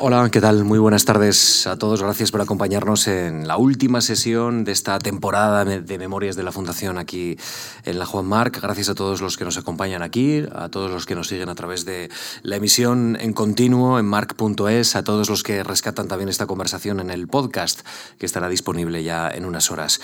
Hola, 0.00 0.30
¿qué 0.30 0.40
tal? 0.40 0.62
Muy 0.62 0.78
buenas 0.78 1.04
tardes 1.04 1.66
a 1.66 1.76
todos. 1.76 2.00
Gracias 2.00 2.30
por 2.30 2.40
acompañarnos 2.40 3.08
en 3.08 3.48
la 3.48 3.56
última 3.56 4.00
sesión 4.00 4.62
de 4.62 4.70
esta 4.70 4.96
temporada 5.00 5.64
de 5.64 5.98
Memorias 5.98 6.36
de 6.36 6.44
la 6.44 6.52
Fundación 6.52 6.98
aquí 6.98 7.36
en 7.84 7.98
la 7.98 8.06
Juan 8.06 8.24
Marc. 8.24 8.60
Gracias 8.62 8.90
a 8.90 8.94
todos 8.94 9.20
los 9.20 9.36
que 9.36 9.44
nos 9.44 9.58
acompañan 9.58 10.02
aquí, 10.02 10.44
a 10.54 10.68
todos 10.68 10.88
los 10.88 11.04
que 11.04 11.16
nos 11.16 11.26
siguen 11.26 11.48
a 11.48 11.56
través 11.56 11.84
de 11.84 12.10
la 12.42 12.54
emisión 12.54 13.18
en 13.20 13.32
continuo 13.32 13.98
en 13.98 14.06
marc.es, 14.06 14.94
a 14.94 15.02
todos 15.02 15.28
los 15.28 15.42
que 15.42 15.64
rescatan 15.64 16.06
también 16.06 16.28
esta 16.28 16.46
conversación 16.46 17.00
en 17.00 17.10
el 17.10 17.26
podcast 17.26 17.80
que 18.20 18.26
estará 18.26 18.48
disponible 18.48 19.02
ya 19.02 19.28
en 19.28 19.44
unas 19.44 19.72
horas. 19.72 20.00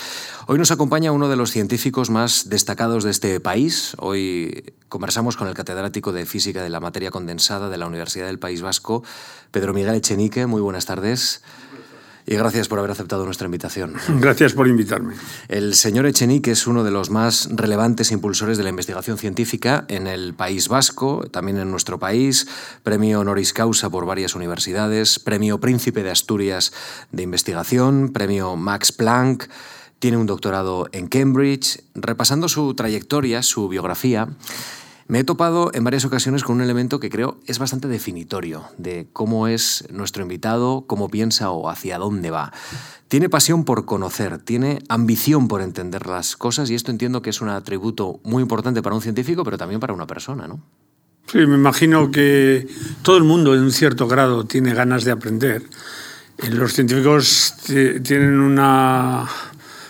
Hoy 0.47 0.57
nos 0.57 0.71
acompaña 0.71 1.13
uno 1.13 1.29
de 1.29 1.37
los 1.37 1.51
científicos 1.51 2.09
más 2.09 2.49
destacados 2.49 3.05
de 3.05 3.11
este 3.11 3.39
país. 3.39 3.95
Hoy 3.99 4.73
conversamos 4.89 5.35
con 5.37 5.47
el 5.47 5.53
catedrático 5.53 6.11
de 6.11 6.25
Física 6.25 6.63
de 6.63 6.69
la 6.69 6.79
Materia 6.79 7.11
Condensada 7.11 7.69
de 7.69 7.77
la 7.77 7.87
Universidad 7.87 8.27
del 8.27 8.39
País 8.39 8.61
Vasco, 8.61 9.03
Pedro 9.55 9.73
Miguel 9.73 9.95
Echenique. 9.95 10.47
Muy 10.47 10.59
buenas 10.59 10.85
tardes. 10.85 11.41
Y 12.25 12.35
gracias 12.35 12.67
por 12.67 12.77
haber 12.77 12.91
aceptado 12.91 13.23
nuestra 13.23 13.45
invitación. 13.45 13.93
Gracias 14.19 14.51
por 14.51 14.67
invitarme. 14.67 15.15
El 15.47 15.75
señor 15.75 16.05
Echenique 16.07 16.51
es 16.51 16.67
uno 16.67 16.83
de 16.83 16.91
los 16.91 17.09
más 17.09 17.47
relevantes 17.53 18.11
impulsores 18.11 18.57
de 18.57 18.63
la 18.63 18.69
investigación 18.69 19.17
científica 19.17 19.85
en 19.87 20.07
el 20.07 20.33
País 20.33 20.67
Vasco, 20.67 21.25
también 21.31 21.57
en 21.57 21.71
nuestro 21.71 21.99
país, 21.99 22.47
premio 22.83 23.21
honoris 23.21 23.53
causa 23.53 23.89
por 23.89 24.05
varias 24.05 24.35
universidades, 24.35 25.19
premio 25.19 25.61
Príncipe 25.61 26.03
de 26.03 26.11
Asturias 26.11 26.73
de 27.13 27.23
Investigación, 27.23 28.09
premio 28.11 28.57
Max 28.57 28.91
Planck, 28.91 29.47
tiene 29.99 30.17
un 30.17 30.25
doctorado 30.25 30.89
en 30.91 31.07
Cambridge. 31.07 31.81
Repasando 31.93 32.49
su 32.49 32.73
trayectoria, 32.73 33.41
su 33.41 33.69
biografía, 33.69 34.27
me 35.07 35.19
he 35.19 35.23
topado 35.23 35.69
en 35.73 35.83
varias 35.83 36.03
ocasiones 36.03 36.43
con 36.43 36.55
un 36.55 36.61
elemento 36.61 36.99
que 36.99 37.09
creo 37.09 37.37
es 37.45 37.59
bastante 37.59 37.87
definitorio 37.87 38.63
de 38.77 39.07
cómo 39.13 39.47
es 39.47 39.85
nuestro 39.91 40.23
invitado, 40.23 40.85
cómo 40.87 41.09
piensa 41.09 41.51
o 41.51 41.69
hacia 41.69 41.99
dónde 41.99 42.31
va. 42.31 42.51
Tiene 43.07 43.29
pasión 43.29 43.65
por 43.65 43.85
conocer, 43.85 44.39
tiene 44.39 44.79
ambición 44.89 45.47
por 45.47 45.61
entender 45.61 46.07
las 46.07 46.35
cosas 46.35 46.71
y 46.71 46.75
esto 46.75 46.89
entiendo 46.89 47.21
que 47.21 47.29
es 47.29 47.39
un 47.41 47.49
atributo 47.49 48.19
muy 48.23 48.41
importante 48.41 48.81
para 48.81 48.95
un 48.95 49.01
científico, 49.01 49.43
pero 49.43 49.59
también 49.59 49.79
para 49.79 49.93
una 49.93 50.07
persona, 50.07 50.47
¿no? 50.47 50.59
Sí, 51.27 51.37
me 51.37 51.55
imagino 51.55 52.09
que 52.09 52.67
todo 53.03 53.17
el 53.17 53.23
mundo 53.23 53.53
en 53.53 53.61
un 53.61 53.71
cierto 53.71 54.07
grado 54.07 54.45
tiene 54.45 54.73
ganas 54.73 55.03
de 55.03 55.11
aprender. 55.11 55.63
Los 56.49 56.73
científicos 56.73 57.53
tienen 57.65 58.39
una 58.39 59.27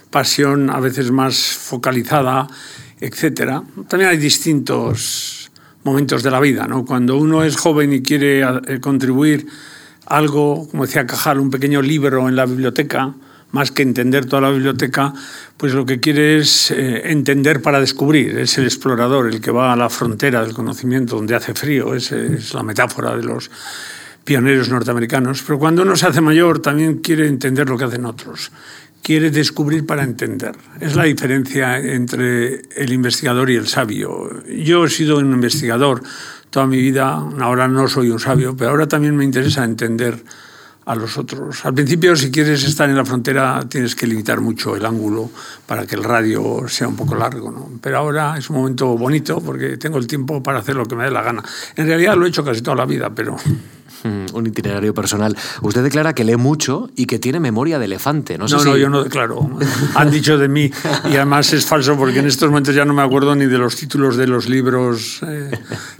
pasión 0.09 0.69
a 0.69 0.79
veces 0.79 1.11
más 1.11 1.37
focalizada 1.37 2.47
etcétera. 2.99 3.63
También 3.87 4.11
hay 4.11 4.17
distintos 4.17 5.51
momentos 5.83 6.23
de 6.23 6.31
la 6.31 6.39
vida, 6.39 6.67
¿no? 6.67 6.85
Cuando 6.85 7.17
uno 7.17 7.43
es 7.43 7.57
joven 7.57 7.93
y 7.93 8.01
quiere 8.01 8.41
eh, 8.41 8.79
contribuir 8.81 9.45
algo, 10.07 10.67
como 10.69 10.85
decía 10.85 11.05
Cajal, 11.05 11.39
un 11.39 11.51
pequeño 11.51 11.81
libro 11.81 12.27
en 12.27 12.35
la 12.35 12.45
biblioteca, 12.45 13.13
más 13.51 13.71
que 13.71 13.83
entender 13.83 14.25
toda 14.25 14.41
la 14.41 14.49
biblioteca, 14.49 15.13
pues 15.55 15.73
lo 15.73 15.85
que 15.85 15.99
quiere 15.99 16.37
es 16.37 16.71
eh, 16.71 17.11
entender 17.11 17.61
para 17.61 17.79
descubrir. 17.79 18.37
Es 18.37 18.57
el 18.57 18.65
explorador, 18.65 19.27
el 19.27 19.39
que 19.39 19.51
va 19.51 19.71
a 19.71 19.75
la 19.75 19.89
frontera 19.89 20.41
del 20.43 20.53
conocimiento 20.53 21.15
donde 21.15 21.35
hace 21.35 21.53
frío. 21.53 21.93
Es, 21.93 22.11
es 22.11 22.53
la 22.53 22.63
metáfora 22.63 23.15
de 23.15 23.23
los 23.23 23.49
pioneros 24.25 24.67
norteamericanos. 24.69 25.41
Pero 25.43 25.57
cuando 25.57 25.83
uno 25.83 25.95
se 25.95 26.07
hace 26.07 26.19
mayor, 26.19 26.59
también 26.59 26.97
quiere 26.97 27.27
entender 27.27 27.69
lo 27.69 27.77
que 27.77 27.85
hacen 27.85 28.05
otros 28.05 28.51
quiere 29.05 29.29
descubrir 29.29 29.85
para 29.85 30.01
entender. 30.01 30.55
Es 30.79 30.95
la 30.95 31.03
diferencia 31.03 31.77
entre 31.77 32.63
el 32.75 32.91
investigador 32.91 33.51
y 33.51 33.55
el 33.55 33.67
sabio. 33.67 34.43
Yo 34.47 34.83
he 34.83 34.89
sido 34.89 35.19
un 35.19 35.31
investigador 35.31 36.01
toda 36.49 36.65
mi 36.65 36.77
vida, 36.77 37.23
ahora 37.39 37.67
no 37.67 37.87
soy 37.87 38.09
un 38.09 38.19
sabio, 38.19 38.57
pero 38.57 38.71
ahora 38.71 38.87
también 38.87 39.15
me 39.15 39.23
interesa 39.23 39.63
entender 39.63 40.23
a 40.85 40.95
los 40.95 41.19
otros. 41.19 41.63
Al 41.65 41.75
principio, 41.75 42.15
si 42.15 42.31
quieres 42.31 42.63
estar 42.63 42.89
en 42.89 42.95
la 42.95 43.05
frontera, 43.05 43.63
tienes 43.69 43.95
que 43.95 44.07
limitar 44.07 44.41
mucho 44.41 44.75
el 44.75 44.83
ángulo 44.83 45.29
para 45.67 45.85
que 45.85 45.93
el 45.93 46.03
radio 46.03 46.67
sea 46.67 46.87
un 46.87 46.95
poco 46.95 47.13
largo. 47.13 47.51
¿no? 47.51 47.69
Pero 47.79 47.99
ahora 47.99 48.35
es 48.39 48.49
un 48.49 48.55
momento 48.55 48.97
bonito 48.97 49.39
porque 49.39 49.77
tengo 49.77 49.99
el 49.99 50.07
tiempo 50.07 50.41
para 50.41 50.59
hacer 50.59 50.75
lo 50.75 50.87
que 50.87 50.95
me 50.95 51.03
dé 51.03 51.11
la 51.11 51.21
gana. 51.21 51.43
En 51.75 51.85
realidad 51.85 52.15
lo 52.15 52.25
he 52.25 52.29
hecho 52.29 52.43
casi 52.43 52.63
toda 52.63 52.77
la 52.77 52.85
vida, 52.85 53.11
pero 53.13 53.35
un 54.33 54.47
itinerario 54.47 54.93
personal. 54.93 55.35
Usted 55.61 55.83
declara 55.83 56.13
que 56.13 56.23
lee 56.23 56.35
mucho 56.35 56.89
y 56.95 57.05
que 57.05 57.19
tiene 57.19 57.39
memoria 57.39 57.79
de 57.79 57.85
elefante. 57.85 58.37
No, 58.37 58.47
no, 58.47 58.63
no, 58.63 58.77
yo 58.77 58.89
no 58.89 59.03
declaro. 59.03 59.49
Han 59.95 60.11
dicho 60.11 60.37
de 60.37 60.47
mí 60.47 60.71
y 61.05 61.15
además 61.15 61.51
es 61.53 61.65
falso 61.65 61.97
porque 61.97 62.19
en 62.19 62.27
estos 62.27 62.49
momentos 62.49 62.75
ya 62.75 62.85
no 62.85 62.93
me 62.93 63.01
acuerdo 63.01 63.35
ni 63.35 63.45
de 63.45 63.57
los 63.57 63.75
títulos 63.75 64.17
de 64.17 64.27
los 64.27 64.47
libros 64.47 65.21
eh, 65.27 65.51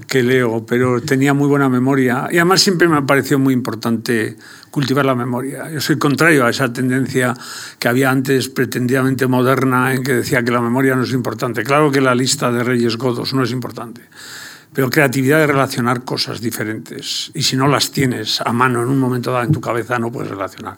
que 0.08 0.24
leo, 0.24 0.66
pero 0.66 1.02
tenía 1.02 1.34
muy 1.34 1.48
buena 1.48 1.70
memoria 1.70 2.28
y 2.32 2.38
además 2.38 2.62
siempre 2.62 2.88
me 2.88 2.98
ha 2.98 3.02
parecido 3.02 3.40
muy 3.40 3.54
importante 3.54 4.38
cultivar 4.70 5.06
la 5.06 5.16
memoria. 5.16 5.72
Yo 5.72 5.80
soy 5.80 5.98
contrario 5.98 6.46
a 6.46 6.50
esa 6.50 6.72
tendencia 6.72 7.34
que 7.80 7.88
había 7.88 8.10
antes 8.10 8.50
pretendidamente 8.50 9.26
moderna 9.26 9.94
en 9.94 10.04
que 10.04 10.14
decía 10.14 10.44
que 10.44 10.52
la 10.52 10.62
memoria 10.62 10.96
no 10.96 11.04
es 11.04 11.12
importante. 11.12 11.64
Claro 11.64 11.92
que 11.92 12.02
la 12.02 12.14
lista 12.14 12.52
de 12.52 12.64
reyes 12.64 12.98
godos 12.98 13.34
no 13.34 13.44
es 13.44 13.52
importante 13.52 14.02
pero 14.76 14.90
creatividad 14.90 15.40
de 15.40 15.48
relacionar 15.48 16.04
cosas 16.04 16.42
diferentes. 16.42 17.32
Y 17.34 17.44
si 17.44 17.56
no 17.56 17.70
las 17.70 17.92
tienes 17.92 18.42
a 18.42 18.52
mano 18.52 18.84
en 18.84 18.90
un 18.90 19.00
momento 19.00 19.32
dado 19.32 19.46
en 19.46 19.54
tu 19.54 19.62
cabeza, 19.62 19.98
no 19.98 20.12
puedes 20.12 20.30
relacionar. 20.30 20.78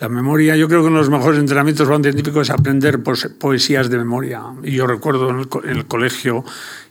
La 0.00 0.08
memoria, 0.08 0.56
yo 0.56 0.66
creo 0.66 0.80
que 0.80 0.88
uno 0.88 0.96
de 0.96 1.02
los 1.02 1.10
mejores 1.10 1.38
entrenamientos 1.38 1.86
científicos 1.86 2.48
es 2.48 2.50
aprender 2.50 3.00
poesías 3.38 3.88
de 3.90 3.96
memoria. 3.96 4.42
Y 4.64 4.72
yo 4.72 4.88
recuerdo 4.88 5.30
en 5.30 5.48
el, 5.70 5.86
colegio 5.86 6.44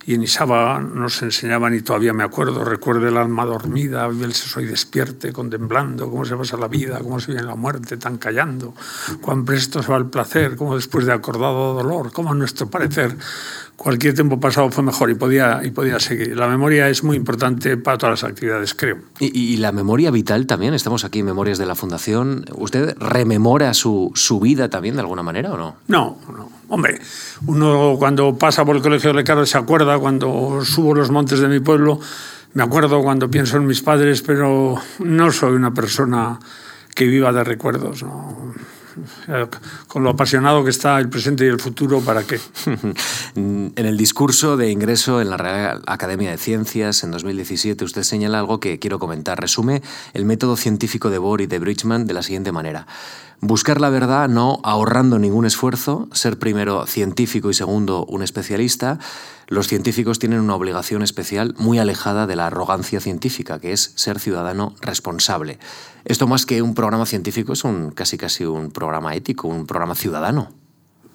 y 0.07 0.13
en 0.13 0.23
Isaba 0.23 0.79
nos 0.79 1.21
enseñaban, 1.21 1.75
y 1.75 1.81
todavía 1.81 2.13
me 2.13 2.23
acuerdo, 2.23 2.63
recuerdo 2.63 3.09
el 3.09 3.17
alma 3.17 3.43
dormida, 3.43 4.05
el 4.05 4.33
soy 4.33 4.63
despierte, 4.63 5.33
contemplando 5.33 6.09
cómo 6.09 6.23
se 6.23 6.37
pasa 6.37 6.55
la 6.55 6.69
vida, 6.69 6.99
cómo 6.99 7.19
se 7.19 7.33
viene 7.33 7.45
la 7.45 7.55
muerte, 7.55 7.97
tan 7.97 8.17
callando, 8.17 8.73
cuán 9.19 9.43
presto 9.43 9.83
se 9.83 9.91
va 9.91 9.97
el 9.97 10.05
placer, 10.05 10.55
cómo 10.55 10.77
después 10.77 11.05
de 11.05 11.11
acordado 11.11 11.73
dolor, 11.73 12.13
cómo 12.13 12.31
a 12.31 12.35
nuestro 12.35 12.69
parecer 12.69 13.17
cualquier 13.75 14.13
tiempo 14.13 14.39
pasado 14.39 14.71
fue 14.71 14.81
mejor 14.81 15.11
y 15.11 15.15
podía, 15.15 15.59
y 15.61 15.71
podía 15.71 15.99
seguir. 15.99 16.37
La 16.37 16.47
memoria 16.47 16.87
es 16.87 17.03
muy 17.03 17.17
importante 17.17 17.75
para 17.75 17.97
todas 17.97 18.21
las 18.21 18.29
actividades, 18.29 18.73
creo. 18.73 18.99
¿Y, 19.19 19.57
la 19.57 19.73
memoria 19.73 20.09
vital 20.09 20.47
también? 20.47 20.73
Estamos 20.73 21.03
aquí 21.03 21.19
en 21.19 21.25
Memorias 21.25 21.57
de 21.57 21.65
la 21.65 21.75
Fundación. 21.75 22.45
¿Usted 22.55 22.95
rememora 22.97 23.73
su, 23.73 24.13
su 24.15 24.39
vida 24.39 24.69
también 24.69 24.95
de 24.95 25.01
alguna 25.01 25.21
manera 25.21 25.51
o 25.51 25.57
no? 25.57 25.75
No, 25.89 26.17
no. 26.29 26.56
Hombre, 26.69 26.99
uno 27.45 27.95
cuando 27.97 28.37
pasa 28.37 28.65
por 28.65 28.75
el 28.75 28.81
Colegio 28.81 29.11
de 29.11 29.17
Lecardo 29.17 29.45
se 29.45 29.57
acuerda, 29.57 29.97
cuando 29.99 30.61
subo 30.65 30.93
los 30.93 31.11
montes 31.11 31.39
de 31.39 31.47
mi 31.47 31.59
pueblo, 31.59 31.99
me 32.53 32.63
acuerdo 32.63 33.01
cuando 33.01 33.29
pienso 33.29 33.57
en 33.57 33.65
mis 33.65 33.81
padres, 33.81 34.21
pero 34.21 34.75
no 34.99 35.31
soy 35.31 35.53
una 35.53 35.73
persona 35.73 36.39
que 36.93 37.05
viva 37.05 37.31
de 37.31 37.43
recuerdos. 37.43 38.03
¿no? 38.03 38.53
con 39.87 40.03
lo 40.03 40.09
apasionado 40.09 40.63
que 40.63 40.69
está 40.69 40.97
el 40.99 41.09
presente 41.09 41.45
y 41.45 41.49
el 41.49 41.59
futuro, 41.59 42.01
¿para 42.01 42.23
qué? 42.23 42.39
en 43.35 43.73
el 43.75 43.97
discurso 43.97 44.57
de 44.57 44.71
ingreso 44.71 45.21
en 45.21 45.29
la 45.29 45.37
Real 45.37 45.83
Academia 45.85 46.31
de 46.31 46.37
Ciencias 46.37 47.03
en 47.03 47.11
2017, 47.11 47.83
usted 47.83 48.03
señala 48.03 48.39
algo 48.39 48.59
que 48.59 48.79
quiero 48.79 48.99
comentar. 48.99 49.39
Resume 49.39 49.81
el 50.13 50.25
método 50.25 50.57
científico 50.57 51.09
de 51.09 51.17
Bohr 51.17 51.41
y 51.41 51.47
de 51.47 51.59
Bridgman 51.59 52.07
de 52.07 52.13
la 52.13 52.23
siguiente 52.23 52.51
manera. 52.51 52.87
Buscar 53.41 53.79
la 53.79 53.91
verdad 53.91 54.27
no 54.27 54.59
ahorrando 54.63 55.19
ningún 55.19 55.45
esfuerzo, 55.45 56.09
ser 56.11 56.39
primero 56.39 56.87
científico 56.87 57.51
y 57.51 57.53
segundo 57.53 58.03
un 58.05 58.23
especialista. 58.23 58.97
Los 59.47 59.67
científicos 59.67 60.17
tienen 60.17 60.39
una 60.39 60.55
obligación 60.55 61.03
especial 61.03 61.53
muy 61.59 61.77
alejada 61.77 62.25
de 62.25 62.35
la 62.35 62.47
arrogancia 62.47 62.99
científica, 62.99 63.59
que 63.59 63.73
es 63.73 63.93
ser 63.95 64.19
ciudadano 64.19 64.73
responsable. 64.81 65.59
Esto 66.03 66.25
más 66.25 66.47
que 66.47 66.63
un 66.63 66.73
programa 66.73 67.05
científico 67.05 67.53
es 67.53 67.63
un, 67.63 67.91
casi 67.91 68.17
casi 68.17 68.43
un 68.43 68.71
programa 68.71 69.13
ético, 69.13 69.47
un 69.47 69.67
programa 69.67 69.93
ciudadano. 69.93 70.49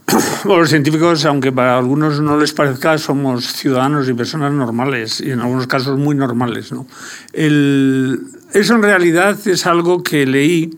Los 0.44 0.70
científicos, 0.70 1.24
aunque 1.24 1.50
para 1.50 1.76
algunos 1.76 2.20
no 2.20 2.38
les 2.38 2.52
parezca, 2.52 2.98
somos 2.98 3.52
ciudadanos 3.52 4.08
y 4.08 4.14
personas 4.14 4.52
normales, 4.52 5.20
y 5.20 5.32
en 5.32 5.40
algunos 5.40 5.66
casos 5.66 5.98
muy 5.98 6.14
normales. 6.14 6.70
¿no? 6.70 6.86
eso 7.32 8.74
en 8.74 8.82
realidad 8.82 9.36
es 9.46 9.66
algo 9.66 10.04
que 10.04 10.24
leí 10.24 10.70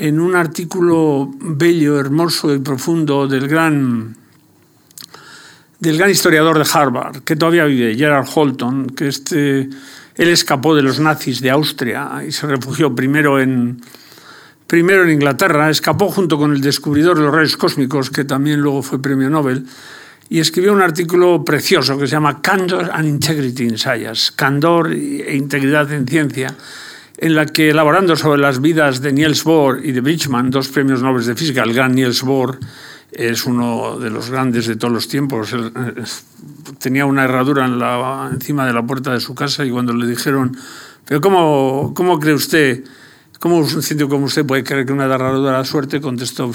en 0.00 0.18
un 0.18 0.34
artículo 0.34 1.30
bello, 1.38 2.00
hermoso 2.00 2.54
y 2.54 2.58
profundo 2.58 3.28
del 3.28 3.46
gran, 3.46 4.16
del 5.78 5.98
gran 5.98 6.10
historiador 6.10 6.56
de 6.56 6.66
Harvard, 6.72 7.22
que 7.22 7.36
todavía 7.36 7.66
vive, 7.66 7.94
Gerald 7.94 8.26
Holton, 8.34 8.86
que 8.96 9.08
este, 9.08 9.60
él 9.60 10.28
escapó 10.28 10.74
de 10.74 10.80
los 10.80 11.00
nazis 11.00 11.42
de 11.42 11.50
Austria 11.50 12.22
y 12.26 12.32
se 12.32 12.46
refugió 12.46 12.94
primero 12.94 13.38
en, 13.38 13.82
primero 14.66 15.04
en 15.04 15.10
Inglaterra, 15.10 15.68
escapó 15.68 16.08
junto 16.08 16.38
con 16.38 16.54
el 16.54 16.62
descubridor 16.62 17.18
de 17.18 17.24
los 17.24 17.34
rayos 17.34 17.58
cósmicos, 17.58 18.08
que 18.08 18.24
también 18.24 18.60
luego 18.60 18.82
fue 18.82 19.02
premio 19.02 19.28
Nobel, 19.28 19.66
y 20.30 20.40
escribió 20.40 20.72
un 20.72 20.80
artículo 20.80 21.44
precioso 21.44 21.98
que 21.98 22.06
se 22.06 22.12
llama 22.12 22.40
Candor 22.40 22.90
and 22.90 23.06
Integrity 23.06 23.64
in 23.64 23.76
Science, 23.76 24.32
Candor 24.34 24.92
e 24.92 25.36
Integridad 25.36 25.92
en 25.92 26.06
Ciencia, 26.06 26.56
en 27.20 27.34
la 27.34 27.44
que 27.44 27.68
elaborando 27.68 28.16
sobre 28.16 28.40
las 28.40 28.62
vidas 28.62 29.02
de 29.02 29.12
Niels 29.12 29.44
Bohr 29.44 29.84
y 29.84 29.92
de 29.92 30.00
Bridgman, 30.00 30.50
dos 30.50 30.68
premios 30.68 31.02
Nobel 31.02 31.24
de 31.24 31.34
Física, 31.34 31.62
el 31.62 31.74
gran 31.74 31.94
Niels 31.94 32.22
Bohr 32.22 32.58
es 33.12 33.44
uno 33.44 33.98
de 33.98 34.08
los 34.08 34.30
grandes 34.30 34.66
de 34.66 34.76
todos 34.76 34.94
los 34.94 35.06
tiempos. 35.06 35.54
tenía 36.78 37.04
una 37.04 37.24
herradura 37.24 37.66
en 37.66 37.78
la, 37.78 38.30
encima 38.32 38.66
de 38.66 38.72
la 38.72 38.82
puerta 38.82 39.12
de 39.12 39.20
su 39.20 39.34
casa 39.34 39.66
y 39.66 39.70
cuando 39.70 39.92
le 39.92 40.06
dijeron 40.06 40.56
Pero 41.04 41.20
¿cómo, 41.20 41.92
cómo 41.94 42.18
cree 42.18 42.34
usted? 42.34 42.84
¿Cómo 43.38 43.58
un 43.58 43.68
científico 43.68 44.08
como 44.08 44.24
usted 44.26 44.46
puede 44.46 44.64
creer 44.64 44.86
que 44.86 44.92
una 44.92 45.06
derramadura 45.06 45.52
da 45.52 45.64
suerte? 45.64 46.00
Contestó, 46.00 46.50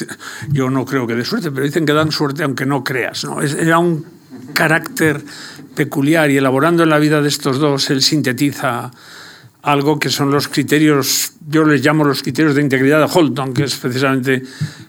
yo 0.50 0.68
no 0.68 0.84
creo 0.84 1.06
que 1.06 1.14
dé 1.14 1.24
suerte, 1.24 1.50
pero 1.50 1.64
dicen 1.64 1.86
que 1.86 1.94
dan 1.94 2.12
suerte 2.12 2.42
aunque 2.42 2.66
no 2.66 2.84
creas. 2.84 3.24
¿no? 3.24 3.40
Era 3.40 3.78
un 3.78 4.04
carácter 4.52 5.22
peculiar 5.74 6.30
y 6.30 6.36
elaborando 6.36 6.82
en 6.82 6.90
la 6.90 6.98
vida 6.98 7.22
de 7.22 7.28
estos 7.28 7.58
dos, 7.58 7.88
él 7.88 8.02
sintetiza 8.02 8.90
algo 9.62 9.98
que 9.98 10.08
son 10.08 10.30
los 10.30 10.48
criterios, 10.48 11.34
yo 11.46 11.64
les 11.64 11.84
llamo 11.84 12.04
los 12.04 12.22
criterios 12.22 12.54
de 12.54 12.62
integridad 12.62 12.98
de 13.00 13.10
Holton, 13.12 13.52
que 13.52 13.64
es 13.64 13.76
precisamente 13.76 14.42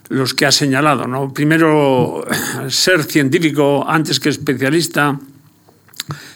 los 0.10 0.34
que 0.34 0.46
ha 0.46 0.52
señalado. 0.52 1.08
¿no? 1.08 1.34
Primero, 1.34 2.26
ser 2.70 3.04
científico 3.04 3.86
antes 3.88 4.20
que 4.20 4.30
especialista, 4.30 5.20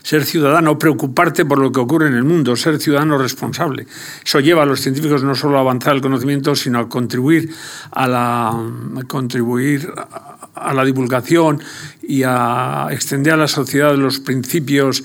ser 0.04 0.24
ciudadano, 0.24 0.78
preocuparte 0.78 1.46
por 1.46 1.60
lo 1.60 1.72
que 1.72 1.80
ocurre 1.80 2.08
en 2.08 2.14
el 2.14 2.24
mundo, 2.24 2.56
ser 2.56 2.80
ciudadano 2.80 3.18
responsable. 3.18 3.88
Eso 4.24 4.40
lleva 4.40 4.64
a 4.64 4.66
los 4.66 4.82
científicos 4.82 5.24
no 5.24 5.34
solo 5.34 5.58
a 5.58 5.62
avanzar 5.62 5.96
el 5.96 6.02
conocimiento, 6.02 6.56
sino 6.56 6.80
a 6.80 6.90
contribuir 6.90 7.50
a 7.92 8.08
la, 8.08 8.50
a 8.50 9.04
contribuir 9.08 9.90
a 10.54 10.74
la 10.74 10.86
divulgación 10.86 11.62
y 12.02 12.24
a 12.24 12.88
extender 12.92 13.34
a 13.34 13.38
la 13.38 13.48
sociedad 13.48 13.96
los 13.96 14.20
principios 14.20 15.04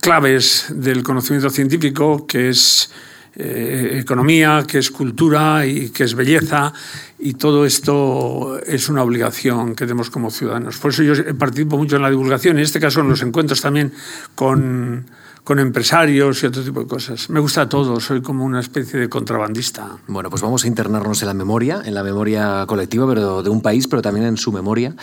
claves 0.00 0.66
del 0.70 1.02
conocimiento 1.02 1.50
científico, 1.50 2.26
que 2.26 2.48
es 2.50 2.90
eh, 3.36 3.98
economía, 4.00 4.64
que 4.66 4.78
es 4.78 4.90
cultura 4.90 5.64
y 5.64 5.90
que 5.90 6.04
es 6.04 6.14
belleza, 6.14 6.72
y 7.18 7.34
todo 7.34 7.64
esto 7.64 8.58
es 8.66 8.88
una 8.88 9.02
obligación 9.02 9.74
que 9.74 9.84
tenemos 9.84 10.10
como 10.10 10.30
ciudadanos. 10.30 10.78
Por 10.78 10.90
eso 10.90 11.02
yo 11.02 11.14
participo 11.36 11.76
mucho 11.76 11.96
en 11.96 12.02
la 12.02 12.10
divulgación, 12.10 12.58
en 12.58 12.64
este 12.64 12.80
caso 12.80 13.00
en 13.00 13.08
los 13.08 13.22
encuentros 13.22 13.60
también 13.60 13.92
con 14.34 15.06
con 15.44 15.58
empresarios 15.58 16.42
y 16.42 16.46
otro 16.46 16.62
tipo 16.62 16.80
de 16.80 16.86
cosas. 16.86 17.30
Me 17.30 17.40
gusta 17.40 17.68
todo, 17.68 18.00
soy 18.00 18.22
como 18.22 18.44
una 18.44 18.60
especie 18.60 19.00
de 19.00 19.08
contrabandista. 19.08 19.98
Bueno, 20.06 20.30
pues 20.30 20.42
vamos 20.42 20.64
a 20.64 20.66
internarnos 20.66 21.22
en 21.22 21.28
la 21.28 21.34
memoria, 21.34 21.82
en 21.84 21.94
la 21.94 22.02
memoria 22.02 22.64
colectiva 22.66 23.06
pero 23.08 23.42
de 23.42 23.50
un 23.50 23.62
país, 23.62 23.88
pero 23.88 24.02
también 24.02 24.26
en 24.26 24.36
su 24.36 24.52
memoria, 24.52 24.94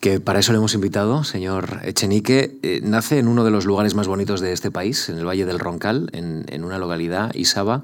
que 0.00 0.20
para 0.20 0.40
eso 0.40 0.52
le 0.52 0.58
hemos 0.58 0.74
invitado, 0.74 1.24
señor 1.24 1.80
Echenique. 1.84 2.58
Eh, 2.62 2.80
nace 2.82 3.18
en 3.18 3.28
uno 3.28 3.44
de 3.44 3.50
los 3.50 3.64
lugares 3.64 3.94
más 3.94 4.06
bonitos 4.06 4.40
de 4.40 4.52
este 4.52 4.70
país, 4.70 5.08
en 5.08 5.18
el 5.18 5.26
Valle 5.26 5.46
del 5.46 5.58
Roncal, 5.58 6.10
en, 6.12 6.44
en 6.48 6.64
una 6.64 6.78
localidad, 6.78 7.34
Isaba, 7.34 7.82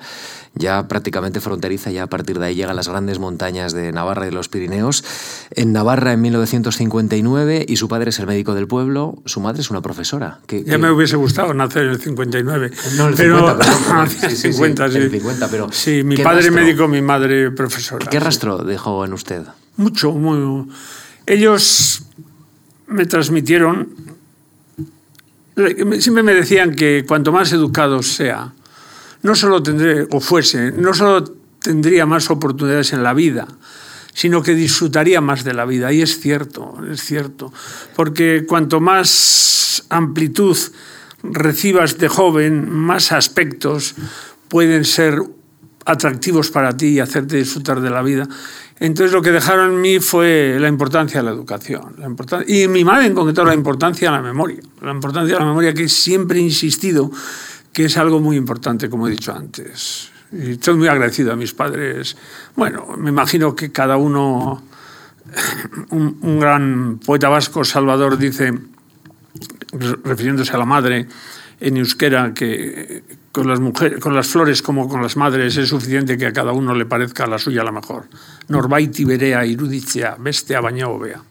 ya 0.54 0.86
prácticamente 0.88 1.40
fronteriza, 1.40 1.90
ya 1.90 2.04
a 2.04 2.06
partir 2.06 2.38
de 2.38 2.46
ahí 2.46 2.54
llegan 2.54 2.76
las 2.76 2.88
grandes 2.88 3.18
montañas 3.18 3.72
de 3.72 3.92
Navarra 3.92 4.24
y 4.24 4.30
de 4.30 4.34
los 4.34 4.48
Pirineos. 4.48 5.04
En 5.50 5.72
Navarra 5.72 6.12
en 6.12 6.20
1959 6.20 7.66
y 7.68 7.76
su 7.76 7.88
padre 7.88 8.10
es 8.10 8.18
el 8.18 8.26
médico 8.26 8.54
del 8.54 8.68
pueblo, 8.68 9.16
su 9.24 9.40
madre 9.40 9.62
es 9.62 9.70
una 9.70 9.82
profesora. 9.82 10.38
Que, 10.46 10.62
ya 10.64 10.78
me 10.78 10.90
hubiese 10.90 11.16
gustado 11.16 11.52
nacer 11.54 11.86
en 11.86 11.93
el 11.94 12.00
59. 12.00 12.70
No, 12.96 13.08
el 13.08 13.16
50, 13.16 13.58
pero, 13.58 14.06
sí, 14.30 14.36
50, 14.36 14.90
sí, 14.90 15.08
50, 15.10 15.48
pero 15.48 15.72
sí, 15.72 16.02
mi 16.04 16.16
padre 16.16 16.50
médico, 16.50 16.88
mi 16.88 17.00
madre 17.02 17.50
profesora. 17.50 18.06
¿Qué 18.10 18.20
rastro 18.20 18.58
dejó 18.58 19.04
en 19.04 19.12
usted? 19.12 19.42
Mucho, 19.76 20.12
muy. 20.12 20.68
Ellos 21.26 22.02
me 22.86 23.06
transmitieron, 23.06 23.88
siempre 25.98 26.22
me 26.22 26.34
decían 26.34 26.74
que 26.74 27.04
cuanto 27.06 27.32
más 27.32 27.52
educado 27.52 28.02
sea, 28.02 28.52
no 29.22 29.34
solo 29.34 29.62
tendré, 29.62 30.06
o 30.10 30.20
fuese, 30.20 30.72
no 30.72 30.92
solo 30.92 31.24
tendría 31.60 32.04
más 32.04 32.30
oportunidades 32.30 32.92
en 32.92 33.02
la 33.02 33.14
vida, 33.14 33.48
sino 34.12 34.42
que 34.42 34.54
disfrutaría 34.54 35.20
más 35.20 35.44
de 35.44 35.54
la 35.54 35.64
vida. 35.64 35.92
Y 35.92 36.02
es 36.02 36.20
cierto, 36.20 36.76
es 36.90 37.02
cierto. 37.02 37.52
Porque 37.96 38.44
cuanto 38.46 38.80
más 38.80 39.84
amplitud 39.88 40.56
recibas 41.24 41.98
de 41.98 42.08
joven, 42.08 42.70
más 42.70 43.12
aspectos 43.12 43.94
pueden 44.48 44.84
ser 44.84 45.20
atractivos 45.84 46.50
para 46.50 46.76
ti 46.76 46.86
y 46.86 47.00
hacerte 47.00 47.36
disfrutar 47.36 47.80
de 47.80 47.90
la 47.90 48.02
vida. 48.02 48.28
Entonces 48.80 49.12
lo 49.12 49.22
que 49.22 49.30
dejaron 49.30 49.74
en 49.74 49.80
mí 49.80 50.00
fue 50.00 50.56
la 50.58 50.68
importancia 50.68 51.20
de 51.20 51.26
la 51.26 51.32
educación. 51.32 51.94
La 51.98 52.06
importancia, 52.06 52.46
y 52.54 52.68
mi 52.68 52.84
madre 52.84 53.06
en 53.06 53.14
concreto 53.14 53.44
la 53.44 53.54
importancia 53.54 54.10
de 54.10 54.16
la 54.16 54.22
memoria. 54.22 54.60
La 54.82 54.90
importancia 54.90 55.34
de 55.34 55.40
la 55.40 55.46
memoria 55.46 55.74
que 55.74 55.88
siempre 55.88 56.38
he 56.38 56.42
insistido 56.42 57.10
que 57.72 57.86
es 57.86 57.96
algo 57.96 58.20
muy 58.20 58.36
importante, 58.36 58.88
como 58.88 59.08
he 59.08 59.10
dicho 59.10 59.34
antes. 59.34 60.10
Y 60.32 60.52
estoy 60.52 60.74
muy 60.74 60.88
agradecido 60.88 61.32
a 61.32 61.36
mis 61.36 61.52
padres. 61.52 62.16
Bueno, 62.56 62.86
me 62.96 63.10
imagino 63.10 63.54
que 63.54 63.70
cada 63.72 63.96
uno, 63.96 64.62
un, 65.90 66.18
un 66.20 66.40
gran 66.40 66.98
poeta 67.04 67.28
vasco, 67.28 67.64
Salvador, 67.64 68.16
dice, 68.16 68.52
refiriéndose 70.04 70.52
a 70.52 70.58
la 70.58 70.64
madre, 70.64 71.06
en 71.60 71.76
euskera 71.76 72.34
que 72.34 73.02
con 73.32 73.48
las, 73.48 73.60
mujeres, 73.60 74.00
con 74.00 74.14
las 74.14 74.28
flores 74.28 74.62
como 74.62 74.88
con 74.88 75.02
las 75.02 75.16
madres 75.16 75.56
es 75.56 75.68
suficiente 75.68 76.16
que 76.16 76.26
a 76.26 76.32
cada 76.32 76.52
uno 76.52 76.74
le 76.74 76.86
parezca 76.86 77.26
la 77.26 77.38
suya 77.38 77.64
la 77.64 77.72
mejor. 77.72 78.08
Norbaiti 78.48 79.04
berea 79.04 79.44
iruditzea, 79.44 80.16
bestea 80.18 80.60
baina 80.60 80.88
hobea. 80.88 81.22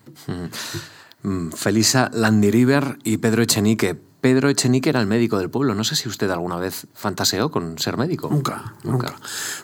Mm, 1.24 1.51
Felisa 1.51 2.10
Landiriber 2.13 2.98
y 3.04 3.18
Pedro 3.18 3.44
Echenique 3.44 3.95
Pedro 4.23 4.47
Echenique 4.47 4.89
era 4.89 5.01
el 5.01 5.05
médico 5.05 5.37
del 5.37 5.49
pueblo. 5.49 5.75
No 5.75 5.83
sé 5.83 5.97
si 5.97 6.07
usted 6.07 6.29
alguna 6.29 6.55
vez 6.55 6.87
fantaseó 6.93 7.51
con 7.51 7.77
ser 7.77 7.97
médico. 7.97 8.29
Nunca, 8.31 8.73
nunca. 8.85 9.13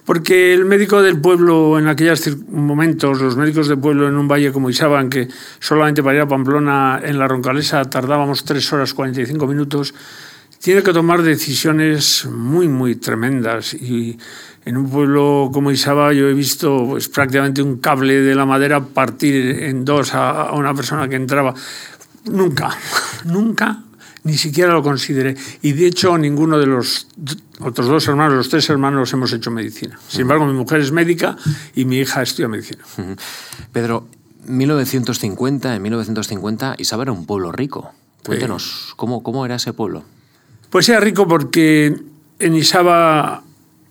Porque 0.03 0.53
el 0.53 0.65
médico 0.65 1.01
del 1.01 1.17
pueblo, 1.21 1.79
en 1.79 1.87
aquellos 1.87 2.27
momentos, 2.49 3.21
los 3.21 3.37
médicos 3.37 3.69
del 3.69 3.79
pueblo 3.79 4.09
en 4.09 4.17
un 4.17 4.27
valle 4.27 4.51
como 4.51 4.69
Isaban, 4.69 5.09
que 5.09 5.29
solamente 5.61 6.03
para 6.03 6.17
ir 6.17 6.21
a 6.23 6.27
Pamplona 6.27 6.99
en 7.01 7.17
la 7.17 7.29
Roncalesa 7.29 7.85
tardábamos 7.85 8.43
tres 8.43 8.73
horas 8.73 8.93
45 8.93 9.47
minutos, 9.47 9.93
tiene 10.59 10.83
que 10.83 10.91
tomar 10.91 11.21
decisiones 11.21 12.25
muy, 12.25 12.67
muy 12.67 12.97
tremendas. 12.97 13.73
Y 13.73 14.17
en 14.65 14.75
un 14.75 14.89
pueblo 14.89 15.51
como 15.53 15.71
Isaba 15.71 16.11
yo 16.11 16.27
he 16.27 16.33
visto 16.33 16.85
pues, 16.85 17.07
prácticamente 17.07 17.61
un 17.61 17.77
cable 17.77 18.19
de 18.19 18.35
la 18.35 18.45
madera 18.45 18.83
partir 18.83 19.63
en 19.63 19.85
dos 19.85 20.13
a 20.13 20.51
una 20.51 20.73
persona 20.73 21.07
que 21.07 21.15
entraba. 21.15 21.53
Nunca, 22.25 22.77
nunca 23.23 23.83
ni 24.29 24.37
siquiera 24.37 24.73
lo 24.73 24.83
consideré. 24.83 25.35
Y 25.61 25.73
de 25.73 25.87
hecho, 25.87 26.17
ninguno 26.17 26.59
de 26.59 26.65
los 26.65 27.07
otros 27.59 27.87
dos 27.87 28.07
hermanos, 28.07 28.35
los 28.35 28.49
tres 28.49 28.69
hermanos, 28.69 29.11
hemos 29.13 29.33
hecho 29.33 29.51
medicina. 29.51 29.99
Sin 30.07 30.21
embargo, 30.21 30.45
mi 30.45 30.53
mujer 30.53 30.81
es 30.81 30.91
médica 30.91 31.35
y 31.75 31.85
mi 31.85 31.97
hija 31.97 32.21
estudia 32.21 32.47
medicina. 32.47 32.83
Pedro, 33.73 34.07
1950, 34.45 35.75
en 35.75 35.81
1950, 35.81 36.75
Isaba 36.77 37.03
era 37.03 37.11
un 37.11 37.25
pueblo 37.25 37.51
rico. 37.51 37.91
Cuéntenos, 38.25 38.93
¿cómo, 38.95 39.23
¿cómo 39.23 39.45
era 39.45 39.55
ese 39.55 39.73
pueblo? 39.73 40.03
Pues 40.69 40.87
era 40.89 40.99
rico 40.99 41.27
porque 41.27 41.95
en 42.39 42.55
Isaba 42.55 43.43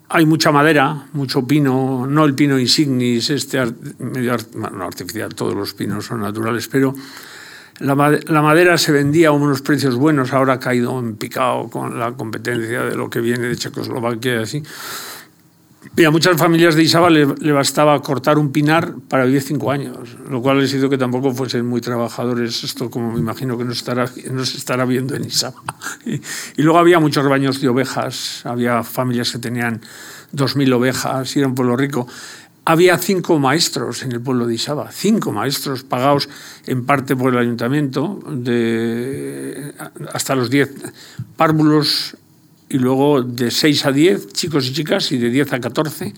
hay 0.08 0.24
mucha 0.24 0.52
madera, 0.52 1.06
mucho 1.12 1.46
pino, 1.46 2.06
no 2.06 2.24
el 2.24 2.34
pino 2.34 2.58
insignis, 2.58 3.30
este 3.30 3.60
medio 3.98 4.36
no, 4.54 4.84
artificial, 4.84 5.34
todos 5.34 5.54
los 5.54 5.74
pinos 5.74 6.06
son 6.06 6.20
naturales, 6.22 6.68
pero 6.68 6.94
la, 7.80 7.94
madera 8.42 8.76
se 8.76 8.92
vendía 8.92 9.28
a 9.28 9.32
unos 9.32 9.62
precios 9.62 9.94
buenos, 9.94 10.32
ahora 10.32 10.54
ha 10.54 10.60
caído 10.60 10.98
en 10.98 11.16
picado 11.16 11.68
con 11.68 11.98
la 11.98 12.12
competencia 12.12 12.82
de 12.82 12.96
lo 12.96 13.08
que 13.08 13.20
viene 13.20 13.46
de 13.46 13.56
Checoslovaquia 13.56 14.34
y 14.34 14.42
así. 14.42 14.62
Y 15.96 16.04
a 16.04 16.10
muchas 16.10 16.36
familias 16.36 16.74
de 16.74 16.82
Isaba 16.82 17.08
le, 17.08 17.52
bastaba 17.52 18.00
cortar 18.02 18.36
un 18.36 18.50
pinar 18.52 18.94
para 19.08 19.24
vivir 19.24 19.42
cinco 19.42 19.70
años, 19.70 20.16
lo 20.28 20.42
cual 20.42 20.60
les 20.60 20.74
hizo 20.74 20.90
que 20.90 20.98
tampoco 20.98 21.32
fuesen 21.32 21.66
muy 21.66 21.80
trabajadores. 21.80 22.62
Esto, 22.64 22.90
como 22.90 23.12
me 23.12 23.20
imagino 23.20 23.56
que 23.56 23.64
no, 23.64 23.72
estará, 23.72 24.10
no 24.30 24.44
se 24.44 24.58
estará 24.58 24.84
viendo 24.84 25.14
en 25.14 25.24
Isaba. 25.24 25.62
Y, 26.04 26.20
y 26.56 26.62
luego 26.62 26.78
había 26.78 27.00
muchos 27.00 27.22
rebaños 27.22 27.60
de 27.60 27.68
ovejas, 27.68 28.42
había 28.44 28.82
familias 28.82 29.30
que 29.30 29.38
tenían 29.38 29.80
dos 30.32 30.56
mil 30.56 30.72
ovejas 30.72 31.34
y 31.36 31.38
era 31.38 31.48
un 31.48 31.54
pueblo 31.54 31.76
rico 31.76 32.06
había 32.68 32.98
cinco 32.98 33.38
maestros 33.38 34.02
en 34.02 34.12
el 34.12 34.20
pueblo 34.20 34.46
de 34.46 34.54
Isaba, 34.54 34.92
cinco 34.92 35.32
maestros 35.32 35.84
pagados 35.84 36.28
en 36.66 36.84
parte 36.84 37.16
por 37.16 37.32
el 37.32 37.38
ayuntamiento, 37.38 38.20
de, 38.30 39.72
hasta 40.12 40.34
los 40.34 40.50
diez 40.50 40.70
párvulos 41.38 42.14
y 42.68 42.76
luego 42.76 43.22
de 43.22 43.50
seis 43.50 43.86
a 43.86 43.90
diez 43.90 44.34
chicos 44.34 44.66
y 44.66 44.74
chicas 44.74 45.10
y 45.12 45.16
de 45.16 45.30
diez 45.30 45.50
a 45.54 45.60
catorce. 45.60 46.12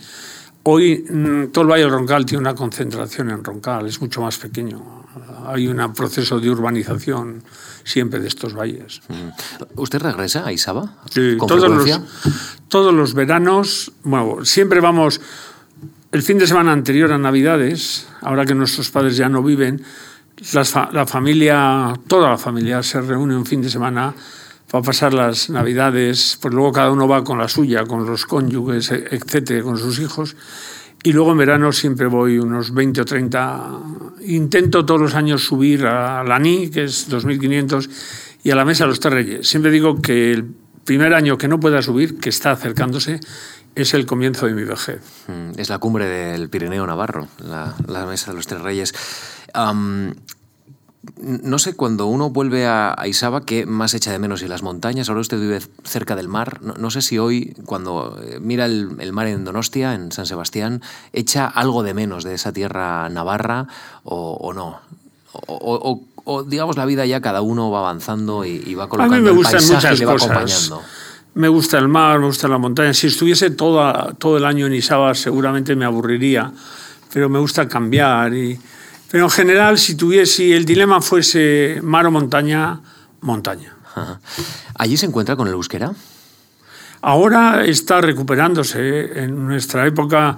Hoy 0.64 1.07
mm, 1.09 1.52
todo 1.52 1.62
el 1.62 1.71
Valle 1.71 1.85
del 1.85 1.92
Roncal 1.92 2.26
tiene 2.26 2.40
una 2.40 2.57
concentración 2.57 3.30
en 3.30 3.45
Roncal, 3.45 3.87
es 3.87 4.00
mucho 4.00 4.21
más 4.21 4.37
pequeño. 4.37 5.04
Hay 5.47 5.69
un 5.69 5.95
proceso 5.95 6.40
de 6.40 6.50
urbanización 6.50 7.45
siempre 7.85 8.19
de 8.19 8.26
estos 8.26 8.54
valles. 8.54 9.02
Mm. 9.09 9.80
¿Usted 9.80 10.00
regresa 10.00 10.45
a 10.45 10.52
Isaba? 10.52 10.97
Sí, 11.12 11.37
todos 11.47 11.71
los, 11.71 12.00
todos 12.66 12.92
los 12.92 13.14
veranos, 13.14 13.92
bueno, 14.02 14.45
siempre 14.45 14.80
vamos 14.80 15.21
el 16.12 16.23
fin 16.23 16.38
de 16.38 16.47
semana 16.47 16.73
anterior 16.73 17.12
a 17.12 17.19
Navidades, 17.19 18.09
ahora 18.23 18.45
que 18.45 18.55
nuestros 18.55 18.90
padres 18.90 19.17
ya 19.17 19.29
no 19.29 19.43
viven, 19.43 19.83
la 20.55 21.07
familia, 21.07 21.93
toda 22.09 22.31
la 22.31 22.38
familia 22.38 22.83
se 22.83 23.00
reúne 23.00 23.37
un 23.37 23.47
fin 23.47 23.62
de 23.62 23.71
semana 23.71 24.14
para 24.71 24.83
pasar 24.83 25.14
las 25.14 25.50
Navidades, 25.50 26.38
pues 26.40 26.52
luego 26.52 26.73
cada 26.73 26.90
uno 26.90 27.07
va 27.07 27.23
con 27.23 27.38
la 27.38 27.49
suya, 27.49 27.85
con 27.85 28.07
los 28.07 28.26
cónyuges, 28.26 28.90
etcétera, 28.90 29.62
con 29.62 29.79
sus 29.79 29.99
hijos. 30.00 30.37
Y 31.02 31.12
luego 31.12 31.33
en 31.33 31.38
verano 31.38 31.73
siempre 31.73 32.07
voy 32.07 32.38
unos 32.38 32.75
20 32.75 33.00
o 33.00 33.05
30. 33.05 33.81
Intento 34.26 34.85
todos 34.85 35.00
los 35.00 35.14
años 35.14 35.45
subir 35.45 35.87
a 35.87 36.23
la 36.25 36.38
NI, 36.38 36.71
que 36.71 36.85
es 36.85 37.11
2.500, 37.11 37.88
y 38.45 38.50
a 38.50 38.55
la 38.55 38.64
Mesa 38.64 38.85
de 38.85 38.88
los 38.88 39.00
Tres. 39.00 39.49
Siempre 39.49 39.71
digo 39.71 40.00
que 40.02 40.33
el 40.33 40.45
primer 40.85 41.14
año 41.14 41.38
que 41.38 41.49
no 41.49 41.61
pueda 41.61 41.83
subir, 41.83 42.19
que 42.19 42.29
está 42.29 42.52
acercándose, 42.52 43.21
es 43.75 43.95
el 43.95 44.07
comienzo 44.07 44.47
de 44.47 44.55
mi 44.55 44.65
vejez. 44.65 45.03
Mm, 45.29 45.59
es 45.59 45.69
la 45.69 45.79
cumbre 45.79 46.07
del 46.07 46.49
Pirineo 46.49 46.87
Navarro, 46.87 47.29
la, 47.39 47.75
Mesa 48.07 48.31
de 48.31 48.37
los 48.37 48.47
Tres 48.47 48.61
Reyes. 48.61 48.95
no 49.55 50.15
sé, 51.59 51.75
cuando 51.75 52.07
uno 52.07 52.31
vuelve 52.31 52.67
a, 52.67 52.97
Isaba, 53.07 53.45
¿qué 53.45 53.67
más 53.67 53.95
echa 53.95 54.12
de 54.12 54.19
menos? 54.19 54.43
¿Y 54.43 54.49
las 54.49 54.62
montañas? 54.62 55.09
Ahora 55.09 55.21
usted 55.21 55.41
vive 55.41 55.61
cerca 55.85 56.17
del 56.17 56.29
mar. 56.29 56.61
No, 56.62 56.91
sé 56.91 57.03
si 57.03 57.19
hoy, 57.19 57.55
cuando 57.65 58.19
eh, 58.23 58.39
mira 58.41 58.67
el, 58.67 59.12
mar 59.12 59.27
en 59.27 59.45
Donostia, 59.45 59.95
en 59.95 60.12
San 60.12 60.27
Sebastián, 60.27 60.83
echa 61.12 61.47
algo 61.47 61.83
de 61.83 61.95
menos 61.95 62.25
de 62.25 62.35
esa 62.35 62.53
tierra 62.53 63.09
navarra 63.09 63.67
o, 64.05 64.53
no. 64.55 64.81
O, 65.33 66.45
digamos, 66.45 66.77
la 66.77 66.85
vida 66.85 67.07
ya 67.07 67.21
cada 67.21 67.41
uno 67.41 67.71
va 67.71 67.79
avanzando 67.79 68.45
y, 68.45 68.75
va 68.75 68.89
colocando 68.89 69.17
a 69.17 69.19
mí 69.19 69.25
me 69.25 69.31
gustan 69.31 69.67
muchas 69.67 70.00
cosas. 70.03 70.73
Me 71.35 71.49
gusta 71.49 71.79
el 71.79 71.89
mar, 71.89 72.19
me 72.19 72.27
gusta 72.27 72.49
la 72.49 72.59
montaña. 72.59 72.93
Si 72.93 73.07
estuviese 73.07 73.51
toda, 73.51 74.15
todo 74.15 74.37
el 74.37 74.45
año 74.45 74.67
en 74.67 74.75
Isaba 74.75 75.15
seguramente 75.15 75.77
me 75.77 75.85
aburriría, 75.85 76.53
pero 77.13 77.29
me 77.29 77.39
gusta 77.39 77.69
cambiar. 77.69 78.35
Y, 78.35 78.59
pero 79.11 79.25
en 79.25 79.31
general, 79.31 79.79
si, 79.79 79.95
tuviese, 79.95 80.57
el 80.57 80.65
dilema 80.65 81.01
fuese 81.01 81.81
mar 81.83 82.07
o 82.07 82.11
montaña, 82.11 82.81
montaña. 83.21 83.77
¿Allí 84.75 84.97
se 84.97 85.07
encuentra 85.07 85.37
con 85.37 85.47
el 85.47 85.55
euskera? 85.55 85.93
Ahora 87.03 87.65
está 87.65 88.01
recuperándose. 88.01 89.23
En 89.23 89.47
nuestra 89.47 89.87
época 89.87 90.37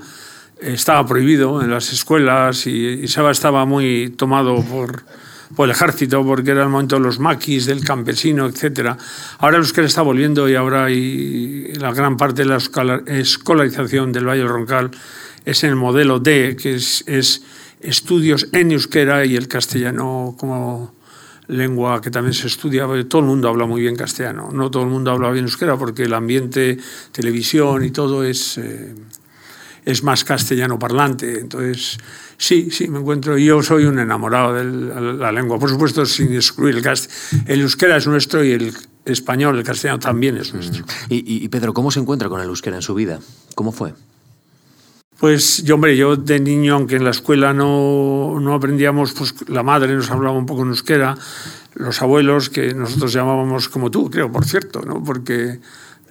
estaba 0.61 1.07
prohibido 1.07 1.63
en 1.63 1.71
las 1.71 1.93
escuelas 1.93 2.67
y 2.67 3.05
Isaba 3.05 3.31
estaba 3.33 3.65
muy 3.65 4.11
tomado 4.17 4.63
por 4.63 5.05
por 5.54 5.68
el 5.68 5.73
ejército, 5.73 6.25
porque 6.25 6.50
era 6.50 6.62
el 6.62 6.68
momento 6.68 6.97
de 6.97 7.02
los 7.02 7.18
maquis, 7.18 7.66
del 7.66 7.85
campesino, 7.85 8.47
etc. 8.47 8.97
Ahora 9.38 9.56
el 9.56 9.62
euskera 9.62 9.87
está 9.87 10.02
volviendo 10.02 10.49
y 10.49 10.54
ahora 10.54 10.87
hay 10.87 11.73
la 11.75 11.92
gran 11.92 12.16
parte 12.16 12.42
de 12.42 12.49
la 12.49 12.59
escolarización 13.06 14.12
del 14.12 14.26
Valle 14.26 14.40
del 14.40 14.49
Roncal 14.49 14.90
es 15.44 15.64
en 15.64 15.71
el 15.71 15.76
modelo 15.76 16.21
D, 16.21 16.56
que 16.56 16.75
es, 16.75 17.04
es 17.06 17.42
estudios 17.80 18.49
en 18.52 18.73
euskera 18.73 19.25
y 19.25 19.37
el 19.37 19.49
castellano 19.49 20.35
como 20.38 20.94
lengua 21.49 22.00
que 22.00 22.11
también 22.11 22.35
se 22.35 22.47
estudia, 22.47 22.87
todo 23.09 23.21
el 23.21 23.26
mundo 23.26 23.49
habla 23.49 23.66
muy 23.66 23.80
bien 23.82 23.97
castellano, 23.97 24.50
no 24.52 24.71
todo 24.71 24.85
el 24.85 24.88
mundo 24.88 25.11
habla 25.11 25.30
bien 25.30 25.44
euskera 25.44 25.76
porque 25.76 26.04
el 26.04 26.14
ambiente, 26.14 26.78
televisión 27.11 27.85
y 27.85 27.90
todo 27.90 28.25
es, 28.25 28.59
eh, 28.59 28.94
es 29.85 30.03
más 30.03 30.25
castellano 30.25 30.79
parlante, 30.79 31.41
entonces 31.41 31.99
Sí, 32.43 32.73
sí, 32.73 32.89
me 32.89 32.99
encuentro. 32.99 33.39
Yo 33.39 33.62
soy 33.62 33.85
un 33.85 34.01
enamorado 34.01 34.55
de 34.55 34.65
la 34.65 35.31
lengua, 35.31 35.61
por 35.61 35.71
supuesto, 35.71 36.05
sin 36.05 36.35
excluir 36.35 36.75
el 36.75 36.83
castellano. 36.83 37.45
El 37.47 37.61
euskera 37.61 37.97
es 37.97 38.09
nuestro 38.09 38.43
y 38.43 38.51
el 38.51 38.75
español, 39.05 39.59
el 39.59 39.62
castellano 39.62 40.01
también 40.01 40.37
es 40.37 40.53
nuestro. 40.53 40.85
Mm. 40.85 41.09
Y, 41.09 41.49
Pedro, 41.51 41.73
¿cómo 41.73 41.93
se 41.93 42.01
encuentra 42.01 42.29
con 42.29 42.41
el 42.41 42.49
euskera 42.49 42.75
en 42.75 42.83
su 42.83 42.97
vida? 42.97 43.21
¿Cómo 43.55 43.71
fue? 43.71 43.95
Pues 45.21 45.62
yo, 45.62 45.77
hombre, 45.77 45.97
yo 45.97 46.17
de 46.17 46.41
niño, 46.41 46.75
aunque 46.75 46.97
en 46.97 47.05
la 47.05 47.11
escuela 47.11 47.55
no, 47.55 48.41
no 48.41 48.55
aprendíamos, 48.55 49.12
pues 49.12 49.49
la 49.49 49.62
madre 49.62 49.95
nos 49.95 50.11
hablaba 50.11 50.37
un 50.37 50.47
poco 50.47 50.62
en 50.62 50.71
euskera, 50.71 51.17
los 51.75 52.03
abuelos, 52.03 52.51
que 52.51 52.75
nosotros 52.75 53.12
llamábamos 53.12 53.69
como 53.69 53.89
tú, 53.93 54.11
creo, 54.11 54.33
por 54.33 54.45
cierto, 54.45 54.81
¿no? 54.81 55.05
Porque 55.05 55.61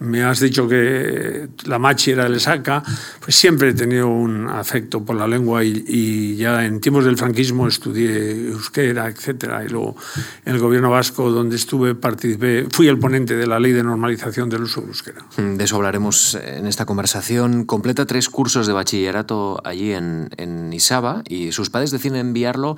me 0.02 0.24
has 0.24 0.40
dicho 0.40 0.68
que 0.68 1.48
la 1.64 1.78
machi 1.78 2.10
era 2.10 2.26
el 2.26 2.40
saca, 2.40 2.82
pues 3.20 3.36
siempre 3.36 3.70
he 3.70 3.74
tenido 3.74 4.08
un 4.08 4.48
afecto 4.48 5.04
por 5.04 5.16
la 5.16 5.26
lengua 5.26 5.64
y, 5.64 6.36
ya 6.36 6.64
en 6.64 6.80
tiempos 6.80 7.04
del 7.04 7.16
franquismo 7.16 7.68
estudié 7.68 8.48
euskera, 8.48 9.08
etcétera, 9.08 9.64
y 9.64 9.68
luego 9.68 9.96
en 10.44 10.54
el 10.54 10.60
gobierno 10.60 10.90
vasco 10.90 11.30
donde 11.30 11.56
estuve 11.56 11.94
participé, 11.94 12.66
fui 12.70 12.88
el 12.88 12.98
ponente 12.98 13.36
de 13.36 13.46
la 13.46 13.60
ley 13.60 13.72
de 13.72 13.82
normalización 13.82 14.48
del 14.48 14.62
uso 14.62 14.80
del 14.80 14.90
euskera. 14.90 15.24
Mm, 15.36 15.56
de 15.56 15.64
eso 15.64 15.76
hablaremos 15.76 16.34
en 16.34 16.66
esta 16.66 16.84
conversación. 16.84 17.64
Completa 17.64 18.06
tres 18.06 18.28
cursos 18.28 18.66
de 18.66 18.72
bachillerato 18.72 19.60
allí 19.64 19.92
en, 19.92 20.30
en 20.36 20.72
Isaba 20.72 21.22
y 21.28 21.52
sus 21.52 21.70
padres 21.70 21.90
deciden 21.90 22.16
enviarlo 22.16 22.76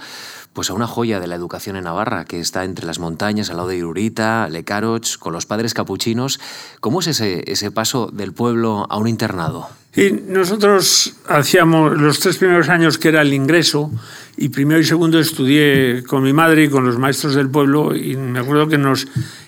pues 0.54 0.70
a 0.70 0.74
una 0.74 0.86
joya 0.86 1.20
de 1.20 1.26
la 1.26 1.34
educación 1.34 1.76
en 1.76 1.84
Navarra, 1.84 2.24
que 2.24 2.40
está 2.40 2.64
entre 2.64 2.86
las 2.86 3.00
montañas, 3.00 3.50
al 3.50 3.56
lado 3.56 3.68
de 3.68 3.76
Irurita, 3.76 4.48
Lecaroch, 4.48 5.18
con 5.18 5.32
los 5.32 5.44
padres 5.44 5.74
capuchinos. 5.74 6.40
¿Cómo 6.80 7.00
es 7.00 7.08
ese, 7.08 7.44
ese 7.50 7.70
paso 7.70 8.08
del 8.12 8.32
pueblo 8.32 8.86
a 8.88 8.96
un 8.96 9.08
internado? 9.08 9.68
Y 9.96 10.10
nosotros 10.12 11.14
hacíamos 11.28 11.96
los 11.96 12.20
tres 12.20 12.38
primeros 12.38 12.68
años 12.68 12.98
que 12.98 13.08
era 13.08 13.22
el 13.22 13.34
ingreso, 13.34 13.90
y 14.36 14.48
primero 14.48 14.80
y 14.80 14.84
segundo 14.84 15.18
estudié 15.18 16.02
con 16.04 16.22
mi 16.22 16.32
madre 16.32 16.64
y 16.64 16.68
con 16.68 16.84
los 16.84 16.98
maestros 16.98 17.34
del 17.34 17.50
pueblo, 17.50 17.94
y 17.94 18.16
me 18.16 18.38
acuerdo 18.38 18.68
que 18.68 18.78
nos 18.78 19.06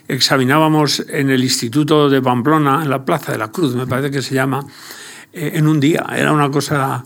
examinábamos 0.09 1.05
en 1.09 1.31
el 1.31 1.43
Instituto 1.43 2.11
de 2.11 2.21
Pamplona, 2.21 2.83
en 2.83 2.91
la 2.91 3.05
Plaza 3.05 3.33
de 3.33 3.39
la 3.39 3.51
Cruz, 3.51 3.75
me 3.75 3.87
parece 3.87 4.11
que 4.11 4.23
se 4.23 4.35
llama, 4.35 4.65
eh, 5.33 5.53
en 5.55 5.67
un 5.69 5.81
día. 5.81 6.07
Era 6.17 6.33
una 6.33 6.51
cosa 6.51 7.05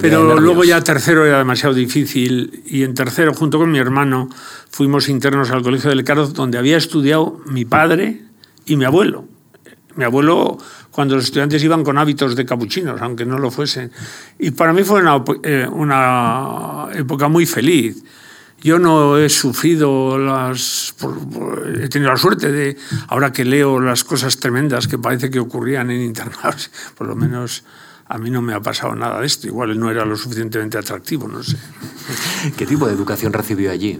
pero 0.00 0.40
luego 0.40 0.64
ya 0.64 0.82
tercero 0.82 1.26
era 1.26 1.38
demasiado 1.38 1.74
difícil 1.74 2.62
y 2.66 2.82
en 2.82 2.94
tercero, 2.94 3.34
junto 3.34 3.58
con 3.58 3.70
mi 3.70 3.78
hermano, 3.78 4.28
fuimos 4.70 5.08
internos 5.08 5.50
al 5.50 5.62
Colegio 5.62 5.90
del 5.90 6.04
Caroz, 6.04 6.32
donde 6.32 6.58
había 6.58 6.76
estudiado 6.76 7.40
mi 7.46 7.64
padre 7.64 8.22
y 8.64 8.76
mi 8.76 8.84
abuelo. 8.84 9.26
Mi 9.96 10.04
abuelo, 10.04 10.56
cuando 10.90 11.16
los 11.16 11.24
estudiantes 11.24 11.62
iban 11.62 11.84
con 11.84 11.98
hábitos 11.98 12.34
de 12.34 12.46
capuchinos, 12.46 13.02
aunque 13.02 13.26
no 13.26 13.38
lo 13.38 13.50
fuesen. 13.50 13.92
Y 14.38 14.52
para 14.52 14.72
mí 14.72 14.82
fue 14.82 15.00
una, 15.00 15.22
eh, 15.42 15.66
una 15.70 16.86
época 16.94 17.28
muy 17.28 17.44
feliz. 17.44 18.02
Yo 18.62 18.78
no 18.78 19.18
he 19.18 19.28
sufrido 19.28 20.18
las... 20.18 20.94
he 21.82 21.88
tenido 21.88 22.12
la 22.12 22.16
suerte 22.16 22.50
de, 22.50 22.76
ahora 23.08 23.32
que 23.32 23.44
leo 23.44 23.80
las 23.80 24.04
cosas 24.04 24.38
tremendas 24.38 24.86
que 24.86 24.98
parece 24.98 25.30
que 25.30 25.40
ocurrían 25.40 25.90
en 25.90 26.00
internados, 26.00 26.70
por 26.96 27.08
lo 27.08 27.16
menos 27.16 27.64
a 28.12 28.18
mí 28.18 28.28
no 28.28 28.42
me 28.42 28.52
ha 28.52 28.60
pasado 28.60 28.94
nada 28.94 29.20
de 29.20 29.26
esto. 29.26 29.46
Igual 29.46 29.78
no 29.80 29.90
era 29.90 30.04
lo 30.04 30.16
suficientemente 30.16 30.76
atractivo, 30.76 31.26
no 31.28 31.42
sé. 31.42 31.56
¿Qué 32.58 32.66
tipo 32.66 32.86
de 32.86 32.92
educación 32.92 33.32
recibió 33.32 33.70
allí? 33.70 33.98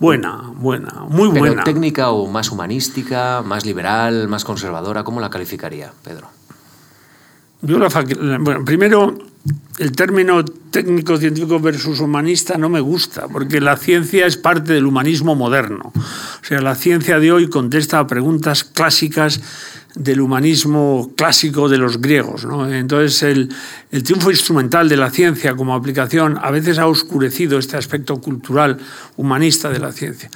Buena, 0.00 0.50
buena, 0.56 1.04
muy 1.08 1.28
buena. 1.28 1.62
¿Técnica 1.62 2.10
o 2.10 2.26
más 2.26 2.50
humanística, 2.50 3.42
más 3.42 3.64
liberal, 3.64 4.26
más 4.26 4.44
conservadora? 4.44 5.04
¿Cómo 5.04 5.20
la 5.20 5.30
calificaría, 5.30 5.92
Pedro? 6.02 6.28
Yo 7.62 7.78
la, 7.78 7.88
bueno, 8.40 8.64
primero, 8.64 9.16
el 9.78 9.92
término 9.92 10.44
técnico-científico 10.44 11.60
versus 11.60 12.00
humanista 12.00 12.58
no 12.58 12.68
me 12.68 12.80
gusta, 12.80 13.28
porque 13.28 13.60
la 13.60 13.76
ciencia 13.76 14.26
es 14.26 14.36
parte 14.36 14.72
del 14.72 14.86
humanismo 14.86 15.36
moderno. 15.36 15.92
O 15.94 16.44
sea, 16.44 16.60
la 16.60 16.74
ciencia 16.74 17.20
de 17.20 17.30
hoy 17.30 17.48
contesta 17.48 18.00
a 18.00 18.06
preguntas 18.08 18.64
clásicas 18.64 19.40
del 19.94 20.20
humanismo 20.20 21.12
clásico 21.16 21.68
de 21.68 21.78
los 21.78 22.00
griegos. 22.00 22.46
Entonces, 22.70 23.22
el, 23.22 23.48
el, 23.90 24.02
triunfo 24.02 24.30
instrumental 24.30 24.88
de 24.88 24.96
la 24.96 25.10
ciencia 25.10 25.54
como 25.56 25.74
aplicación 25.74 26.38
a 26.40 26.50
veces 26.50 26.78
ha 26.78 26.86
oscurecido 26.86 27.58
este 27.58 27.76
aspecto 27.76 28.20
cultural 28.20 28.78
humanista 29.16 29.70
de 29.70 29.80
la 29.80 29.92
ciencia. 29.92 30.30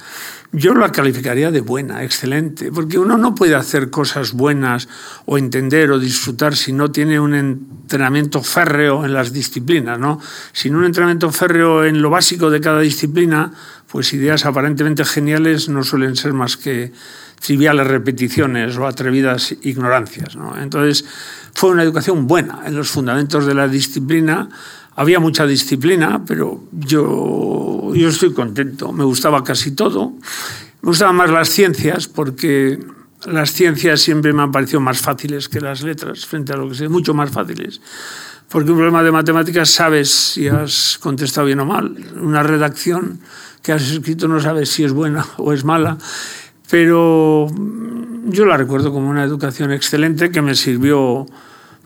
Yo 0.57 0.73
la 0.73 0.89
calificaría 0.89 1.51
de 1.51 1.59
buena, 1.59 2.03
excelente, 2.03 2.71
porque 2.71 2.97
uno 2.97 3.17
no 3.17 3.35
puede 3.35 3.55
hacer 3.55 3.89
cosas 3.89 4.31
buenas 4.31 4.87
o 5.25 5.37
entender 5.37 5.91
o 5.91 5.99
disfrutar 5.99 6.55
si 6.55 6.71
no 6.71 6.91
tiene 6.91 7.19
un 7.19 7.35
entrenamiento 7.35 8.41
férreo 8.41 9.03
en 9.03 9.13
las 9.13 9.33
disciplinas. 9.33 9.99
¿no? 9.99 10.21
Sin 10.53 10.75
un 10.75 10.85
entrenamiento 10.85 11.29
férreo 11.31 11.83
en 11.83 12.01
lo 12.01 12.09
básico 12.09 12.49
de 12.49 12.61
cada 12.61 12.79
disciplina, 12.79 13.51
pues 13.87 14.13
ideas 14.13 14.45
aparentemente 14.45 15.03
geniales 15.03 15.67
no 15.67 15.83
suelen 15.83 16.15
ser 16.15 16.31
más 16.31 16.55
que 16.55 16.93
triviales 17.39 17.87
repeticiones 17.87 18.77
o 18.77 18.87
atrevidas 18.87 19.55
ignorancias. 19.61 20.37
Entonces, 20.61 21.05
fue 21.53 21.71
una 21.71 21.83
educación 21.83 22.27
buena 22.27 22.63
en 22.65 22.75
los 22.75 22.89
fundamentos 22.89 23.45
de 23.45 23.53
la 23.53 23.67
disciplina. 23.67 24.49
Había 24.95 25.19
mucha 25.19 25.45
disciplina, 25.45 26.23
pero 26.25 26.63
yo, 26.71 27.93
yo 27.93 28.09
estoy 28.09 28.33
contento. 28.33 28.91
Me 28.91 29.03
gustaba 29.03 29.43
casi 29.43 29.71
todo. 29.71 30.13
Me 30.81 30.89
gustaban 30.89 31.15
más 31.15 31.29
las 31.29 31.49
ciencias 31.49 32.07
porque 32.07 32.79
las 33.25 33.51
ciencias 33.51 34.01
siempre 34.01 34.33
me 34.33 34.43
han 34.43 34.51
parecido 34.51 34.79
más 34.79 34.99
fáciles 34.99 35.49
que 35.49 35.59
las 35.59 35.81
letras, 35.81 36.25
frente 36.25 36.53
a 36.53 36.57
lo 36.57 36.69
que 36.69 36.75
sé, 36.75 36.89
mucho 36.89 37.13
más 37.13 37.31
fáciles. 37.31 37.81
Porque 38.49 38.71
un 38.71 38.77
problema 38.77 39.01
de 39.01 39.11
matemáticas 39.11 39.69
sabes 39.69 40.09
si 40.09 40.47
has 40.47 40.97
contestado 40.99 41.47
bien 41.47 41.59
o 41.59 41.65
mal. 41.65 41.95
Una 42.21 42.43
redacción 42.43 43.19
que 43.63 43.71
has 43.71 43.89
escrito 43.89 44.27
no 44.27 44.39
sabes 44.39 44.69
si 44.69 44.83
es 44.83 44.91
buena 44.91 45.25
o 45.37 45.53
es 45.53 45.63
mala 45.63 45.97
pero 46.69 47.47
yo 48.25 48.45
la 48.45 48.57
recuerdo 48.57 48.91
como 48.91 49.09
una 49.09 49.23
educación 49.23 49.71
excelente 49.71 50.31
que 50.31 50.41
me 50.41 50.55
sirvió 50.55 51.25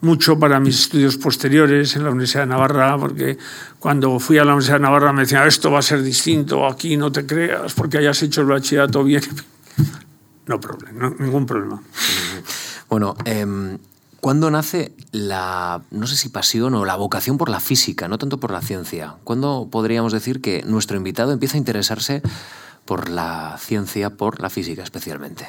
mucho 0.01 0.39
para 0.39 0.59
mis 0.59 0.79
estudios 0.79 1.17
posteriores 1.17 1.95
en 1.95 2.03
la 2.03 2.11
Universidad 2.11 2.43
de 2.43 2.47
Navarra, 2.47 2.97
porque 2.97 3.37
cuando 3.79 4.19
fui 4.19 4.37
a 4.37 4.45
la 4.45 4.53
Universidad 4.53 4.77
de 4.77 4.83
Navarra 4.83 5.11
me 5.13 5.21
decían, 5.21 5.45
esto 5.47 5.71
va 5.71 5.79
a 5.79 5.81
ser 5.81 6.01
distinto, 6.01 6.65
aquí 6.65 6.95
no 6.95 7.11
te 7.11 7.25
creas, 7.25 7.73
porque 7.73 7.97
hayas 7.97 8.21
hecho 8.23 8.41
el 8.41 8.47
bachillerato 8.47 9.03
bien. 9.03 9.23
No 10.47 10.59
problema, 10.59 11.13
ningún 11.19 11.45
problema. 11.45 11.79
Bueno, 12.89 13.15
eh, 13.25 13.77
¿cuándo 14.19 14.49
nace 14.49 14.93
la, 15.11 15.83
no 15.91 16.07
sé 16.07 16.17
si 16.17 16.29
pasión 16.29 16.73
o 16.73 16.85
la 16.85 16.95
vocación 16.95 17.37
por 17.37 17.49
la 17.49 17.59
física, 17.59 18.07
no 18.07 18.17
tanto 18.17 18.39
por 18.39 18.49
la 18.49 18.61
ciencia? 18.61 19.13
¿Cuándo 19.23 19.67
podríamos 19.69 20.11
decir 20.11 20.41
que 20.41 20.63
nuestro 20.65 20.97
invitado 20.97 21.33
empieza 21.33 21.55
a 21.55 21.59
interesarse 21.59 22.23
por 22.89 23.07
la 23.07 23.55
ciencia, 23.59 24.09
por 24.09 24.41
la 24.41 24.49
física 24.49 24.81
especialmente? 24.81 25.45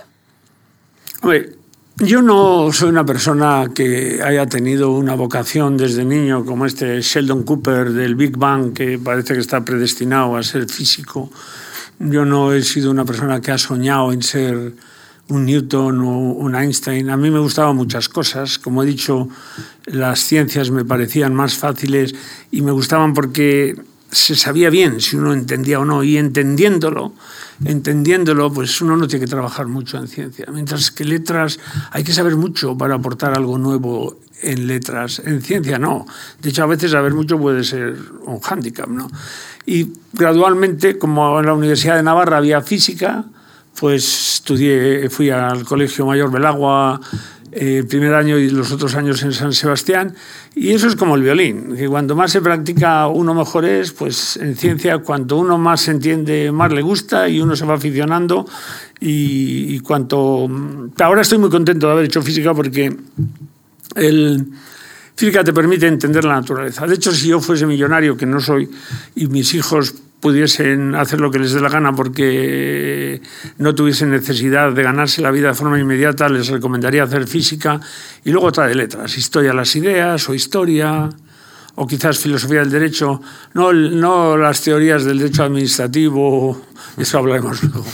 Yo 1.97 2.21
no 2.21 2.71
soy 2.71 2.91
una 2.91 3.07
persona 3.07 3.71
que 3.75 4.21
haya 4.23 4.45
tenido 4.45 4.91
una 4.91 5.15
vocación 5.15 5.79
desde 5.79 6.05
niño 6.05 6.45
como 6.45 6.67
este 6.67 7.01
Sheldon 7.01 7.45
Cooper 7.45 7.93
del 7.93 8.15
Big 8.15 8.37
Bang, 8.37 8.75
que 8.75 8.99
parece 8.99 9.33
que 9.33 9.41
está 9.41 9.65
predestinado 9.65 10.37
a 10.37 10.43
ser 10.43 10.69
físico. 10.69 11.31
Yo 11.99 12.27
no 12.27 12.53
he 12.53 12.63
sido 12.63 12.91
una 12.91 13.07
persona 13.07 13.41
que 13.41 13.53
ha 13.53 13.59
soñado 13.59 14.13
en 14.13 14.23
ser 14.23 14.75
un 15.29 15.47
Newton 15.47 15.99
o 16.03 16.19
un 16.33 16.55
Einstein. 16.55 17.09
A 17.09 17.17
mí 17.17 17.31
me 17.31 17.39
gustaban 17.39 17.75
muchas 17.75 18.11
cosas. 18.11 18.59
Como 18.59 18.83
he 18.83 18.87
dicho, 18.87 19.31
las 19.87 20.21
ciencias 20.21 20.71
me 20.71 20.85
parecían 20.85 21.35
más 21.35 21.55
fáciles 21.55 22.15
y 22.51 22.61
me 22.61 22.73
gustaban 22.73 23.15
porque 23.15 23.77
se 24.11 24.35
sabía 24.37 24.71
bien 24.71 25.01
si 25.01 25.17
uno 25.17 25.33
entendía 25.33 25.81
o 25.81 25.85
no. 25.85 26.03
Y 26.03 26.17
entendiéndolo, 26.17 27.13
entendiéndolo, 27.65 28.53
pues 28.53 28.81
uno 28.81 28.97
no 28.97 29.07
tiene 29.07 29.25
que 29.25 29.31
trabajar 29.31 29.67
mucho 29.67 29.99
en 29.99 30.09
ciencia. 30.09 30.47
Mientras 30.53 30.91
que 30.91 31.05
letras 31.05 31.59
hay 31.91 32.05
que 32.05 32.13
saber 32.13 32.37
mucho 32.37 32.77
para 32.77 32.97
aportar 32.97 33.37
algo 33.37 33.59
nuevo 33.59 34.19
en 34.43 34.67
letras. 34.67 35.21
En 35.25 35.43
ciencia 35.43 35.79
no. 35.79 36.07
De 36.41 36.51
hecho, 36.51 36.63
a 36.63 36.67
veces 36.67 36.93
saber 36.93 37.15
mucho 37.15 37.39
puede 37.39 37.65
ser 37.65 37.97
un 38.25 38.41
hándicap, 38.41 38.89
¿no? 38.89 39.11
Y 39.67 39.93
gradualmente, 40.13 40.99
como 40.99 41.39
en 41.41 41.47
la 41.47 41.55
Universidad 41.55 41.97
de 41.97 42.03
Navarra 42.03 42.39
había 42.39 42.63
física, 42.63 43.25
pues 43.79 44.35
estudié, 44.35 45.09
fui 45.11 45.31
al 45.31 45.65
Colegio 45.65 46.07
Mayor 46.07 46.31
Belagua 46.31 47.01
el 47.53 47.79
eh, 47.79 47.85
primer 47.85 48.15
año 48.15 48.39
y 48.39 48.49
los 48.51 48.71
otros 48.73 48.95
años 48.95 49.23
en 49.23 49.33
San 49.33 49.53
Sebastián. 49.53 50.15
Y 50.55 50.71
eso 50.71 50.87
es 50.87 50.97
como 50.97 51.17
el 51.17 51.23
violín, 51.23 51.77
que 51.77 51.89
cuanto 51.89 52.15
más 52.15 52.33
se 52.33 52.41
practica 52.41 53.09
uno 53.09 53.35
mejor 53.35 53.65
es, 53.65 53.93
pues 53.93 54.37
en 54.37 54.57
ciencia 54.57 54.99
cuanto 54.99 55.37
uno 55.37 55.59
más 55.59 55.83
se 55.83 55.93
entiende, 55.93 56.53
más 56.53 56.73
le 56.73 56.83
gusta 56.83 57.29
y 57.29 57.41
uno 57.41 57.57
se 57.57 57.65
va 57.65 57.75
aficionando. 57.75 58.47
Y, 59.01 59.75
y 59.75 59.81
cuanto... 59.81 60.49
Ahora 61.01 61.23
estoy 61.23 61.39
muy 61.39 61.51
contento 61.51 61.87
de 61.87 61.93
haber 61.93 62.05
hecho 62.05 62.23
física 62.23 62.55
porque 62.55 62.97
el... 63.97 64.47
Física 65.17 65.45
te 65.45 65.53
permite 65.53 65.87
entender 65.87 66.25
la 66.25 66.35
naturaleza. 66.35 66.87
De 66.87 66.95
hecho, 66.95 67.13
si 67.13 67.29
yo 67.29 67.41
fuese 67.41 67.67
millonario, 67.67 68.17
que 68.17 68.25
no 68.25 68.41
soy, 68.41 68.71
y 69.17 69.27
mis 69.27 69.53
hijos 69.53 69.95
pudiesen 70.21 70.95
hacer 70.95 71.21
lo 71.21 71.31
que 71.31 71.39
les 71.39 71.53
dé 71.53 71.61
la 71.61 71.69
gana 71.69 71.95
porque 71.95 73.21
no 73.59 73.75
tuviesen 73.75 74.11
necesidad 74.11 74.73
de 74.73 74.83
ganarse 74.83 75.23
la 75.23 75.31
vida 75.31 75.49
de 75.49 75.55
forma 75.55 75.79
inmediata, 75.79 76.29
les 76.29 76.49
recomendaría 76.49 77.05
hacer 77.05 77.27
física 77.27 77.81
y 78.25 78.31
luego 78.31 78.49
otra 78.49 78.67
de 78.67 78.75
letras, 78.75 79.17
historia 79.17 79.53
las 79.53 79.75
ideas 79.77 80.29
o 80.29 80.35
historia 80.35 81.09
o 81.77 81.87
quizás 81.87 82.19
filosofía 82.19 82.61
del 82.61 82.71
derecho, 82.71 83.23
no, 83.55 83.73
no 83.73 84.37
las 84.37 84.61
teorías 84.61 85.05
del 85.05 85.19
derecho 85.19 85.45
administrativo, 85.45 86.61
eso 86.99 87.19
hablaremos 87.19 87.63
luego. 87.63 87.85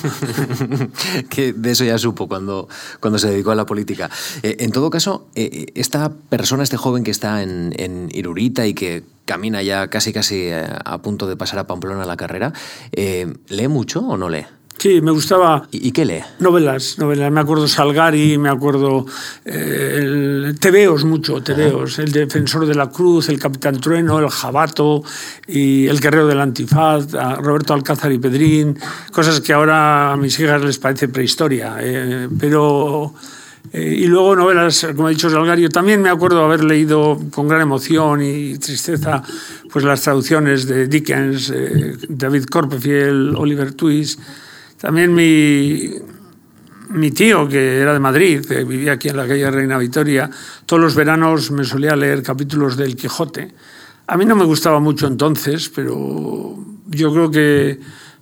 que 1.30 1.52
de 1.52 1.70
eso 1.70 1.84
ya 1.84 1.96
supo 1.96 2.26
cuando, 2.26 2.68
cuando 2.98 3.18
se 3.18 3.30
dedicó 3.30 3.52
a 3.52 3.54
la 3.54 3.66
política. 3.66 4.10
Eh, 4.42 4.56
en 4.60 4.72
todo 4.72 4.90
caso, 4.90 5.28
eh, 5.36 5.66
esta 5.76 6.12
persona, 6.12 6.64
este 6.64 6.76
joven 6.76 7.04
que 7.04 7.12
está 7.12 7.42
en, 7.42 7.74
en 7.76 8.08
Irurita 8.12 8.66
y 8.66 8.74
que 8.74 9.04
camina 9.26 9.62
ya 9.62 9.88
casi 9.88 10.12
casi 10.14 10.48
eh, 10.48 10.64
a 10.84 11.02
punto 11.02 11.26
de 11.26 11.36
pasar 11.36 11.58
a 11.58 11.66
Pamplona 11.66 12.06
la 12.06 12.16
carrera, 12.16 12.52
¿lee 12.92 13.68
mucho 13.68 14.00
o 14.00 14.16
no 14.16 14.30
lee? 14.30 14.46
Sí, 14.78 15.00
me 15.00 15.10
gustaba. 15.10 15.66
¿Y, 15.70 15.90
qué 15.92 16.04
lee? 16.04 16.22
Novelas, 16.38 16.98
novelas. 16.98 17.32
Me 17.32 17.40
acuerdo 17.40 17.66
Salgari, 17.66 18.36
me 18.36 18.50
acuerdo 18.50 19.06
eh, 19.44 19.98
el, 19.98 20.58
tebeos 20.60 21.04
mucho, 21.04 21.42
tebeos. 21.42 21.98
El 21.98 22.12
Defensor 22.12 22.66
de 22.66 22.74
la 22.74 22.90
Cruz, 22.90 23.30
el 23.30 23.38
Capitán 23.38 23.80
Trueno, 23.80 24.18
el 24.18 24.28
Jabato 24.28 25.02
y 25.46 25.86
el 25.86 25.98
Guerrero 25.98 26.26
del 26.26 26.40
Antifaz, 26.40 27.10
Roberto 27.38 27.72
Alcázar 27.72 28.12
y 28.12 28.18
Pedrín, 28.18 28.78
cosas 29.12 29.40
que 29.40 29.54
ahora 29.54 30.12
a 30.12 30.16
mis 30.16 30.38
hijas 30.38 30.62
les 30.62 30.78
parece 30.78 31.08
prehistoria. 31.08 31.78
Eh, 31.80 32.28
pero. 32.38 33.14
Eh, 33.72 33.94
y 33.98 34.06
luego 34.06 34.36
novelas, 34.36 34.86
como 34.94 35.08
ha 35.08 35.10
dicho 35.10 35.30
Salgari, 35.30 35.68
también 35.68 36.02
me 36.02 36.08
acuerdo 36.08 36.44
haber 36.44 36.64
leído 36.64 37.18
con 37.30 37.48
gran 37.48 37.62
emoción 37.62 38.22
y 38.22 38.58
tristeza 38.58 39.22
pues 39.72 39.84
las 39.84 40.00
traducciones 40.02 40.66
de 40.66 40.86
Dickens, 40.86 41.52
David 42.08 42.44
Copperfield, 42.44 43.36
Oliver 43.36 43.72
Twist. 43.72 44.20
También 44.78 45.14
mi, 45.14 45.90
mi 46.90 47.10
tío, 47.10 47.48
que 47.48 47.78
era 47.78 47.92
de 47.92 47.98
Madrid, 47.98 48.44
que 48.46 48.64
vivía 48.64 48.92
aquí 48.92 49.08
en 49.08 49.16
la 49.16 49.26
calle 49.26 49.50
Reina 49.50 49.78
Victoria, 49.78 50.30
todos 50.64 50.82
los 50.82 50.94
veranos 50.94 51.50
me 51.50 51.64
solía 51.64 51.96
leer 51.96 52.22
capítulos 52.22 52.76
del 52.76 52.96
Quijote. 52.96 53.54
A 54.06 54.16
mí 54.16 54.24
no 54.24 54.36
me 54.36 54.44
gustaba 54.44 54.78
mucho 54.78 55.06
entonces, 55.06 55.68
pero 55.68 56.56
yo 56.86 57.12
creo 57.12 57.30
que 57.30 57.80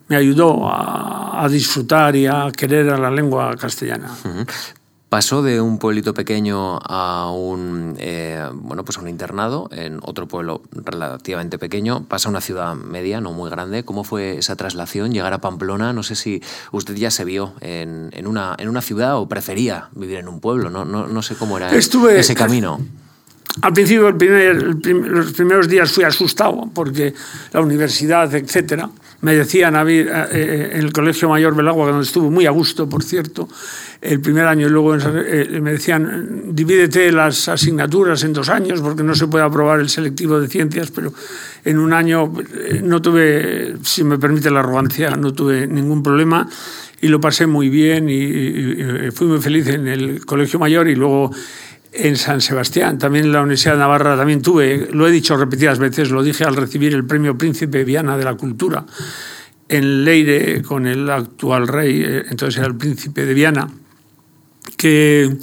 me 0.08 0.16
ayudó 0.16 0.66
a, 0.66 1.46
disfrutar 1.50 2.16
y 2.16 2.26
a 2.26 2.50
querer 2.56 2.88
a 2.88 2.96
la 2.96 3.10
lengua 3.10 3.54
castellana 3.54 4.08
pasó 5.14 5.44
de 5.44 5.60
un 5.60 5.78
pueblito 5.78 6.12
pequeño 6.12 6.80
a 6.82 7.30
un, 7.30 7.94
eh, 8.00 8.48
bueno, 8.52 8.84
pues 8.84 8.98
a 8.98 9.00
un 9.00 9.08
internado 9.08 9.68
en 9.70 10.00
otro 10.02 10.26
pueblo 10.26 10.62
relativamente 10.72 11.56
pequeño, 11.56 12.02
pasa 12.08 12.28
a 12.28 12.30
una 12.30 12.40
ciudad 12.40 12.74
media, 12.74 13.20
no 13.20 13.30
muy 13.30 13.48
grande. 13.48 13.84
¿Cómo 13.84 14.02
fue 14.02 14.38
esa 14.38 14.56
traslación, 14.56 15.12
llegar 15.12 15.32
a 15.32 15.40
Pamplona? 15.40 15.92
No 15.92 16.02
sé 16.02 16.16
si 16.16 16.42
usted 16.72 16.96
ya 16.96 17.12
se 17.12 17.24
vio 17.24 17.52
en, 17.60 18.10
en 18.10 18.26
una, 18.26 18.56
en 18.58 18.68
una 18.68 18.82
ciudad 18.82 19.16
o 19.16 19.28
prefería 19.28 19.88
vivir 19.94 20.18
en 20.18 20.26
un 20.26 20.40
pueblo, 20.40 20.68
no, 20.68 20.84
no, 20.84 21.06
no 21.06 21.22
sé 21.22 21.36
cómo 21.36 21.58
era 21.58 21.70
ese 21.72 22.34
camino. 22.34 22.80
Al 23.62 23.72
principio, 23.72 24.08
el 24.08 24.16
primer, 24.16 24.60
los 24.84 25.32
primeros 25.32 25.68
días 25.68 25.92
fui 25.92 26.02
asustado 26.02 26.68
porque 26.74 27.14
la 27.52 27.60
universidad, 27.60 28.34
etcétera, 28.34 28.90
me 29.24 29.34
decían 29.34 29.74
eh, 29.88 30.06
eh, 30.32 30.70
en 30.74 30.80
el 30.80 30.92
Colegio 30.92 31.30
Mayor 31.30 31.56
Belagua, 31.56 31.86
donde 31.86 32.04
estuve 32.04 32.28
muy 32.28 32.44
a 32.44 32.50
gusto, 32.50 32.86
por 32.86 33.02
cierto, 33.02 33.48
el 34.02 34.20
primer 34.20 34.44
año, 34.44 34.66
y 34.66 34.70
luego 34.70 34.96
eh, 34.96 35.60
me 35.62 35.72
decían, 35.72 36.54
divídete 36.54 37.10
las 37.10 37.48
asignaturas 37.48 38.22
en 38.22 38.34
dos 38.34 38.50
años, 38.50 38.82
porque 38.82 39.02
no 39.02 39.14
se 39.14 39.26
puede 39.26 39.42
aprobar 39.42 39.80
el 39.80 39.88
selectivo 39.88 40.38
de 40.38 40.46
ciencias, 40.48 40.90
pero 40.90 41.14
en 41.64 41.78
un 41.78 41.94
año 41.94 42.34
no 42.82 43.00
tuve, 43.00 43.76
si 43.82 44.04
me 44.04 44.18
permite 44.18 44.50
la 44.50 44.60
arrogancia, 44.60 45.16
no 45.16 45.32
tuve 45.32 45.66
ningún 45.66 46.02
problema 46.02 46.46
y 47.00 47.08
lo 47.08 47.18
pasé 47.18 47.46
muy 47.46 47.70
bien 47.70 48.10
y 48.10 49.10
fui 49.12 49.26
muy 49.26 49.40
feliz 49.40 49.68
en 49.68 49.88
el 49.88 50.26
Colegio 50.26 50.58
Mayor 50.58 50.86
y 50.88 50.96
luego 50.96 51.30
en 51.96 52.16
San 52.16 52.40
Sebastián, 52.40 52.98
también 52.98 53.26
en 53.26 53.32
la 53.32 53.40
Universidad 53.40 53.74
de 53.74 53.78
Navarra, 53.78 54.16
también 54.16 54.42
tuve, 54.42 54.88
lo 54.92 55.06
he 55.06 55.12
dicho 55.12 55.36
repetidas 55.36 55.78
veces, 55.78 56.10
lo 56.10 56.24
dije 56.24 56.44
al 56.44 56.56
recibir 56.56 56.92
el 56.92 57.04
premio 57.04 57.38
Príncipe 57.38 57.84
Viana 57.84 58.16
de 58.16 58.24
la 58.24 58.34
Cultura 58.34 58.84
en 59.68 60.04
Leire 60.04 60.62
con 60.62 60.86
el 60.86 61.08
actual 61.08 61.68
rey, 61.68 62.02
eh, 62.04 62.24
entonces 62.28 62.58
era 62.58 62.66
el 62.66 62.76
Príncipe 62.76 63.24
de 63.24 63.32
Viana, 63.32 63.68
que 64.76 65.36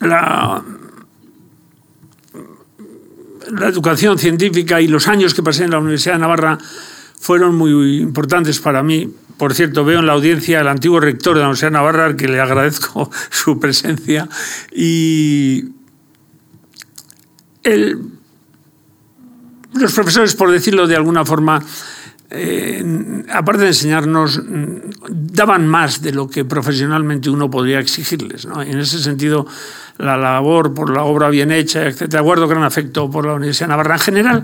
la, 0.00 0.62
la 3.50 3.68
educación 3.68 4.18
científica 4.18 4.80
y 4.80 4.86
los 4.86 5.08
años 5.08 5.34
que 5.34 5.42
pasé 5.42 5.64
en 5.64 5.70
la 5.70 5.78
Universidad 5.78 6.14
de 6.14 6.20
Navarra 6.20 6.58
fueron 7.18 7.56
muy 7.56 7.98
importantes 7.98 8.60
para 8.60 8.82
mí 8.82 9.12
por 9.36 9.54
cierto, 9.54 9.84
veo 9.84 10.00
en 10.00 10.06
la 10.06 10.12
audiencia 10.12 10.60
al 10.60 10.68
antiguo 10.68 11.00
rector 11.00 11.34
de 11.34 11.40
la 11.40 11.46
Universidad 11.46 11.72
Navarra, 11.72 12.06
al 12.06 12.16
que 12.16 12.28
le 12.28 12.40
agradezco 12.40 13.10
su 13.30 13.58
presencia. 13.58 14.28
Y 14.72 15.64
los 19.72 19.92
profesores, 19.92 20.34
por 20.34 20.50
decirlo 20.50 20.86
de 20.86 20.96
alguna 20.96 21.24
forma, 21.24 21.62
eh, 22.30 23.24
aparte 23.32 23.62
de 23.62 23.68
enseñarnos, 23.68 24.40
daban 25.08 25.66
más 25.66 26.00
de 26.00 26.12
lo 26.12 26.28
que 26.28 26.44
profesionalmente 26.44 27.30
uno 27.30 27.50
podría 27.50 27.80
exigirles. 27.80 28.46
En 28.66 28.78
ese 28.78 28.98
sentido, 29.00 29.46
la 29.98 30.16
labor 30.16 30.74
por 30.74 30.90
la 30.90 31.04
obra 31.04 31.28
bien 31.28 31.50
hecha, 31.50 31.86
etc. 31.86 32.20
Guardo 32.20 32.46
gran 32.46 32.62
afecto 32.62 33.10
por 33.10 33.26
la 33.26 33.34
Universidad 33.34 33.66
de 33.66 33.70
Navarra 33.70 33.94
en 33.94 34.00
general 34.00 34.42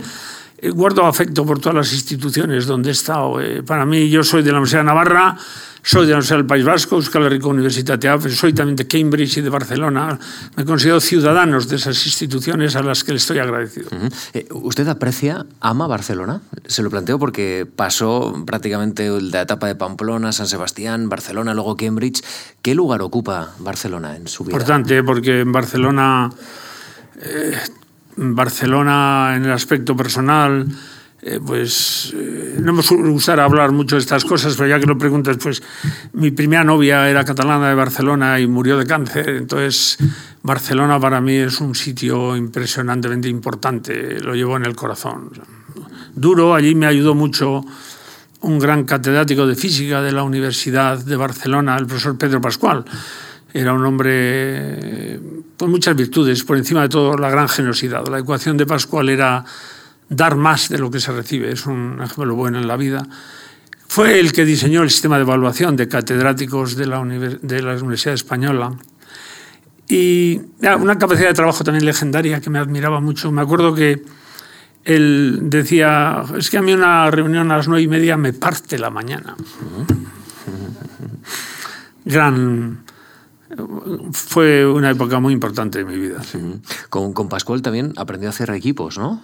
guardo 0.69 1.07
afecto 1.07 1.47
por 1.47 1.59
todas 1.59 1.75
las 1.75 1.93
instituciones 1.93 2.67
donde 2.67 2.91
he 2.91 2.93
estado. 2.93 3.41
Eh, 3.41 3.63
para 3.63 3.87
mí, 3.87 4.11
yo 4.11 4.23
soy 4.23 4.43
de 4.43 4.51
la 4.51 4.59
Universidad 4.59 4.81
de 4.81 4.87
Navarra, 4.87 5.37
soy 5.83 6.03
de 6.03 6.13
la 6.13 6.17
Universidad 6.17 6.37
del 6.37 6.47
País 6.47 6.65
Vasco, 6.65 6.97
Euskal 6.97 7.25
Herriko 7.25 7.49
Universitatea, 7.49 8.21
soy 8.21 8.53
también 8.53 8.77
de 8.77 8.87
Cambridge 8.87 9.39
y 9.39 9.41
de 9.41 9.49
Barcelona. 9.49 10.19
Me 10.57 10.65
considero 10.65 11.01
ciudadanos 11.01 11.69
de 11.69 11.77
esas 11.77 12.05
instituciones 12.05 12.77
a 12.77 12.83
las 12.83 13.03
que 13.05 13.13
le 13.13 13.19
estoy 13.19 13.39
agradecido. 13.39 13.89
Eh, 14.35 14.47
¿Usted 14.51 14.87
aprecia, 14.89 15.47
ama 15.61 15.87
Barcelona? 15.87 16.43
Se 16.67 16.83
lo 16.83 16.91
planteo 16.91 17.19
porque 17.19 17.67
pasó 17.75 18.45
prácticamente 18.45 19.09
la 19.21 19.43
etapa 19.43 19.67
de 19.67 19.75
Pamplona, 19.75 20.33
San 20.33 20.47
Sebastián, 20.47 21.09
Barcelona, 21.09 21.55
luego 21.55 21.77
Cambridge. 21.77 22.23
¿Qué 22.61 22.75
lugar 22.75 23.01
ocupa 23.01 23.55
Barcelona 23.59 24.17
en 24.17 24.29
su 24.29 24.45
vida? 24.45 24.53
Importante, 24.53 25.03
porque 25.03 25.41
en 25.41 25.53
Barcelona 25.53 26.31
Barcelona 28.21 29.33
en 29.35 29.47
el 29.47 29.53
aspecto 29.53 29.97
personal, 29.97 30.67
eh, 31.23 31.41
pues 31.45 32.15
eh, 32.15 32.57
no 32.61 32.75
me 32.75 32.83
suele 32.83 33.09
gustar 33.09 33.41
hablar 33.41 33.73
mucho 33.73 33.97
de 33.97 34.01
estas 34.01 34.25
cosas, 34.25 34.55
pero 34.57 34.69
ya 34.69 34.79
que 34.79 34.87
lo 34.87 34.99
preguntas, 34.99 35.39
pues 35.43 35.63
mi 36.13 36.31
primera 36.31 36.63
novia 36.63 37.09
era 37.09 37.25
catalana 37.25 37.71
de 37.71 37.75
Barcelona 37.75 38.39
y 38.39 38.47
murió 38.47 38.77
de 38.77 38.87
cáncer, 38.87 39.29
entonces 39.31 39.97
Barcelona 40.43 41.01
para 41.01 41.21
mí 41.23 41.35
es 41.35 41.61
un 41.61 41.75
sitio 41.75 42.37
impresionantemente 42.37 43.29
importante, 43.29 44.21
lo 44.21 44.35
llevo 44.35 44.57
en 44.57 44.67
el 44.67 44.77
corazón. 44.77 45.31
Duro, 46.15 46.55
allí 46.55 46.75
me 46.75 46.87
ayudó 46.87 47.15
mucho 47.15 47.65
un 48.43 48.59
gran 48.59 48.85
catedrático 48.85 49.47
de 49.47 49.55
física 49.55 50.03
de 50.03 50.13
la 50.13 50.25
Universidad 50.25 50.99
de 50.99 51.17
Barcelona, 51.17 51.77
el 51.79 51.87
profesor 51.87 52.19
Pedro 52.19 52.41
Pascual 52.41 52.85
Era 53.53 53.73
un 53.73 53.85
hombre 53.85 55.19
con 55.59 55.71
muchas 55.71 55.95
virtudes, 55.95 56.43
por 56.45 56.57
encima 56.57 56.83
de 56.83 56.89
todo 56.89 57.17
la 57.17 57.31
gran 57.31 57.49
generosidad. 57.49 58.07
La 58.09 58.19
ecuación 58.19 58.57
de 58.57 58.65
Pascual 58.67 59.09
era 59.09 59.45
dar 60.09 60.37
más 60.37 60.69
de 60.69 60.79
lo 60.79 60.91
que 60.91 61.01
se 61.01 61.13
recibe, 61.13 61.53
es 61.53 61.67
un 61.67 62.01
ejemplo 62.03 62.35
bueno 62.35 62.59
en 62.59 62.67
la 62.67 62.77
vida. 62.77 63.07
Fue 63.87 64.21
el 64.21 64.33
que 64.33 64.45
diseñó 64.45 64.83
el 64.83 64.91
sistema 64.91 65.17
de 65.17 65.23
evaluación 65.23 65.77
de 65.77 65.89
catedráticos 65.89 66.77
de 66.77 66.87
la, 66.87 67.05
de 67.05 67.63
la 67.63 67.73
Universidad 67.75 68.15
Española. 68.15 68.73
Y 69.89 70.41
una 70.63 70.97
capacidad 70.97 71.29
de 71.29 71.35
trabajo 71.35 71.65
también 71.65 71.85
legendaria 71.85 72.41
que 72.41 72.49
me 72.51 72.61
admiraba 72.61 73.01
mucho. 73.01 73.33
Me 73.33 73.43
acuerdo 73.43 73.75
que 73.75 74.03
él 74.85 75.41
decía, 75.43 76.23
es 76.39 76.49
que 76.49 76.59
a 76.59 76.63
mí 76.63 76.73
una 76.73 77.11
reunión 77.11 77.51
a 77.51 77.57
las 77.57 77.67
nueve 77.67 77.83
y 77.83 77.89
media 77.89 78.17
me 78.17 78.33
parte 78.33 78.79
la 78.79 78.91
mañana. 78.91 79.35
Gran... 82.05 82.85
Fue 84.13 84.67
una 84.67 84.91
época 84.91 85.19
muy 85.19 85.33
importante 85.33 85.79
de 85.79 85.85
mi 85.85 85.97
vida. 85.97 86.23
Con, 86.89 87.13
con 87.13 87.29
Pascual 87.29 87.63
también 87.63 87.93
aprendió 87.97 88.29
a 88.29 88.31
hacer 88.31 88.51
equipos, 88.51 88.99
¿no? 88.99 89.23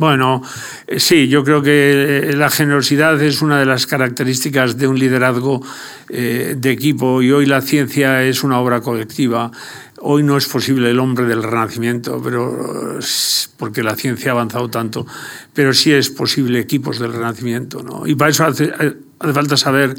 Bueno, 0.00 0.42
eh, 0.86 0.98
sí, 0.98 1.28
yo 1.28 1.44
creo 1.44 1.60
que 1.60 2.30
eh, 2.30 2.32
la 2.32 2.48
generosidad 2.48 3.20
es 3.22 3.42
una 3.42 3.60
de 3.60 3.66
las 3.66 3.86
características 3.86 4.78
de 4.78 4.88
un 4.88 4.98
liderazgo 4.98 5.60
eh, 6.08 6.54
de 6.56 6.70
equipo 6.70 7.20
y 7.20 7.30
hoy 7.32 7.44
la 7.44 7.60
ciencia 7.60 8.22
es 8.22 8.42
una 8.42 8.60
obra 8.60 8.80
colectiva. 8.80 9.50
Hoy 9.98 10.22
no 10.22 10.38
es 10.38 10.46
posible 10.46 10.90
el 10.90 10.98
hombre 11.00 11.26
del 11.26 11.42
renacimiento, 11.42 12.18
pero 12.24 12.98
porque 13.58 13.82
la 13.82 13.94
ciencia 13.94 14.30
ha 14.30 14.32
avanzado 14.32 14.70
tanto, 14.70 15.06
pero 15.52 15.74
sí 15.74 15.92
es 15.92 16.08
posible 16.08 16.60
equipos 16.60 16.98
del 16.98 17.12
renacimiento, 17.12 17.82
¿no? 17.82 18.06
Y 18.06 18.14
para 18.14 18.30
eso 18.30 18.46
hace, 18.46 18.72
hace 18.72 19.32
falta 19.34 19.58
saber 19.58 19.94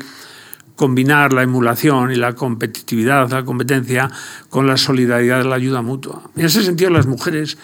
combinar 0.82 1.32
la 1.32 1.44
emulación 1.44 2.12
y 2.12 2.16
la 2.16 2.34
competitividad, 2.34 3.30
la 3.30 3.46
competencia, 3.46 4.10
con 4.50 4.66
la 4.66 4.78
solidaridad, 4.78 5.46
la 5.46 5.54
ayuda 5.54 5.84
mutua. 5.84 6.24
En 6.36 6.46
ese 6.46 6.64
sentido, 6.64 6.90
las 6.90 7.06
mujeres 7.06 7.60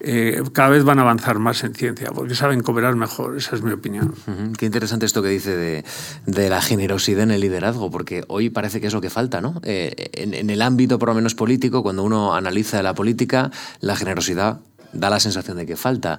eh, 0.00 0.42
cada 0.54 0.70
vez 0.70 0.82
van 0.82 0.98
a 0.98 1.02
avanzar 1.02 1.38
más 1.38 1.62
en 1.64 1.74
ciencia, 1.74 2.12
porque 2.14 2.34
saben 2.34 2.62
cooperar 2.62 2.96
mejor, 2.96 3.36
esa 3.36 3.56
es 3.56 3.62
mi 3.62 3.72
opinión. 3.72 4.14
Qué 4.56 4.64
interesante 4.64 5.04
esto 5.04 5.22
que 5.22 5.28
dice 5.28 5.54
de, 5.54 6.48
la 6.48 6.62
generosidad 6.62 7.24
en 7.24 7.30
el 7.32 7.42
liderazgo, 7.42 7.90
porque 7.90 8.24
hoy 8.28 8.48
parece 8.48 8.80
que 8.80 8.86
es 8.86 8.94
lo 8.94 9.02
que 9.02 9.10
falta, 9.10 9.42
¿no? 9.42 9.60
Eh, 9.64 10.08
en, 10.14 10.48
el 10.48 10.62
ámbito 10.62 10.98
por 10.98 11.10
lo 11.10 11.14
menos 11.14 11.34
político, 11.34 11.82
cuando 11.82 12.02
uno 12.04 12.34
analiza 12.34 12.82
la 12.82 12.94
política, 12.94 13.50
la 13.80 13.96
generosidad 13.96 14.60
da 14.94 15.10
la 15.10 15.20
sensación 15.20 15.58
de 15.58 15.66
que 15.66 15.76
falta. 15.76 16.18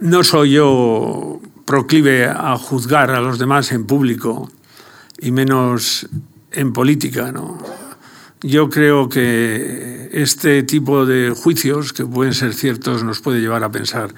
No 0.00 0.24
soy 0.24 0.54
yo 0.54 1.40
proclive 1.66 2.26
a 2.26 2.58
juzgar 2.58 3.12
a 3.12 3.20
los 3.20 3.38
demás 3.38 3.70
en 3.70 3.86
público 3.86 4.50
y 5.18 5.30
menos 5.30 6.08
en 6.52 6.72
política, 6.72 7.32
¿no? 7.32 7.58
Yo 8.40 8.70
creo 8.70 9.08
que 9.08 10.10
este 10.12 10.62
tipo 10.62 11.06
de 11.06 11.30
juicios, 11.30 11.92
que 11.92 12.04
pueden 12.04 12.34
ser 12.34 12.54
ciertos, 12.54 13.02
nos 13.02 13.20
puede 13.20 13.40
llevar 13.40 13.64
a 13.64 13.70
pensar 13.70 14.14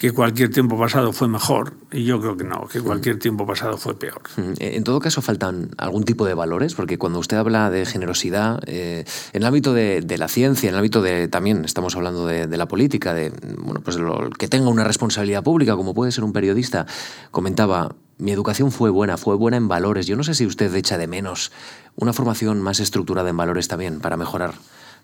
que 0.00 0.12
cualquier 0.12 0.50
tiempo 0.50 0.78
pasado 0.78 1.12
fue 1.12 1.28
mejor. 1.28 1.74
Y 1.92 2.04
yo 2.04 2.20
creo 2.20 2.34
que 2.34 2.44
no, 2.44 2.66
que 2.68 2.80
cualquier 2.80 3.18
tiempo 3.18 3.46
pasado 3.46 3.76
fue 3.76 3.98
peor. 3.98 4.22
Mm, 4.36 4.52
en 4.58 4.82
todo 4.82 4.98
caso, 4.98 5.20
faltan 5.20 5.70
algún 5.76 6.04
tipo 6.04 6.24
de 6.24 6.32
valores, 6.32 6.74
porque 6.74 6.96
cuando 6.96 7.18
usted 7.18 7.36
habla 7.36 7.68
de 7.70 7.84
generosidad, 7.84 8.60
eh, 8.66 9.04
en 9.34 9.42
el 9.42 9.46
ámbito 9.46 9.74
de, 9.74 10.02
la 10.16 10.28
ciencia, 10.28 10.68
en 10.68 10.74
el 10.74 10.78
ámbito 10.78 11.02
de 11.02 11.28
también 11.28 11.66
estamos 11.66 11.96
hablando 11.96 12.26
de, 12.26 12.46
la 12.56 12.66
política, 12.66 13.12
de 13.12 13.30
bueno, 13.58 13.82
pues 13.82 13.98
que 14.38 14.48
tenga 14.48 14.70
una 14.70 14.84
responsabilidad 14.84 15.42
pública, 15.42 15.76
como 15.76 15.92
puede 15.92 16.12
ser 16.12 16.24
un 16.24 16.32
periodista, 16.32 16.86
comentaba 17.30 17.94
mi 18.20 18.32
educación 18.32 18.70
fue 18.70 18.90
buena, 18.90 19.16
fue 19.16 19.34
buena 19.34 19.56
en 19.56 19.68
valores. 19.68 20.06
Yo 20.06 20.16
no 20.16 20.24
sé 20.24 20.34
si 20.34 20.46
usted 20.46 20.74
echa 20.74 20.98
de 20.98 21.06
menos 21.06 21.52
una 21.96 22.12
formación 22.12 22.60
más 22.60 22.80
estructurada 22.80 23.30
en 23.30 23.36
valores 23.36 23.68
también 23.68 24.00
para 24.00 24.16
mejorar 24.16 24.54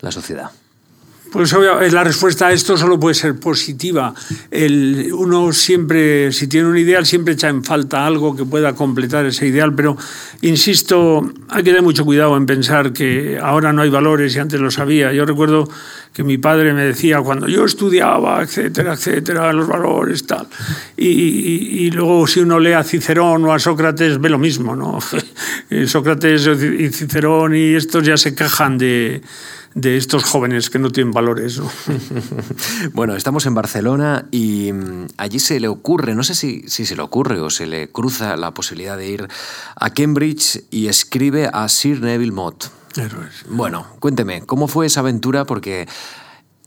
la 0.01 0.13
sociedad. 0.13 0.51
Pues 1.33 1.53
obvio, 1.53 1.81
la 1.81 2.05
respuesta 2.05 2.47
a 2.47 2.53
esto 2.53 2.77
solo 2.77 2.99
puede 2.99 3.15
ser 3.15 3.39
positiva. 3.39 4.15
El, 4.51 5.11
uno 5.13 5.53
siempre, 5.53 6.33
si 6.33 6.47
tiene 6.47 6.69
un 6.69 6.79
ideal, 6.79 7.05
siempre 7.05 7.35
echa 7.35 7.49
en 7.49 7.65
falta 7.65 8.07
algo 8.07 8.37
que 8.37 8.45
pueda 8.45 8.75
completar 8.75 9.27
ese 9.27 9.47
ideal, 9.47 9.75
pero 9.75 9.97
insisto, 10.43 11.31
hay 11.49 11.63
que 11.63 11.71
tener 11.71 11.83
mucho 11.83 12.05
cuidado 12.05 12.37
en 12.37 12.47
pensar 12.47 12.93
que 12.93 13.39
ahora 13.43 13.73
no 13.73 13.83
hay 13.83 13.91
valores 13.91 14.35
y 14.37 14.39
antes 14.39 14.61
lo 14.61 14.71
sabía. 14.71 15.13
Yo 15.13 15.27
recuerdo 15.27 15.69
que 16.13 16.23
mi 16.23 16.39
padre 16.39 16.73
me 16.73 16.83
decía 16.83 17.21
cuando 17.21 17.47
yo 17.49 17.65
estudiaba, 17.65 18.43
etcétera, 18.43 18.95
etcétera, 18.95 19.53
los 19.53 19.69
valores, 19.69 20.27
tal. 20.27 20.47
Y, 20.97 21.09
y, 21.09 21.91
luego 21.91 22.27
si 22.27 22.41
uno 22.41 22.59
lee 22.59 22.73
a 22.73 22.83
Cicerón 22.83 23.45
o 23.45 23.53
a 23.53 23.59
Sócrates, 23.59 24.19
ve 24.19 24.31
lo 24.31 24.39
mismo, 24.39 24.75
¿no? 24.75 24.99
Sócrates 25.87 26.47
y 26.47 26.89
Cicerón 26.89 27.55
y 27.55 27.75
estos 27.75 28.05
ya 28.05 28.17
se 28.17 28.35
quejan 28.35 28.79
de 28.79 29.21
de 29.77 29.99
estos 29.99 30.25
jóvenes 30.25 30.71
que 30.71 30.79
no 30.79 30.91
tienen 30.91 31.13
valores. 31.13 31.61
bueno, 32.95 33.15
estamos 33.15 33.45
en 33.45 33.55
Barcelona 33.55 34.27
y 34.31 34.73
mm, 34.73 35.09
allí 35.19 35.39
se 35.39 35.61
le 35.61 35.69
ocurre, 35.69 36.15
no 36.15 36.25
sé 36.25 36.35
si, 36.35 36.63
si, 36.67 36.87
se 36.87 36.97
le 36.97 37.03
ocurre 37.03 37.41
o 37.41 37.51
se 37.51 37.67
le 37.67 37.89
cruza 37.91 38.37
la 38.39 38.55
posibilidad 38.55 38.97
de 38.97 39.07
ir 39.07 39.29
a 39.77 39.91
Cambridge 39.91 40.65
y 40.71 40.89
escribe 40.89 41.51
a 41.53 41.69
Sir 41.69 42.01
Neville 42.01 42.33
Mott. 42.33 42.71
Bueno, 43.51 43.87
cuénteme, 44.01 44.47
¿cómo 44.47 44.67
fue 44.67 44.87
esa 44.87 45.01
aventura? 45.01 45.45
Porque 45.45 45.87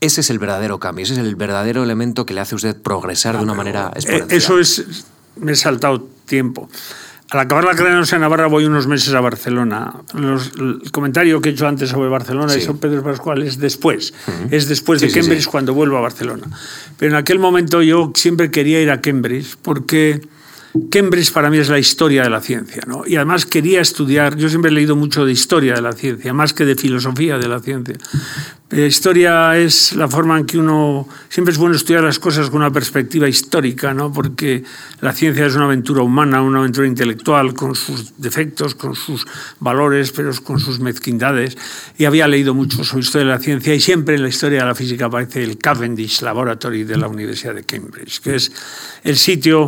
ese 0.01 0.21
es 0.21 0.29
el 0.29 0.37
verdadero 0.37 0.79
cambio, 0.79 1.03
ese 1.03 1.13
es 1.13 1.19
el 1.19 1.35
verdadero 1.35 1.83
elemento 1.83 2.27
que 2.27 2.35
le 2.35 2.41
hace 2.41 2.53
a 2.53 2.57
usted 2.57 2.79
progresar 2.79 3.37
de 3.37 3.43
una 3.43 3.55
manera 3.55 3.91
eh, 3.95 3.99
exponencial. 4.01 4.37
Eso 4.37 4.59
es, 4.59 5.05
me 5.35 5.53
he 5.53 5.55
saltado 5.55 6.07
tiempo. 6.27 6.69
Al 7.31 7.41
acabar 7.41 7.63
la 7.63 7.75
carrera 7.75 8.01
en 8.01 8.21
Navarra 8.21 8.47
voy 8.47 8.65
unos 8.65 8.87
meses 8.87 9.13
a 9.13 9.21
Barcelona. 9.21 9.93
el 10.15 10.91
comentario 10.91 11.39
que 11.41 11.49
he 11.49 11.51
hecho 11.51 11.67
antes 11.67 11.89
sobre 11.89 12.09
Barcelona 12.09 12.55
y 12.55 12.61
sobre 12.61 12.79
Pedro 12.79 13.03
Pascual 13.03 13.43
es 13.43 13.59
después. 13.59 14.15
Es 14.49 14.67
después 14.67 14.99
de 14.99 15.11
Cambridge 15.11 15.45
cuando 15.45 15.75
vuelvo 15.75 15.97
a 15.97 16.01
Barcelona. 16.01 16.47
Pero 16.97 17.11
en 17.11 17.17
aquel 17.17 17.37
momento 17.37 17.83
yo 17.83 18.11
siempre 18.15 18.49
quería 18.49 18.81
ir 18.81 18.89
a 18.89 19.01
Cambridge 19.01 19.57
porque 19.61 20.21
Cambridge 20.91 21.31
para 21.31 21.49
mí 21.49 21.57
es 21.57 21.69
la 21.69 21.79
historia 21.79 22.23
de 22.23 22.29
la 22.29 22.41
ciencia, 22.41 22.83
¿no? 22.85 23.03
Y 23.05 23.15
además 23.15 23.45
quería 23.45 23.81
estudiar, 23.81 24.35
yo 24.35 24.49
siempre 24.49 24.69
he 24.69 24.73
leído 24.73 24.95
mucho 24.95 25.25
de 25.25 25.31
historia 25.31 25.73
de 25.73 25.81
la 25.81 25.93
ciencia, 25.93 26.33
más 26.33 26.53
que 26.53 26.65
de 26.65 26.75
filosofía 26.75 27.37
de 27.39 27.47
la 27.47 27.59
ciencia. 27.59 27.95
La 28.69 28.85
historia 28.85 29.57
es 29.57 29.95
la 29.95 30.07
forma 30.07 30.37
en 30.37 30.45
que 30.45 30.59
uno, 30.59 31.07
siempre 31.27 31.51
es 31.51 31.57
bueno 31.57 31.75
estudiar 31.75 32.03
las 32.03 32.19
cosas 32.19 32.51
con 32.51 32.57
una 32.57 32.71
perspectiva 32.71 33.27
histórica, 33.27 33.95
¿no? 33.95 34.13
Porque 34.13 34.63
la 35.01 35.11
ciencia 35.11 35.47
es 35.47 35.55
una 35.55 35.65
aventura 35.65 36.03
humana, 36.03 36.43
una 36.43 36.59
aventura 36.59 36.85
intelectual, 36.85 37.55
con 37.55 37.73
sus 37.73 38.13
defectos, 38.17 38.75
con 38.75 38.93
sus 38.93 39.25
valores, 39.59 40.11
pero 40.11 40.31
con 40.43 40.59
sus 40.59 40.79
mezquindades. 40.79 41.57
Y 41.97 42.05
había 42.05 42.27
leído 42.27 42.53
mucho 42.53 42.83
sobre 42.83 43.01
historia 43.01 43.27
de 43.27 43.33
la 43.33 43.39
ciencia 43.39 43.73
y 43.73 43.79
siempre 43.79 44.13
en 44.13 44.21
la 44.21 44.29
historia 44.29 44.59
de 44.59 44.65
la 44.65 44.75
física 44.75 45.05
aparece 45.05 45.43
el 45.43 45.57
Cavendish 45.57 46.21
Laboratory 46.21 46.83
de 46.83 46.97
la 46.97 47.07
Universidad 47.07 47.55
de 47.55 47.63
Cambridge, 47.63 48.19
que 48.21 48.35
es 48.35 48.51
el 49.03 49.17
sitio 49.17 49.67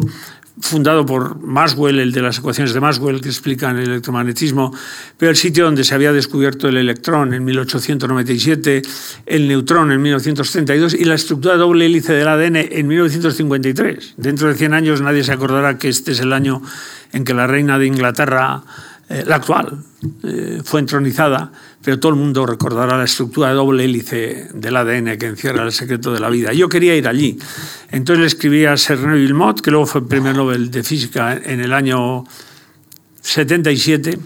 fundado 0.59 1.05
por 1.05 1.39
Maxwell, 1.39 1.99
el 1.99 2.11
de 2.11 2.21
las 2.21 2.39
ecuaciones 2.39 2.73
de 2.73 2.79
Maxwell 2.79 3.21
que 3.21 3.29
explican 3.29 3.77
el 3.77 3.89
electromagnetismo, 3.89 4.73
pero 5.17 5.31
el 5.31 5.37
sitio 5.37 5.65
donde 5.65 5.83
se 5.83 5.95
había 5.95 6.11
descubierto 6.11 6.67
el 6.67 6.77
electrón 6.77 7.33
en 7.33 7.43
1897, 7.45 8.81
el 9.25 9.47
neutrón 9.47 9.91
en 9.91 10.01
1932 10.01 10.93
y 10.95 11.05
la 11.05 11.15
estructura 11.15 11.55
doble 11.55 11.85
hélice 11.85 12.13
del 12.13 12.27
ADN 12.27 12.57
en 12.57 12.87
1953. 12.87 14.15
Dentro 14.17 14.49
de 14.49 14.55
100 14.55 14.73
años 14.73 15.01
nadie 15.01 15.23
se 15.23 15.31
acordará 15.31 15.77
que 15.77 15.89
este 15.89 16.11
es 16.11 16.19
el 16.19 16.33
año 16.33 16.61
en 17.13 17.23
que 17.23 17.33
la 17.33 17.47
reina 17.47 17.79
de 17.79 17.87
Inglaterra, 17.87 18.63
eh, 19.09 19.23
la 19.25 19.37
actual, 19.37 19.83
eh, 20.23 20.61
fue 20.63 20.79
entronizada 20.79 21.51
pero 21.83 21.99
todo 21.99 22.11
el 22.11 22.17
mundo 22.17 22.45
recordará 22.45 22.97
la 22.97 23.05
estructura 23.05 23.49
de 23.49 23.55
doble 23.55 23.85
hélice 23.85 24.49
del 24.53 24.75
ADN 24.75 25.17
que 25.17 25.27
encierra 25.27 25.63
el 25.63 25.71
secreto 25.71 26.13
de 26.13 26.19
la 26.19 26.29
vida. 26.29 26.53
Yo 26.53 26.69
quería 26.69 26.95
ir 26.95 27.07
allí. 27.07 27.39
Entonces 27.89 28.21
le 28.21 28.27
escribí 28.27 28.65
a 28.65 28.77
Sir 28.77 28.99
Neville 28.99 29.33
que 29.63 29.71
luego 29.71 29.87
fue 29.87 30.07
premio 30.07 30.33
Nobel 30.33 30.69
de 30.69 30.83
Física 30.83 31.33
en 31.33 31.59
el 31.59 31.73
año 31.73 32.23
77. 33.21 34.19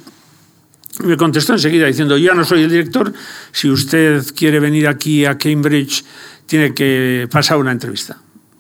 Y 0.99 1.03
me 1.03 1.17
contestó 1.17 1.53
enseguida 1.53 1.87
diciendo, 1.87 2.17
yo 2.17 2.33
no 2.33 2.45
soy 2.45 2.63
el 2.63 2.69
director, 2.69 3.13
si 3.51 3.69
usted 3.69 4.23
quiere 4.35 4.59
venir 4.59 4.87
aquí 4.87 5.25
a 5.25 5.37
Cambridge, 5.37 6.05
tiene 6.45 6.73
que 6.73 7.27
pasar 7.29 7.57
una 7.57 7.71
entrevista. 7.71 8.17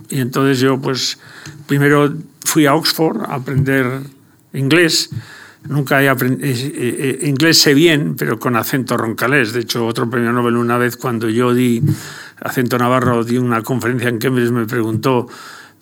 Y 0.09 0.19
entonces 0.19 0.59
yo, 0.59 0.79
pues, 0.79 1.17
primero 1.67 2.13
fui 2.43 2.65
a 2.65 2.75
Oxford 2.75 3.21
a 3.21 3.35
aprender 3.35 4.01
inglés, 4.53 5.09
Nunca 5.67 6.01
he 6.01 6.09
aprendido, 6.09 6.47
eh, 6.47 6.61
eh, 6.75 7.27
inglés 7.27 7.59
sé 7.59 7.73
bien, 7.73 8.15
pero 8.15 8.39
con 8.39 8.55
acento 8.55 8.97
roncalés. 8.97 9.53
De 9.53 9.61
hecho, 9.61 9.85
otro 9.85 10.09
premio 10.09 10.31
Nobel 10.31 10.57
una 10.57 10.77
vez 10.77 10.95
cuando 10.95 11.29
yo 11.29 11.53
di 11.53 11.81
acento 12.41 12.77
navarro, 12.77 13.23
di 13.23 13.37
una 13.37 13.61
conferencia 13.61 14.09
en 14.09 14.19
Cambridge, 14.19 14.51
me 14.51 14.65
preguntó, 14.65 15.27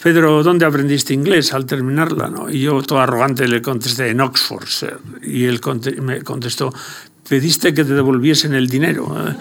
Pedro, 0.01 0.43
¿dónde 0.43 0.65
aprendiste 0.65 1.13
inglés 1.13 1.53
al 1.53 1.65
terminarla? 1.65 2.27
¿no? 2.29 2.49
Y 2.49 2.61
yo, 2.61 2.81
todo 2.81 2.99
arrogante, 2.99 3.47
le 3.47 3.61
contesté, 3.61 4.09
en 4.09 4.21
Oxford, 4.21 4.67
sir. 4.67 4.97
Y 5.21 5.45
él 5.45 5.61
me 6.01 6.21
contestó, 6.23 6.73
pediste 7.27 7.73
que 7.73 7.85
te 7.85 7.93
devolviesen 7.93 8.53
el 8.53 8.67
dinero. 8.67 9.15
¿eh? 9.17 9.35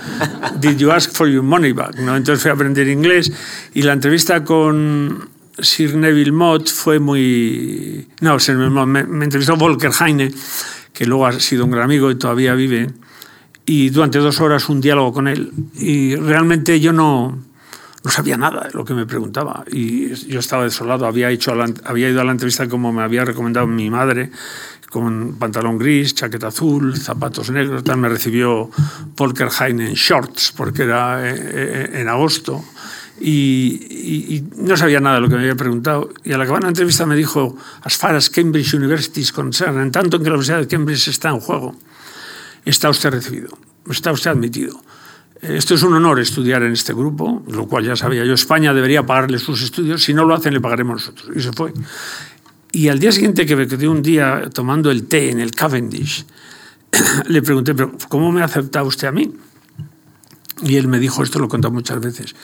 Did 0.60 0.76
you 0.78 0.90
ask 0.90 1.12
for 1.12 1.28
your 1.28 1.42
money 1.42 1.72
back? 1.72 1.96
¿no? 1.98 2.16
Entonces 2.16 2.42
fui 2.42 2.50
a 2.50 2.54
aprender 2.54 2.88
inglés 2.88 3.32
y 3.74 3.82
la 3.82 3.92
entrevista 3.92 4.44
con 4.44 5.30
Sir 5.58 5.96
Neville 5.96 6.32
Mott 6.32 6.70
fue 6.70 6.98
muy... 6.98 8.08
No, 8.20 8.36
me, 8.86 9.04
me 9.04 9.24
entrevistó 9.24 9.56
Volker 9.56 9.92
Heine, 10.00 10.32
que 10.92 11.06
luego 11.06 11.26
ha 11.26 11.32
sido 11.32 11.64
un 11.64 11.70
gran 11.70 11.84
amigo 11.84 12.10
y 12.10 12.16
todavía 12.16 12.54
vive. 12.54 12.90
y 13.66 13.90
durante 13.90 14.18
dos 14.18 14.40
horas 14.40 14.68
un 14.68 14.80
diálogo 14.80 15.12
con 15.12 15.28
él. 15.28 15.52
Y 15.74 16.16
realmente 16.16 16.80
yo 16.80 16.92
no, 16.92 17.38
no 18.04 18.10
sabía 18.10 18.36
nada 18.36 18.66
de 18.66 18.70
lo 18.72 18.84
que 18.84 18.94
me 18.94 19.06
preguntaba. 19.06 19.64
Y 19.70 20.14
yo 20.14 20.40
estaba 20.40 20.64
desolado, 20.64 21.06
había, 21.06 21.30
hecho 21.30 21.54
había 21.84 22.08
ido 22.08 22.20
a 22.20 22.24
la 22.24 22.32
entrevista 22.32 22.68
como 22.68 22.92
me 22.92 23.02
había 23.02 23.24
recomendado 23.24 23.66
mi 23.66 23.90
madre, 23.90 24.30
con 24.90 25.36
pantalón 25.38 25.78
gris, 25.78 26.14
chaqueta 26.14 26.48
azul, 26.48 26.96
zapatos 26.96 27.50
negros. 27.50 27.84
Tal. 27.84 27.98
Me 27.98 28.08
recibió 28.08 28.70
Polkerheim 29.14 29.80
en 29.80 29.94
shorts, 29.94 30.52
porque 30.56 30.82
era 30.82 31.28
eh, 31.28 31.34
eh, 31.38 32.00
en 32.00 32.08
agosto. 32.08 32.64
Y, 33.24 34.42
no 34.56 34.76
sabía 34.76 34.98
nada 35.00 35.16
de 35.16 35.22
lo 35.22 35.28
que 35.28 35.36
me 35.36 35.42
había 35.42 35.54
preguntado. 35.54 36.10
Y 36.24 36.32
al 36.32 36.40
acabar 36.40 36.62
la 36.62 36.68
entrevista 36.68 37.06
me 37.06 37.14
dijo, 37.14 37.56
as 37.82 37.96
far 37.96 38.16
as 38.16 38.28
Cambridge 38.28 38.74
University 38.74 39.20
is 39.20 39.32
concerned, 39.32 39.80
en 39.80 39.92
tanto 39.92 40.16
en 40.16 40.24
que 40.24 40.28
la 40.28 40.34
Universidad 40.34 40.58
de 40.58 40.66
Cambridge 40.66 41.08
está 41.08 41.28
en 41.28 41.38
juego, 41.38 41.76
está 42.64 42.90
usted 42.90 43.10
recibido, 43.10 43.56
está 43.88 44.10
usted 44.10 44.32
admitido. 44.32 44.82
Esto 45.40 45.74
es 45.74 45.82
un 45.82 45.94
honor 45.94 46.20
estudiar 46.20 46.62
en 46.62 46.72
este 46.72 46.94
grupo, 46.94 47.42
lo 47.48 47.66
cual 47.66 47.84
ya 47.84 47.96
sabía 47.96 48.24
yo. 48.24 48.34
España 48.34 48.72
debería 48.72 49.04
pagarle 49.04 49.38
sus 49.38 49.62
estudios. 49.62 50.02
Si 50.02 50.14
no 50.14 50.24
lo 50.24 50.34
hacen, 50.34 50.54
le 50.54 50.60
pagaremos 50.60 50.94
nosotros. 51.00 51.36
Y 51.36 51.42
se 51.42 51.52
fue. 51.52 51.72
Y 52.70 52.88
al 52.88 52.98
día 52.98 53.12
siguiente 53.12 53.44
que 53.44 53.56
me 53.56 53.66
quedé 53.66 53.88
un 53.88 54.02
día 54.02 54.48
tomando 54.52 54.90
el 54.90 55.06
té 55.08 55.30
en 55.30 55.40
el 55.40 55.50
Cavendish, 55.50 56.24
le 57.26 57.42
pregunté, 57.42 57.74
¿pero 57.74 57.92
cómo 58.08 58.30
me 58.30 58.42
ha 58.42 58.44
aceptado 58.44 58.86
usted 58.86 59.08
a 59.08 59.12
mí? 59.12 59.32
Y 60.62 60.76
él 60.76 60.86
me 60.86 60.98
dijo, 61.00 61.22
esto 61.22 61.38
lo 61.38 61.46
he 61.46 61.48
contado 61.48 61.74
muchas 61.74 62.00
veces. 62.00 62.34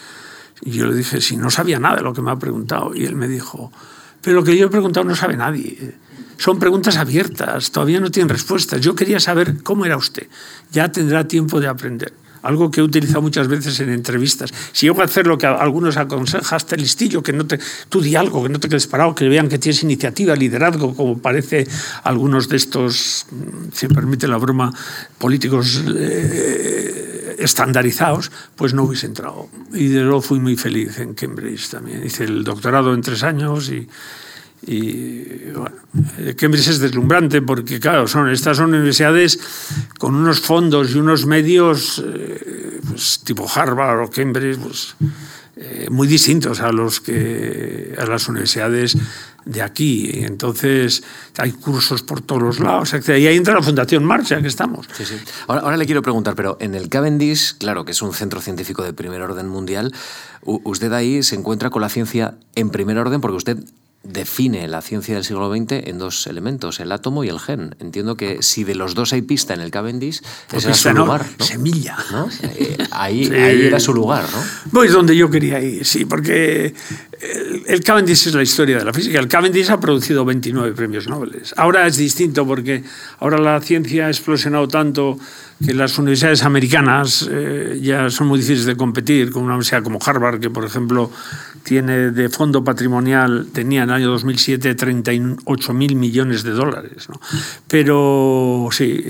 Y 0.63 0.73
yo 0.73 0.87
le 0.87 0.95
dije, 0.95 1.21
si 1.21 1.37
no 1.37 1.51
sabía 1.51 1.79
nada 1.79 1.97
de 1.97 2.03
lo 2.03 2.13
que 2.13 2.23
me 2.23 2.31
ha 2.31 2.37
preguntado. 2.37 2.95
Y 2.95 3.05
él 3.05 3.17
me 3.17 3.29
dijo, 3.29 3.73
pero 4.21 4.37
lo 4.37 4.45
que 4.45 4.57
yo 4.57 4.67
he 4.67 4.71
preguntado 4.71 5.05
no 5.05 5.15
sabe 5.15 5.37
nadie. 5.37 5.95
Son 6.37 6.59
preguntas 6.59 6.97
abiertas, 6.97 7.71
todavía 7.71 8.01
no 8.01 8.11
tienen 8.11 8.29
respuestas. 8.29 8.81
Yo 8.81 8.95
quería 8.95 9.21
saber 9.21 9.63
cómo 9.63 9.85
era 9.85 9.97
usted. 9.97 10.29
Ya 10.71 10.91
tendrá 10.91 11.27
tiempo 11.27 11.61
de 11.61 11.67
aprender 11.67 12.13
algo 12.43 12.71
que 12.71 12.81
he 12.81 12.83
utilizado 12.83 13.23
muchas 13.23 13.49
veces 13.49 13.79
en 13.81 13.91
entrevistas. 13.91 14.53
Si 14.73 14.87
llego 14.87 15.01
a 15.01 15.05
hacer 15.05 15.27
lo 15.27 15.39
que 15.39 15.47
algunos 15.47 15.97
aconsejan, 15.97 16.57
hasta 16.57 16.77
listillo, 16.77 17.23
que 17.23 17.33
no 17.33 17.47
te, 17.47 17.59
tú 17.89 18.01
di 18.01 18.17
algo, 18.17 18.43
que 18.43 18.49
no 18.49 18.61
te 18.61 18.69
quedes 18.69 18.87
parado, 18.87 19.15
que 19.15 19.29
vean 19.29 19.49
que 19.49 19.59
tienes 19.59 19.83
iniciativa, 19.83 20.35
liderazgo, 20.35 20.95
como 20.95 21.19
parece 21.19 21.67
algunos 22.05 22.49
de 22.49 22.57
estos, 22.57 23.27
si 23.73 23.89
me 23.89 23.95
permite 23.95 24.29
la 24.29 24.37
broma, 24.37 24.73
políticos 25.19 25.83
eh, 25.97 27.08
estandarizados, 27.39 28.31
pues 28.57 28.75
no 28.75 28.85
hubiese 28.85 29.07
entrado. 29.07 29.49
Y 29.73 29.89
de 29.89 30.01
luego 30.03 30.21
fui 30.21 30.41
muy 30.41 30.57
feliz 30.57 30.99
en 30.99 31.15
Cambridge 31.15 31.69
también. 31.71 32.05
Hice 32.05 32.25
el 32.25 32.45
doctorado 32.45 32.93
en 32.95 33.01
tres 33.01 33.23
años 33.23 33.71
y 33.71 33.89
y 34.67 35.51
bueno, 35.53 35.77
Cambridge 36.37 36.69
es 36.69 36.79
deslumbrante 36.81 37.43
porque, 37.43 37.79
claro, 37.79 38.09
son, 38.09 38.29
estas 38.29 38.57
son 38.57 38.75
universidades 38.75 39.39
con 39.99 40.15
unos 40.15 40.41
fondos 40.41 40.95
y 40.95 40.99
unos 40.99 41.27
medios 41.27 42.03
eh, 42.05 42.81
pues, 42.89 43.21
tipo 43.25 43.49
Harvard 43.49 44.01
o 44.01 44.11
Cambridge, 44.11 44.59
pues, 44.59 44.97
eh, 45.61 45.89
muy 45.91 46.07
distintos 46.07 46.61
a 46.61 46.71
los 46.71 47.01
que 47.01 47.95
a 47.99 48.07
las 48.07 48.29
universidades 48.29 48.97
de 49.45 49.63
aquí. 49.63 50.11
Entonces, 50.15 51.03
hay 51.37 51.53
cursos 51.53 52.03
por 52.03 52.21
todos 52.21 52.43
los 52.43 52.61
lados, 52.61 52.95
Y 53.09 53.27
ahí 53.27 53.37
entra 53.37 53.55
la 53.55 53.63
Fundación 53.63 54.05
Marcha, 54.05 54.41
que 54.41 54.49
estamos. 54.49 54.87
Ahora, 55.47 55.63
ahora, 55.63 55.77
le 55.77 55.87
quiero 55.87 56.03
preguntar, 56.03 56.35
pero 56.35 56.59
en 56.61 56.75
el 56.75 56.89
Cavendish, 56.89 57.57
claro, 57.59 57.85
que 57.85 57.93
es 57.93 58.03
un 58.03 58.13
centro 58.13 58.41
científico 58.41 58.85
de 58.85 58.93
primer 58.93 59.23
orden 59.23 59.49
mundial, 59.49 59.93
usted 60.43 60.93
ahí 60.93 61.23
se 61.23 61.35
encuentra 61.35 61.71
con 61.71 61.83
la 61.83 61.89
ciencia 61.89 62.35
en 62.55 62.71
primer 62.71 62.99
orden 62.99 63.21
porque 63.21 63.37
usted 63.37 63.59
define 64.03 64.69
la 64.69 64.81
ciencia 64.81 65.15
del 65.15 65.25
siglo 65.25 65.53
XX 65.55 65.87
en 65.89 65.99
dos 65.99 66.27
elementos, 66.27 66.81
el 66.81 66.93
átomo 66.93 67.25
y 67.25 67.29
el 67.29 67.39
gen. 67.39 67.75
Entiendo 67.79 68.17
que 68.17 68.43
si 68.43 68.65
de 68.65 68.75
los 68.75 68.95
dos 68.95 69.13
hay 69.13 69.23
pista 69.23 69.55
en 69.55 69.61
el 69.61 69.71
Cavendish, 69.71 70.23
pues 70.49 70.65
ese 70.65 70.89
era 70.89 70.99
su 70.99 71.05
lugar. 71.05 71.27
Semilla. 71.41 71.97
Eh, 72.43 72.79
ahí, 72.91 73.27
era 73.27 73.81
su 73.81 73.93
lugar, 73.93 74.25
¿no? 74.33 74.71
Pues 74.71 74.93
donde 74.93 75.17
yo 75.17 75.31
quería 75.31 75.61
ir, 75.61 75.85
sí, 75.85 76.05
porque 76.05 76.75
el, 77.67 77.83
Cavendish 77.83 78.29
es 78.29 78.35
la 78.35 78.43
historia 78.43 78.79
de 78.79 78.85
la 78.85 78.93
física. 78.93 79.19
El 79.19 79.29
Cavendish 79.29 79.71
ha 79.71 79.81
producido 79.81 80.25
29 80.25 80.73
premios 80.75 81.09
Nobel. 81.09 81.43
Ahora 81.57 81.87
es 81.87 81.97
distinto 81.97 82.47
porque 82.47 82.85
ahora 83.19 83.39
la 83.39 83.61
ciencia 83.61 84.07
ha 84.07 84.09
explosionado 84.09 84.69
tanto 84.69 85.19
que 85.65 85.75
las 85.75 85.99
universidades 85.99 86.45
americanas 86.45 87.29
eh, 87.31 87.79
ya 87.83 88.11
son 88.11 88.29
muy 88.29 88.39
difíciles 88.39 88.65
de 88.65 88.77
competir 88.77 89.31
con 89.31 89.43
una 89.43 89.55
universidad 89.55 89.83
como 89.83 89.99
Harvard, 90.05 90.39
que 90.39 90.51
por 90.51 90.65
ejemplo 90.65 91.11
tiene 91.65 92.13
de 92.13 92.29
fondo 92.29 92.63
patrimonial, 92.63 93.49
tenía 93.53 93.83
en 93.83 93.91
el 93.91 93.95
año 93.97 94.11
2007 94.11 94.75
38 94.75 95.75
mil 95.75 95.97
millones 95.97 96.45
de 96.45 96.53
dólares. 96.53 97.09
Pero 97.67 98.69
sí, 98.71 99.05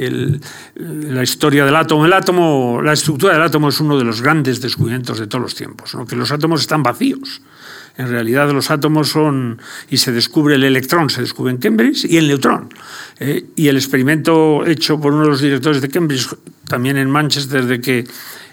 la 0.74 1.22
historia 1.22 1.64
del 1.64 1.76
átomo, 1.76 2.06
el 2.06 2.12
átomo, 2.12 2.80
la 2.82 2.94
estructura 2.94 3.34
del 3.34 3.42
átomo 3.42 3.68
es 3.68 3.78
uno 3.80 3.98
de 3.98 4.04
los 4.04 4.22
grandes 4.22 4.60
descubrimientos 4.60 5.18
de 5.18 5.26
todos 5.26 5.42
los 5.42 5.54
tiempos, 5.54 5.96
que 6.08 6.16
los 6.16 6.32
átomos 6.32 6.62
están 6.62 6.82
vacíos. 6.82 7.42
En 7.98 8.08
realidad 8.08 8.50
los 8.52 8.70
átomos 8.70 9.08
son, 9.08 9.60
y 9.90 9.98
se 9.98 10.12
descubre 10.12 10.54
el 10.54 10.64
electrón, 10.64 11.10
se 11.10 11.20
descubre 11.20 11.52
en 11.52 11.58
Cambridge, 11.58 12.04
y 12.04 12.16
el 12.16 12.28
neutrón. 12.28 12.70
¿eh? 13.20 13.44
y 13.56 13.68
el 13.68 13.76
experimento 13.76 14.64
hecho 14.64 15.00
por 15.00 15.12
uno 15.12 15.24
de 15.24 15.30
los 15.30 15.40
directores 15.40 15.82
de 15.82 15.88
Cambridge, 15.88 16.28
también 16.68 16.96
en 16.96 17.10
Manchester, 17.10 17.66
de 17.66 17.80
que 17.80 18.06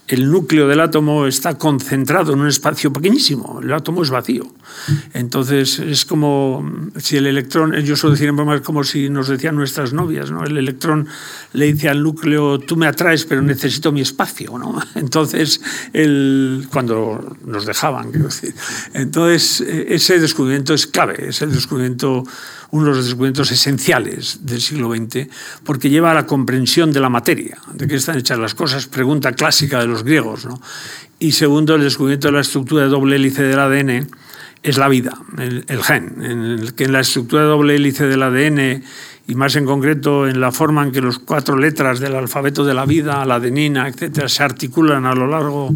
el 0.07 0.29
núcleo 0.29 0.67
del 0.67 0.79
átomo 0.81 1.25
está 1.25 1.57
concentrado 1.57 2.33
en 2.33 2.41
un 2.41 2.47
espacio 2.47 2.93
pequeñísimo, 2.93 3.59
el 3.61 3.73
átomo 3.73 4.03
es 4.03 4.11
vacío. 4.11 4.45
Entonces 5.13 5.79
es 5.79 6.05
como 6.05 6.69
si 6.97 7.17
el 7.17 7.25
electrón, 7.25 7.73
yo 7.81 7.95
suelo 7.95 8.13
decir 8.13 8.29
en 8.29 8.35
broma, 8.35 8.55
es 8.55 8.61
como 8.61 8.83
si 8.83 9.09
nos 9.09 9.27
decían 9.27 9.55
nuestras 9.55 9.93
novias, 9.93 10.29
¿no? 10.29 10.43
el 10.43 10.57
electrón 10.57 11.07
le 11.53 11.73
dice 11.73 11.89
al 11.89 12.03
núcleo, 12.03 12.59
tú 12.59 12.75
me 12.75 12.85
atraes, 12.85 13.25
pero 13.25 13.41
necesito 13.41 13.91
mi 13.91 14.01
espacio. 14.01 14.57
¿no? 14.57 14.79
Entonces, 14.95 15.61
cuando 16.71 17.37
nos 17.45 17.65
dejaban, 17.65 18.11
quiero 18.11 18.27
decir. 18.27 18.53
Entonces, 18.93 19.61
ese 19.61 20.19
descubrimiento 20.19 20.73
es 20.73 20.85
clave, 20.85 21.29
es 21.29 21.41
el 21.41 21.51
descubrimiento 21.51 22.23
uno 22.71 22.85
de 22.85 22.95
los 22.95 23.05
descubrimientos 23.05 23.51
esenciales 23.51 24.45
del 24.45 24.61
siglo 24.61 24.93
XX, 24.93 25.27
porque 25.63 25.89
lleva 25.89 26.11
a 26.11 26.13
la 26.13 26.25
comprensión 26.25 26.91
de 26.91 26.99
la 26.99 27.09
materia, 27.09 27.57
de 27.73 27.87
qué 27.87 27.95
están 27.95 28.17
hechas 28.17 28.39
las 28.39 28.55
cosas, 28.55 28.87
pregunta 28.87 29.33
clásica 29.33 29.79
de 29.79 29.87
los 29.87 30.03
griegos. 30.03 30.45
¿no? 30.45 30.61
Y 31.19 31.31
segundo, 31.33 31.75
el 31.75 31.83
descubrimiento 31.83 32.27
de 32.27 32.33
la 32.33 32.41
estructura 32.41 32.83
de 32.83 32.89
doble 32.89 33.15
hélice 33.15 33.43
del 33.43 33.59
ADN 33.59 34.07
es 34.63 34.77
la 34.77 34.87
vida, 34.87 35.17
el, 35.37 35.83
gen, 35.83 36.23
en 36.23 36.71
que 36.75 36.85
en 36.85 36.91
la 36.91 37.01
estructura 37.01 37.43
de 37.43 37.47
doble 37.49 37.75
hélice 37.75 38.07
del 38.07 38.23
ADN 38.23 38.83
y 39.27 39.35
más 39.35 39.55
en 39.55 39.65
concreto 39.65 40.27
en 40.27 40.39
la 40.39 40.51
forma 40.51 40.83
en 40.83 40.91
que 40.91 41.01
las 41.01 41.19
cuatro 41.19 41.57
letras 41.57 41.99
del 41.99 42.15
alfabeto 42.15 42.65
de 42.65 42.73
la 42.73 42.85
vida, 42.85 43.23
la 43.25 43.35
adenina, 43.35 43.87
etcétera, 43.87 44.27
se 44.27 44.43
articulan 44.43 45.05
a 45.05 45.13
lo 45.13 45.27
largo 45.27 45.69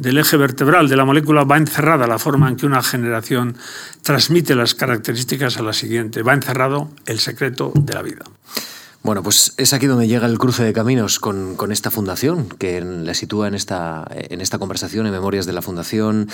del 0.00 0.18
eje 0.18 0.36
vertebral 0.36 0.88
de 0.88 0.96
la 0.96 1.04
molécula 1.04 1.44
va 1.44 1.56
encerrada 1.56 2.06
la 2.06 2.18
forma 2.18 2.48
en 2.48 2.56
que 2.56 2.66
una 2.66 2.82
generación 2.82 3.56
transmite 4.02 4.54
las 4.54 4.74
características 4.74 5.58
a 5.58 5.62
la 5.62 5.72
siguiente. 5.72 6.22
Va 6.22 6.34
encerrado 6.34 6.90
el 7.06 7.18
secreto 7.18 7.72
de 7.74 7.94
la 7.94 8.02
vida. 8.02 8.24
Bueno, 9.08 9.22
pues 9.22 9.54
es 9.56 9.72
aquí 9.72 9.86
donde 9.86 10.06
llega 10.06 10.26
el 10.26 10.38
cruce 10.38 10.64
de 10.64 10.74
caminos 10.74 11.18
con, 11.18 11.56
esta 11.72 11.90
fundación, 11.90 12.46
que 12.46 12.82
la 12.82 13.14
sitúa 13.14 13.48
en 13.48 13.54
esta, 13.54 14.06
en 14.10 14.42
esta 14.42 14.58
conversación, 14.58 15.06
en 15.06 15.12
Memorias 15.12 15.46
de 15.46 15.54
la 15.54 15.62
Fundación. 15.62 16.28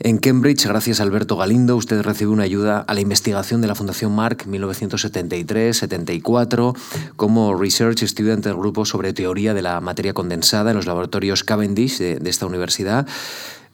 En 0.00 0.18
Cambridge, 0.18 0.66
gracias 0.66 0.98
a 0.98 1.04
Alberto 1.04 1.36
Galindo, 1.36 1.76
usted 1.76 2.02
recibe 2.02 2.32
una 2.32 2.42
ayuda 2.42 2.80
a 2.80 2.94
la 2.94 3.00
investigación 3.00 3.60
de 3.60 3.68
la 3.68 3.76
Fundación 3.76 4.16
Mark 4.16 4.46
1973-74 4.48 6.76
como 7.14 7.54
Research 7.54 8.02
Student 8.02 8.46
del 8.46 8.56
Grupo 8.56 8.84
sobre 8.84 9.12
Teoría 9.12 9.54
de 9.54 9.62
la 9.62 9.80
Materia 9.80 10.12
Condensada 10.12 10.72
en 10.72 10.76
los 10.76 10.86
laboratorios 10.86 11.44
Cavendish 11.44 11.98
de, 11.98 12.18
esta 12.28 12.46
universidad. 12.46 13.06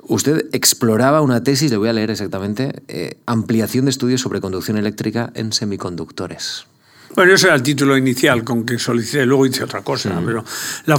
Usted 0.02 0.50
exploraba 0.52 1.22
una 1.22 1.42
tesis, 1.42 1.70
le 1.70 1.78
voy 1.78 1.88
a 1.88 1.94
leer 1.94 2.10
exactamente, 2.10 2.82
eh, 2.88 3.16
ampliación 3.24 3.86
de 3.86 3.92
estudios 3.92 4.20
sobre 4.20 4.42
conducción 4.42 4.76
eléctrica 4.76 5.32
en 5.34 5.54
semiconductores. 5.54 6.66
Bueno, 7.14 7.34
ese 7.34 7.46
era 7.46 7.54
el 7.54 7.62
título 7.62 7.96
inicial 7.96 8.42
con 8.42 8.64
que 8.64 8.78
solicité, 8.78 9.24
luego 9.24 9.46
hice 9.46 9.62
otra 9.64 9.82
cosa, 9.82 10.20
pero 10.24 10.44
la, 10.86 10.98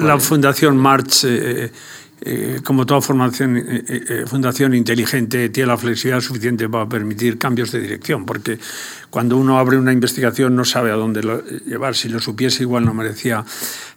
la 0.00 0.20
Fundación 0.20 0.76
March, 0.76 1.24
eh, 1.24 1.72
eh, 2.20 2.60
como 2.62 2.84
toda 2.84 3.00
formación, 3.00 3.56
eh, 3.66 4.24
fundación 4.26 4.74
inteligente, 4.74 5.48
tiene 5.48 5.68
la 5.68 5.78
flexibilidad 5.78 6.20
suficiente 6.20 6.68
para 6.68 6.86
permitir 6.86 7.38
cambios 7.38 7.72
de 7.72 7.80
dirección, 7.80 8.26
porque 8.26 8.58
cuando 9.08 9.38
uno 9.38 9.58
abre 9.58 9.78
una 9.78 9.92
investigación 9.92 10.54
no 10.54 10.66
sabe 10.66 10.90
a 10.90 10.94
dónde 10.94 11.22
llevar, 11.66 11.94
si 11.96 12.10
lo 12.10 12.20
supiese 12.20 12.62
igual 12.62 12.84
no 12.84 12.92
merecía 12.92 13.42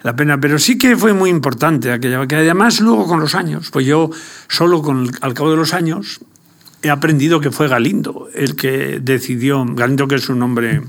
la 0.03 0.15
pena, 0.15 0.39
pero 0.39 0.59
sí 0.59 0.77
que 0.77 0.95
fue 0.95 1.11
muy 1.11 1.29
importante 1.29 1.91
aquella, 1.91 2.25
que 2.25 2.35
además 2.37 2.79
luego 2.79 3.05
con 3.05 3.19
los 3.19 3.35
años, 3.35 3.69
pues 3.69 3.85
yo 3.85 4.09
solo 4.47 4.81
con, 4.81 5.11
al 5.19 5.33
cabo 5.33 5.51
de 5.51 5.57
los 5.57 5.73
años 5.73 6.21
he 6.81 6.89
aprendido 6.89 7.41
que 7.41 7.51
fue 7.51 7.67
Galindo 7.67 8.29
el 8.33 8.55
que 8.55 8.99
decidió, 9.01 9.65
Galindo 9.65 10.07
que 10.07 10.15
es 10.15 10.29
un 10.29 10.41
hombre 10.41 10.81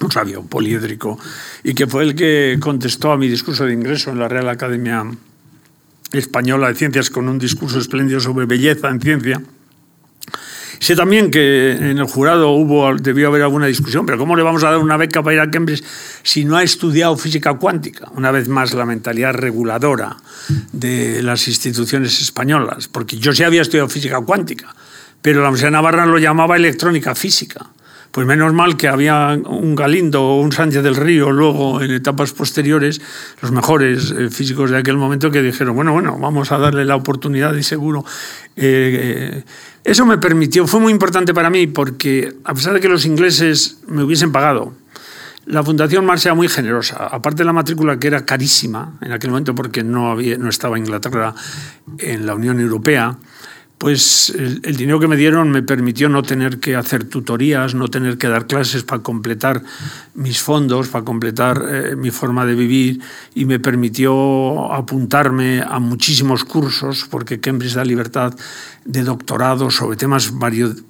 un 0.00 0.10
sabio 0.10 0.42
poliédrico, 0.42 1.18
y 1.64 1.74
que 1.74 1.86
fue 1.86 2.04
el 2.04 2.14
que 2.14 2.56
contestó 2.60 3.12
a 3.12 3.16
mi 3.16 3.28
discurso 3.28 3.64
de 3.64 3.72
ingreso 3.72 4.10
en 4.10 4.18
la 4.18 4.28
Real 4.28 4.48
Academia 4.48 5.04
Española 6.12 6.68
de 6.68 6.74
Ciencias 6.74 7.10
con 7.10 7.28
un 7.28 7.38
discurso 7.38 7.78
espléndido 7.78 8.20
sobre 8.20 8.46
belleza 8.46 8.88
en 8.88 9.00
ciencia. 9.00 9.42
Sé 10.78 10.96
también 10.96 11.30
que 11.30 11.72
en 11.72 11.98
el 11.98 12.04
jurado 12.04 12.50
hubo, 12.50 12.92
debió 12.96 13.28
haber 13.28 13.42
alguna 13.42 13.66
discusión, 13.66 14.04
pero 14.04 14.18
¿cómo 14.18 14.34
le 14.34 14.42
vamos 14.42 14.64
a 14.64 14.70
dar 14.70 14.78
una 14.78 14.96
beca 14.96 15.22
para 15.22 15.34
ir 15.34 15.40
a 15.40 15.48
Cambridge 15.48 15.84
si 16.24 16.44
no 16.44 16.56
ha 16.56 16.64
estudiado 16.64 17.16
física 17.16 17.54
cuántica? 17.54 18.10
Una 18.16 18.32
vez 18.32 18.48
más, 18.48 18.74
la 18.74 18.84
mentalidad 18.84 19.32
reguladora 19.32 20.16
de 20.72 21.22
las 21.22 21.46
instituciones 21.46 22.20
españolas, 22.20 22.88
porque 22.88 23.16
yo 23.16 23.32
sí 23.32 23.44
había 23.44 23.62
estudiado 23.62 23.88
física 23.88 24.20
cuántica, 24.22 24.74
pero 25.22 25.40
la 25.40 25.50
Universidad 25.50 25.68
de 25.68 25.72
Navarra 25.74 26.04
lo 26.04 26.18
llamaba 26.18 26.56
electrónica 26.56 27.14
física. 27.14 27.70
Pues 28.12 28.26
menos 28.26 28.52
mal 28.52 28.76
que 28.76 28.88
había 28.88 29.40
un 29.46 29.74
Galindo 29.74 30.22
o 30.22 30.40
un 30.42 30.52
Sánchez 30.52 30.82
del 30.82 30.96
Río 30.96 31.32
luego 31.32 31.80
en 31.80 31.92
etapas 31.92 32.32
posteriores, 32.32 33.00
los 33.40 33.50
mejores 33.52 34.10
eh, 34.10 34.28
físicos 34.28 34.70
de 34.70 34.76
aquel 34.76 34.98
momento 34.98 35.30
que 35.30 35.40
dijeron, 35.40 35.74
bueno, 35.74 35.94
bueno, 35.94 36.18
vamos 36.20 36.52
a 36.52 36.58
darle 36.58 36.84
la 36.84 36.94
oportunidad 36.94 37.54
y 37.54 37.62
seguro. 37.62 38.04
Eh, 38.54 39.42
eso 39.82 40.04
me 40.04 40.18
permitió, 40.18 40.66
fue 40.66 40.78
muy 40.78 40.92
importante 40.92 41.32
para 41.32 41.48
mí 41.48 41.66
porque 41.66 42.34
a 42.44 42.52
pesar 42.52 42.74
de 42.74 42.80
que 42.80 42.88
los 42.88 43.06
ingleses 43.06 43.78
me 43.88 44.02
hubiesen 44.02 44.30
pagado, 44.30 44.74
la 45.46 45.62
Fundación 45.62 46.04
Mars 46.04 46.26
era 46.26 46.34
muy 46.34 46.48
generosa. 46.48 47.06
Aparte 47.06 47.38
de 47.38 47.46
la 47.46 47.54
matrícula 47.54 47.98
que 47.98 48.08
era 48.08 48.26
carísima 48.26 48.98
en 49.00 49.12
aquel 49.12 49.30
momento 49.30 49.54
porque 49.54 49.82
no, 49.82 50.12
había, 50.12 50.36
no 50.36 50.50
estaba 50.50 50.78
Inglaterra 50.78 51.34
en 51.98 52.26
la 52.26 52.34
Unión 52.34 52.60
Europea, 52.60 53.16
pues 53.82 54.32
el, 54.38 54.76
dinero 54.76 55.00
que 55.00 55.08
me 55.08 55.16
dieron 55.16 55.50
me 55.50 55.60
permitió 55.60 56.08
no 56.08 56.22
tener 56.22 56.60
que 56.60 56.76
hacer 56.76 57.02
tutorías, 57.02 57.74
no 57.74 57.88
tener 57.88 58.16
que 58.16 58.28
dar 58.28 58.46
clases 58.46 58.84
para 58.84 59.02
completar 59.02 59.60
mis 60.14 60.40
fondos, 60.40 60.86
para 60.86 61.04
completar 61.04 61.60
eh, 61.68 61.96
mi 61.96 62.12
forma 62.12 62.46
de 62.46 62.54
vivir 62.54 63.00
y 63.34 63.44
me 63.44 63.58
permitió 63.58 64.72
apuntarme 64.72 65.64
a 65.68 65.80
muchísimos 65.80 66.44
cursos, 66.44 67.08
porque 67.10 67.40
Cambridge 67.40 67.74
da 67.74 67.84
libertad 67.84 68.32
de 68.84 69.04
doctorado 69.04 69.70
sobre 69.70 69.96
temas 69.96 70.32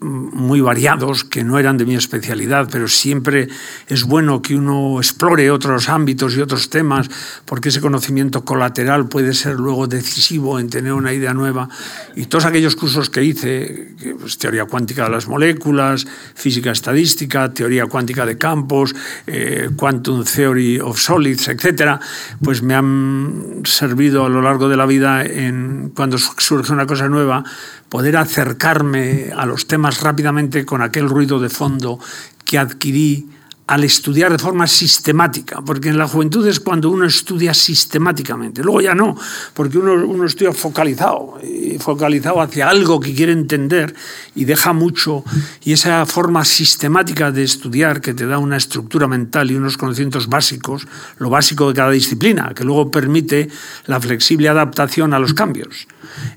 muy 0.01 0.61
variados 0.61 1.25
que 1.25 1.45
no 1.45 1.59
eran 1.59 1.77
de 1.77 1.85
mi 1.85 1.95
especialidad, 1.95 2.69
pero 2.71 2.89
siempre 2.89 3.49
es 3.87 4.05
bueno 4.05 4.41
que 4.41 4.55
uno 4.55 4.99
explore 4.99 5.51
otros 5.51 5.89
ámbitos 5.89 6.37
y 6.37 6.41
otros 6.41 6.71
temas, 6.71 7.11
porque 7.45 7.69
ese 7.69 7.81
conocimiento 7.81 8.45
colateral 8.45 9.09
puede 9.09 9.35
ser 9.35 9.55
luego 9.57 9.87
decisivo 9.87 10.59
en 10.59 10.71
tener 10.71 10.93
una 10.93 11.13
idea 11.13 11.35
nueva. 11.35 11.69
Y 12.17 12.27
todos 12.27 12.47
aquellos 12.47 12.77
cursos 12.77 13.11
que 13.11 13.23
hice, 13.25 13.95
pues, 14.19 14.39
teoría 14.39 14.65
cuántica 14.65 15.05
de 15.05 15.11
las 15.11 15.29
moléculas, 15.29 16.07
física 16.35 16.71
estadística, 16.71 17.53
teoría 17.53 17.87
cuántica 17.87 18.25
de 18.25 18.39
campos, 18.39 18.95
eh, 19.27 19.69
quantum 19.77 20.25
theory 20.25 20.81
of 20.81 20.99
solids, 20.99 21.49
etcétera, 21.49 22.01
pues 22.43 22.63
me 22.63 22.75
han 22.75 23.63
servido 23.65 24.25
a 24.25 24.29
lo 24.29 24.41
largo 24.41 24.69
de 24.69 24.77
la 24.77 24.87
vida 24.87 25.25
en 25.25 25.93
cuando 25.95 26.17
surge 26.19 26.73
una 26.73 26.87
cosa 26.87 27.09
nueva 27.09 27.45
poder 27.93 28.17
acercarme 28.17 29.33
a 29.37 29.45
los 29.45 29.67
temas 29.67 30.01
rápidamente 30.01 30.65
con 30.65 30.81
aquel 30.81 31.11
ruido 31.11 31.39
de 31.39 31.51
fondo 31.51 31.99
que 32.43 32.57
adquirí 32.57 33.29
al 33.67 33.85
estudiar 33.85 34.33
de 34.33 34.39
forma 34.39 34.67
sistemática, 34.67 35.61
porque 35.61 35.91
en 35.91 35.99
la 35.99 36.09
juventud 36.09 36.47
es 36.47 36.59
cuando 36.59 36.89
uno 36.89 37.05
estudia 37.05 37.53
sistemáticamente, 37.53 38.63
luego 38.63 38.81
ya 38.81 38.95
no, 38.95 39.15
porque 39.53 39.77
uno, 39.77 39.93
uno 40.07 40.25
estudia 40.25 40.55
focalizado, 40.55 41.39
focalizado 41.81 42.41
hacia 42.41 42.71
algo 42.71 42.99
que 42.99 43.15
quiere 43.15 43.33
entender 43.33 43.95
y 44.35 44.47
deja 44.47 44.73
mucho, 44.73 45.23
y 45.63 45.75
esa 45.75 46.07
forma 46.07 46.47
sistemática 46.47 47.31
de 47.31 47.43
estudiar 47.43 48.01
que 48.01 48.15
te 48.15 48.25
da 48.25 48.39
una 48.39 48.57
estructura 48.57 49.07
mental 49.07 49.51
y 49.51 49.57
unos 49.57 49.77
conocimientos 49.77 50.31
básicos, 50.31 50.89
lo 51.19 51.29
básico 51.29 51.69
de 51.69 51.75
cada 51.75 51.91
disciplina, 51.91 52.55
que 52.57 52.65
luego 52.65 52.91
permite 52.91 53.51
la 53.85 54.01
flexible 54.01 54.49
adaptación 54.49 55.13
a 55.13 55.19
los 55.19 55.35
cambios. 55.35 55.87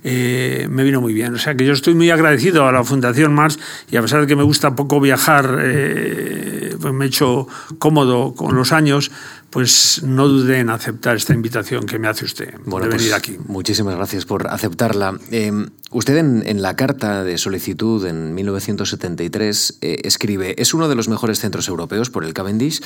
Eh, 0.04 0.67
me 0.69 0.84
vino 0.84 1.01
muy 1.01 1.13
bien. 1.13 1.34
O 1.36 1.38
sea 1.38 1.56
que 1.56 1.65
yo 1.65 1.73
estoy 1.73 1.93
muy 1.93 2.10
agradecido 2.10 2.67
a 2.67 2.71
la 2.71 2.84
Fundación 2.84 3.34
Mars 3.34 3.60
y 3.89 3.97
a 3.97 4.01
pesar 4.01 4.21
de 4.21 4.28
que 4.28 4.36
me 4.36 4.43
gusta 4.43 4.75
poco 4.75 4.99
viajar, 4.99 5.60
eh, 5.62 6.75
pues 6.80 6.93
me 6.93 7.06
he 7.06 7.08
hecho 7.08 7.47
cómodo 7.80 8.34
con 8.34 8.56
los 8.56 8.71
años, 8.71 9.12
pues 9.49 10.01
no 10.04 10.28
dude 10.28 10.60
en 10.60 10.69
aceptar 10.69 11.15
esta 11.15 11.34
invitación 11.34 11.86
que 11.86 11.97
me 11.97 12.08
hace 12.08 12.25
usted 12.25 12.54
de 12.54 12.88
venir 12.88 12.89
pues 12.89 13.13
aquí. 13.13 13.38
Muchísimas 13.47 13.95
gracias 13.95 14.25
por 14.25 14.47
aceptarla. 14.47 15.17
Eh, 15.32 15.51
usted 15.95 16.17
en, 16.17 16.62
la 16.62 16.75
carta 16.75 17.23
de 17.23 17.38
solicitud 17.38 18.05
en 18.05 18.34
1973 18.36 19.77
escribe, 19.81 20.62
es 20.62 20.73
uno 20.73 20.89
de 20.89 20.95
los 20.95 21.08
mejores 21.08 21.39
centros 21.39 21.69
europeos 21.69 22.10
por 22.10 22.25
el 22.25 22.34
Cavendish, 22.34 22.81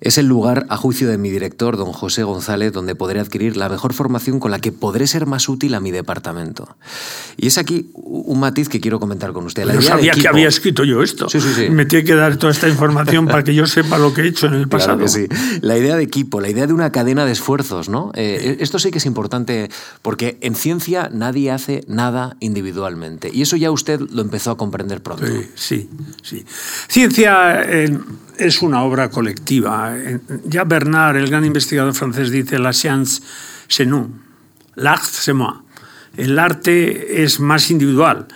es 0.00 0.16
el 0.18 0.26
lugar, 0.26 0.66
a 0.68 0.76
juicio 0.76 1.08
de 1.08 1.18
mi 1.18 1.30
director, 1.30 1.76
don 1.76 1.92
José 1.92 2.22
González, 2.22 2.72
donde 2.72 2.94
podré 2.94 3.20
adquirir 3.20 3.56
la 3.56 3.68
mejor 3.68 3.92
formación 3.92 4.40
con 4.40 4.50
la 4.50 4.58
que 4.58 4.72
podré 4.72 5.06
ser 5.06 5.26
más 5.26 5.48
útil 5.48 5.74
a 5.74 5.80
mi 5.80 5.90
departamento. 5.90 6.76
Y 7.36 7.46
es 7.46 7.58
aquí 7.58 7.90
un 7.94 8.40
matiz 8.40 8.68
que 8.68 8.80
quiero 8.80 8.98
comentar 8.98 9.32
con 9.32 9.44
usted. 9.44 9.64
La 9.64 9.74
yo 9.74 9.82
sabía 9.82 10.12
que 10.12 10.26
había 10.26 10.48
escrito 10.48 10.84
yo 10.84 11.02
esto. 11.02 11.28
Sí, 11.28 11.40
sí, 11.40 11.48
sí. 11.54 11.70
Me 11.70 11.84
tiene 11.84 12.04
que 12.04 12.14
dar 12.14 12.36
toda 12.36 12.52
esta 12.52 12.68
información 12.68 13.26
para 13.26 13.44
que 13.44 13.54
yo 13.54 13.66
sepa 13.66 13.98
lo 13.98 14.14
que 14.14 14.22
he 14.22 14.28
hecho 14.28 14.46
en 14.46 14.54
el 14.54 14.68
pasado. 14.68 14.98
Claro 14.98 15.08
sí. 15.08 15.26
La 15.60 15.76
idea 15.76 15.96
de 15.96 16.02
equipo, 16.02 16.40
la 16.40 16.48
idea 16.48 16.66
de 16.66 16.72
una 16.72 16.92
cadena 16.92 17.26
de 17.26 17.32
esfuerzos, 17.32 17.90
¿no? 17.90 18.10
Eh, 18.14 18.56
esto 18.60 18.78
sí 18.78 18.90
que 18.90 18.98
es 18.98 19.06
importante 19.06 19.70
porque 20.00 20.38
en 20.40 20.54
ciencia 20.54 21.10
nadie 21.12 21.50
hace 21.50 21.84
nada 21.88 22.36
individualmente. 22.50 23.30
Y 23.32 23.42
eso 23.42 23.56
ya 23.56 23.70
usted 23.70 24.00
lo 24.00 24.22
empezó 24.22 24.50
a 24.50 24.56
comprender 24.56 25.02
pronto. 25.02 25.26
Sí, 25.54 25.88
sí. 26.22 26.44
Ciencia 26.88 27.62
eh, 27.62 27.96
es 28.38 28.62
una 28.62 28.82
obra 28.82 29.08
colectiva. 29.10 29.94
Ya 30.44 30.64
Bernard, 30.64 31.16
el 31.16 31.28
gran 31.28 31.44
investigador 31.44 31.94
francés, 31.94 32.30
dice 32.30 32.58
la 32.58 32.72
science 32.72 33.22
c'est 33.68 33.86
nous, 33.86 34.10
l'art 34.76 35.04
c'est 35.04 35.34
moi. 35.34 35.62
El 36.16 36.38
arte 36.38 37.22
es 37.22 37.38
más 37.38 37.70
individual. 37.70 38.26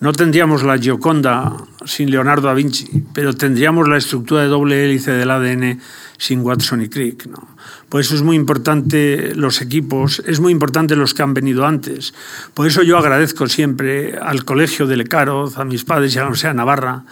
No 0.00 0.12
tendríamos 0.12 0.64
la 0.64 0.78
Gioconda 0.78 1.56
sin 1.84 2.10
Leonardo 2.10 2.48
da 2.48 2.54
Vinci, 2.54 3.04
pero 3.14 3.34
tendríamos 3.34 3.88
la 3.88 3.96
estructura 3.96 4.42
de 4.42 4.48
doble 4.48 4.84
hélice 4.84 5.12
del 5.12 5.30
ADN 5.30 5.80
sin 6.18 6.40
Watson 6.40 6.82
y 6.82 6.88
Crick. 6.88 7.26
¿no? 7.26 7.56
Por 7.92 8.00
eso 8.00 8.14
es 8.14 8.22
muy 8.22 8.36
importante 8.36 9.34
los 9.34 9.60
equipos, 9.60 10.22
es 10.24 10.40
muy 10.40 10.50
importante 10.50 10.96
los 10.96 11.12
que 11.12 11.22
han 11.22 11.34
venido 11.34 11.66
antes. 11.66 12.14
Por 12.54 12.66
eso 12.66 12.82
yo 12.82 12.96
agradezco 12.96 13.48
siempre 13.48 14.16
al 14.16 14.46
Colegio 14.46 14.86
de 14.86 14.96
Lecaroz, 14.96 15.58
a 15.58 15.66
mis 15.66 15.84
padres 15.84 16.16
y 16.16 16.18
a 16.18 16.24
de 16.24 16.54
Navarra, 16.54 17.04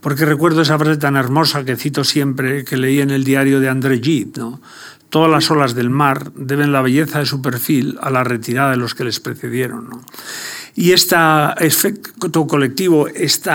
porque 0.00 0.24
recuerdo 0.24 0.62
esa 0.62 0.78
frase 0.78 0.96
tan 0.96 1.16
hermosa 1.16 1.66
que 1.66 1.76
cito 1.76 2.02
siempre, 2.02 2.64
que 2.64 2.78
leí 2.78 3.02
en 3.02 3.10
el 3.10 3.24
diario 3.24 3.60
de 3.60 3.68
André 3.68 4.00
Gide, 4.02 4.40
¿no? 4.40 4.62
Todas 5.10 5.30
las 5.30 5.50
olas 5.50 5.74
del 5.74 5.90
mar 5.90 6.32
deben 6.34 6.72
la 6.72 6.80
belleza 6.80 7.18
de 7.18 7.26
su 7.26 7.42
perfil 7.42 7.98
a 8.00 8.08
la 8.08 8.24
retirada 8.24 8.70
de 8.70 8.78
los 8.78 8.94
que 8.94 9.04
les 9.04 9.20
precedieron. 9.20 9.90
Y 10.74 10.92
este 10.92 11.14
efecto 11.58 12.46
colectivo, 12.46 13.06
este 13.06 13.50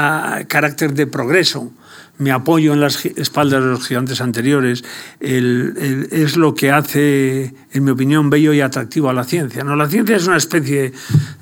carácter 0.47 0.93
de 0.93 1.07
progreso, 1.07 1.71
mi 2.19 2.31
apoyo 2.31 2.73
en 2.73 2.81
las 2.81 3.05
espaldas 3.05 3.63
de 3.63 3.69
los 3.69 3.87
gigantes 3.87 4.21
anteriores, 4.21 4.83
es 5.19 6.37
lo 6.37 6.55
que 6.55 6.71
hace, 6.71 7.53
en 7.71 7.83
mi 7.83 7.91
opinión, 7.91 8.29
bello 8.29 8.53
y 8.53 8.61
atractivo 8.61 9.09
a 9.09 9.13
la 9.13 9.23
ciencia. 9.23 9.63
¿no? 9.63 9.75
La 9.75 9.87
ciencia 9.87 10.15
es 10.15 10.27
una 10.27 10.37
especie 10.37 10.93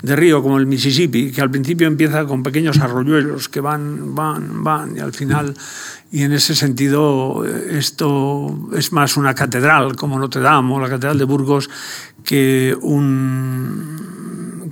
de 0.02 0.16
río 0.16 0.42
como 0.42 0.58
el 0.58 0.66
Mississippi, 0.66 1.32
que 1.32 1.40
al 1.40 1.50
principio 1.50 1.86
empieza 1.86 2.24
con 2.26 2.42
pequeños 2.42 2.78
arroyuelos 2.78 3.48
que 3.48 3.60
van, 3.60 4.14
van, 4.14 4.62
van, 4.62 4.96
y 4.96 5.00
al 5.00 5.12
final, 5.12 5.54
y 6.12 6.22
en 6.22 6.32
ese 6.32 6.54
sentido, 6.54 7.44
esto 7.44 8.68
es 8.76 8.92
más 8.92 9.16
una 9.16 9.34
catedral 9.34 9.96
como 9.96 10.18
Notre 10.18 10.42
Dame 10.42 10.74
o 10.74 10.80
la 10.80 10.88
Catedral 10.88 11.18
de 11.18 11.24
Burgos 11.24 11.70
que 12.24 12.76
un 12.80 14.15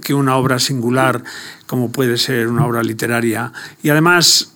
que 0.05 0.15
una 0.15 0.37
obra 0.37 0.61
singular 0.61 1.25
como 1.67 1.91
puede 1.91 2.17
ser 2.19 2.47
una 2.47 2.65
obra 2.65 2.85
literaria. 2.85 3.53
Y 3.83 3.89
además 3.89 4.53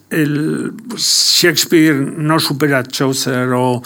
Shakespeare 0.95 1.95
no 1.95 2.39
supera 2.39 2.79
a 2.79 2.83
Chaucer 2.83 3.49
o, 3.51 3.81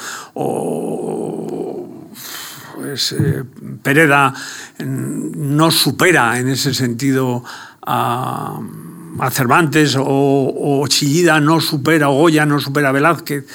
pues, 2.76 3.14
eh, 3.14 3.44
Pereda 3.82 4.34
no 4.80 5.72
supera 5.72 6.40
en 6.40 6.50
ese 6.50 6.74
sentido 6.76 7.44
a, 7.82 8.60
Cervantes 9.32 9.96
o, 9.96 10.04
o, 10.06 10.88
Chillida 10.88 11.40
no 11.40 11.62
supera, 11.62 12.10
o 12.10 12.18
Goya 12.18 12.46
no 12.46 12.60
supera 12.60 12.90
a 12.90 12.92
Velázquez. 12.92 13.46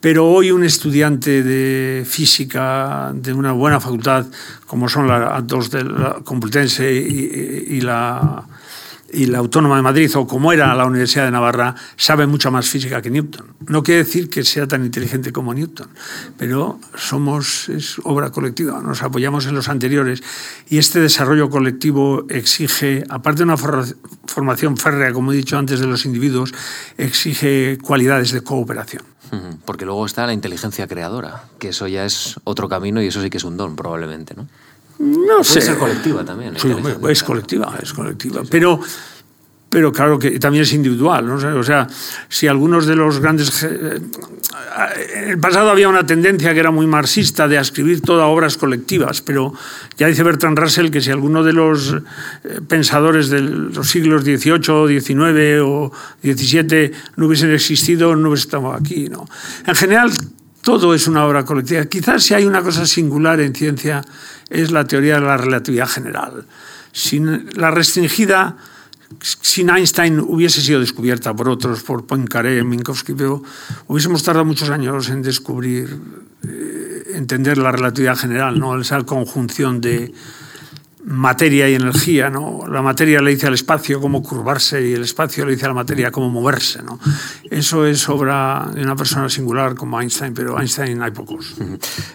Pero 0.00 0.26
hoy 0.26 0.50
un 0.50 0.64
estudiante 0.64 1.42
de 1.42 2.04
física 2.06 3.12
de 3.14 3.32
una 3.32 3.52
buena 3.52 3.80
facultad, 3.80 4.26
como 4.66 4.88
son 4.88 5.06
las 5.06 5.46
dos 5.46 5.70
de 5.70 5.84
la 5.84 6.20
Complutense 6.24 6.90
y 6.92 7.80
la 7.82 8.46
y 9.12 9.26
la 9.26 9.38
Autónoma 9.38 9.76
de 9.76 9.82
Madrid, 9.82 10.10
o 10.16 10.26
como 10.26 10.52
era 10.52 10.74
la 10.74 10.84
Universidad 10.86 11.24
de 11.24 11.30
Navarra, 11.30 11.74
sabe 11.96 12.26
mucha 12.26 12.50
más 12.50 12.68
física 12.68 13.02
que 13.02 13.10
Newton. 13.10 13.46
No 13.66 13.82
quiere 13.82 14.04
decir 14.04 14.30
que 14.30 14.44
sea 14.44 14.66
tan 14.66 14.84
inteligente 14.84 15.32
como 15.32 15.52
Newton, 15.52 15.88
pero 16.36 16.78
somos, 16.94 17.68
es 17.68 17.96
obra 18.04 18.30
colectiva, 18.30 18.80
nos 18.80 19.02
apoyamos 19.02 19.46
en 19.46 19.54
los 19.54 19.68
anteriores 19.68 20.22
y 20.68 20.78
este 20.78 21.00
desarrollo 21.00 21.50
colectivo 21.50 22.26
exige, 22.28 23.04
aparte 23.08 23.38
de 23.38 23.44
una 23.44 23.56
formación 23.56 24.76
férrea, 24.76 25.12
como 25.12 25.32
he 25.32 25.36
dicho 25.36 25.58
antes, 25.58 25.80
de 25.80 25.86
los 25.86 26.04
individuos, 26.04 26.54
exige 26.96 27.78
cualidades 27.82 28.32
de 28.32 28.42
cooperación. 28.42 29.09
Porque 29.64 29.84
luego 29.84 30.04
está 30.06 30.26
la 30.26 30.32
inteligencia 30.32 30.86
creadora, 30.86 31.44
que 31.58 31.68
eso 31.68 31.86
ya 31.86 32.04
es 32.04 32.36
otro 32.44 32.68
camino 32.68 33.00
y 33.02 33.06
eso 33.06 33.22
sí 33.22 33.30
que 33.30 33.38
es 33.38 33.44
un 33.44 33.56
don, 33.56 33.76
probablemente, 33.76 34.34
¿no? 34.34 34.48
No 34.98 35.42
sé. 35.44 35.54
Puede 35.54 35.66
ser 35.66 35.78
colectiva 35.78 36.24
también. 36.24 36.58
Sí, 36.58 36.74
es 37.08 37.22
colectiva, 37.22 37.78
es 37.82 37.92
colectiva. 37.92 38.42
Pero 38.50 38.80
pero 39.70 39.92
claro 39.92 40.18
que 40.18 40.40
también 40.40 40.64
es 40.64 40.72
individual. 40.72 41.24
¿no? 41.26 41.58
O 41.58 41.62
sea, 41.62 41.86
si 42.28 42.48
algunos 42.48 42.86
de 42.86 42.96
los 42.96 43.20
grandes... 43.20 43.62
En 43.62 45.30
el 45.30 45.38
pasado 45.38 45.70
había 45.70 45.88
una 45.88 46.04
tendencia 46.04 46.52
que 46.52 46.60
era 46.60 46.72
muy 46.72 46.86
marxista 46.88 47.46
de 47.46 47.56
escribir 47.56 48.02
todas 48.02 48.26
obras 48.26 48.56
colectivas, 48.56 49.20
pero 49.20 49.54
ya 49.96 50.08
dice 50.08 50.24
Bertrand 50.24 50.58
Russell 50.58 50.90
que 50.90 51.00
si 51.00 51.10
alguno 51.10 51.44
de 51.44 51.52
los 51.52 51.92
eh, 51.92 52.60
pensadores 52.66 53.28
de 53.28 53.40
los 53.40 53.88
siglos 53.88 54.22
XVIII, 54.24 55.00
XIX 55.00 55.60
o 55.62 55.92
XVII 56.22 56.92
no 57.16 57.26
hubiesen 57.26 57.52
existido, 57.52 58.16
no 58.16 58.34
estado 58.34 58.72
aquí. 58.72 59.08
¿no? 59.08 59.28
En 59.66 59.74
general, 59.76 60.10
todo 60.62 60.94
es 60.94 61.06
una 61.06 61.24
obra 61.26 61.44
colectiva. 61.44 61.84
Quizás 61.84 62.24
si 62.24 62.34
hay 62.34 62.44
una 62.44 62.62
cosa 62.62 62.86
singular 62.86 63.40
en 63.40 63.54
ciencia 63.54 64.02
es 64.48 64.72
la 64.72 64.84
teoría 64.84 65.14
de 65.14 65.20
la 65.20 65.36
relatividad 65.36 65.86
general. 65.86 66.44
Sin 66.92 67.48
la 67.54 67.70
restringida 67.70 68.56
sin 69.20 69.70
Einstein 69.70 70.20
hubiese 70.20 70.60
sido 70.60 70.80
descubierta 70.80 71.34
por 71.34 71.48
otros, 71.48 71.82
por 71.82 72.06
Poincaré, 72.06 72.62
Minkowski, 72.62 73.14
pero 73.14 73.42
hubiésemos 73.88 74.22
tardado 74.22 74.44
muchos 74.44 74.70
años 74.70 75.08
en 75.08 75.22
descubrir, 75.22 75.98
eh, 76.46 77.02
entender 77.14 77.58
la 77.58 77.72
relatividad 77.72 78.16
general, 78.16 78.58
¿no? 78.58 78.80
esa 78.80 79.02
conjunción 79.02 79.80
de, 79.80 80.12
materia 81.04 81.68
y 81.68 81.74
energía, 81.74 82.28
¿no? 82.28 82.66
La 82.66 82.82
materia 82.82 83.20
le 83.22 83.30
dice 83.30 83.46
al 83.46 83.54
espacio 83.54 84.00
cómo 84.00 84.22
curvarse 84.22 84.86
y 84.86 84.92
el 84.92 85.02
espacio 85.02 85.46
le 85.46 85.52
dice 85.52 85.64
a 85.64 85.68
la 85.68 85.74
materia 85.74 86.10
cómo 86.10 86.28
moverse, 86.28 86.82
¿no? 86.82 86.98
Eso 87.50 87.86
es 87.86 88.08
obra 88.08 88.70
de 88.74 88.82
una 88.82 88.96
persona 88.96 89.28
singular 89.28 89.74
como 89.74 90.00
Einstein, 90.00 90.34
pero 90.34 90.58
Einstein 90.58 91.02
hay 91.02 91.10
pocos. 91.10 91.54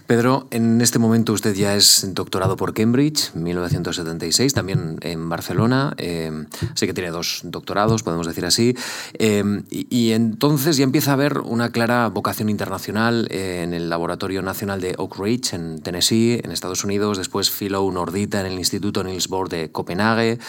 Pedro, 0.07 0.47
en 0.51 0.81
este 0.81 0.99
momento 0.99 1.33
usted 1.33 1.55
ya 1.55 1.75
es 1.75 2.07
doctorado 2.13 2.55
por 2.57 2.73
Cambridge, 2.73 3.33
1976, 3.33 4.53
también 4.53 4.97
en 5.01 5.29
Barcelona, 5.29 5.93
eh, 5.97 6.45
sé 6.75 6.85
que 6.85 6.93
tiene 6.93 7.09
dos 7.09 7.41
doctorados, 7.43 8.03
podemos 8.03 8.27
decir 8.27 8.45
así, 8.45 8.75
eh, 9.13 9.63
y, 9.69 10.11
entonces 10.11 10.77
ya 10.77 10.83
empieza 10.83 11.11
a 11.11 11.13
haber 11.15 11.39
una 11.39 11.71
clara 11.71 12.07
vocación 12.09 12.49
internacional 12.49 13.27
en 13.31 13.73
el 13.73 13.89
Laboratorio 13.89 14.41
Nacional 14.43 14.79
de 14.79 14.93
Oak 14.97 15.19
Ridge, 15.19 15.53
en 15.53 15.81
Tennessee, 15.81 16.39
en 16.43 16.51
Estados 16.51 16.83
Unidos, 16.83 17.17
después 17.17 17.49
Philo 17.49 17.89
Nordita 17.91 18.39
en 18.39 18.45
el 18.45 18.53
Instituto 18.53 18.74
Instituto 18.75 19.03
Niels 19.03 19.27
Bohr 19.29 19.49
de 19.49 19.71
Copenhague. 19.71 20.39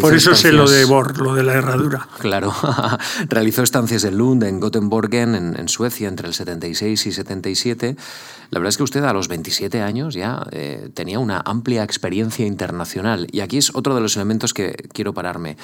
Por 0.00 0.14
eso 0.14 0.34
sé 0.34 0.50
lo 0.50 0.68
de 0.68 0.84
Bohr, 0.84 1.20
lo 1.20 1.34
de 1.34 1.44
la 1.44 1.54
herradura. 1.54 2.08
Claro. 2.18 2.52
Realizó 3.28 3.62
estancias 3.62 4.02
en 4.02 4.18
Lund, 4.18 4.42
en 4.42 4.58
Gothenburgen, 4.58 5.34
en, 5.34 5.68
Suecia, 5.68 6.08
entre 6.08 6.26
el 6.26 6.34
76 6.34 7.06
y 7.06 7.12
77. 7.12 7.96
La 8.50 8.58
verdad 8.58 8.70
es 8.70 8.76
que 8.76 8.82
usted 8.82 9.04
a 9.04 9.12
los 9.12 9.28
27 9.28 9.80
años 9.80 10.14
ya 10.14 10.44
eh, 10.50 10.90
tenía 10.92 11.20
una 11.20 11.40
amplia 11.44 11.84
experiencia 11.84 12.44
internacional. 12.44 13.28
Y 13.30 13.40
aquí 13.40 13.58
es 13.58 13.72
otro 13.74 13.94
de 13.94 14.00
los 14.00 14.16
elementos 14.16 14.52
que 14.52 14.72
quiero 14.92 15.14
pararme. 15.14 15.56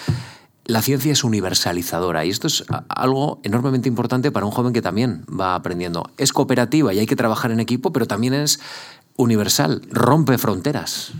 La 0.66 0.82
ciencia 0.82 1.12
es 1.12 1.24
universalizadora 1.24 2.24
y 2.24 2.30
esto 2.30 2.46
es 2.46 2.64
algo 2.88 3.40
enormemente 3.44 3.88
importante 3.88 4.30
para 4.30 4.46
un 4.46 4.52
joven 4.52 4.72
que 4.72 4.82
también 4.82 5.24
va 5.28 5.54
aprendiendo. 5.54 6.10
Es 6.16 6.32
cooperativa 6.32 6.94
y 6.94 7.00
hay 7.00 7.06
que 7.06 7.16
trabajar 7.16 7.50
en 7.50 7.60
equipo, 7.60 7.92
pero 7.92 8.06
también 8.06 8.34
es 8.34 8.60
universal, 9.16 9.82
rompe 9.90 10.38
fronteras. 10.38 11.12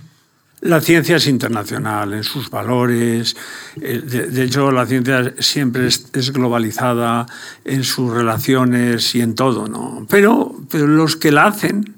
La 0.63 0.81
ciencia 0.81 1.17
es 1.17 1.27
internacional 1.27 2.15
en 2.15 2.25
sus 2.25 2.49
valores, 2.49 3.37
eh, 3.79 4.01
de, 4.01 4.43
hecho 4.43 4.73
la 4.73 4.87
ciencia 4.87 5.35
siempre 5.39 5.87
es, 5.87 6.33
globalizada 6.33 7.27
en 7.63 7.85
sus 7.85 8.11
relaciones 8.11 9.15
y 9.15 9.21
en 9.21 9.35
todo, 9.35 9.69
¿no? 9.69 10.07
Pero, 10.09 10.57
pero 10.71 10.87
los 10.87 11.17
que 11.17 11.31
la 11.31 11.47
hacen 11.49 11.95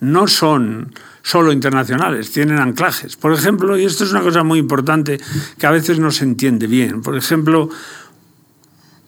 no 0.00 0.28
son 0.28 0.92
solo 1.22 1.52
internacionales, 1.52 2.30
tienen 2.32 2.58
anclajes. 2.58 3.16
Por 3.16 3.32
ejemplo, 3.32 3.78
y 3.78 3.86
esto 3.86 4.04
es 4.04 4.10
una 4.10 4.20
cosa 4.20 4.42
muy 4.42 4.58
importante 4.58 5.18
que 5.58 5.66
a 5.66 5.70
veces 5.70 5.98
no 5.98 6.10
se 6.10 6.24
entiende 6.24 6.66
bien, 6.66 7.00
por 7.00 7.16
ejemplo, 7.16 7.70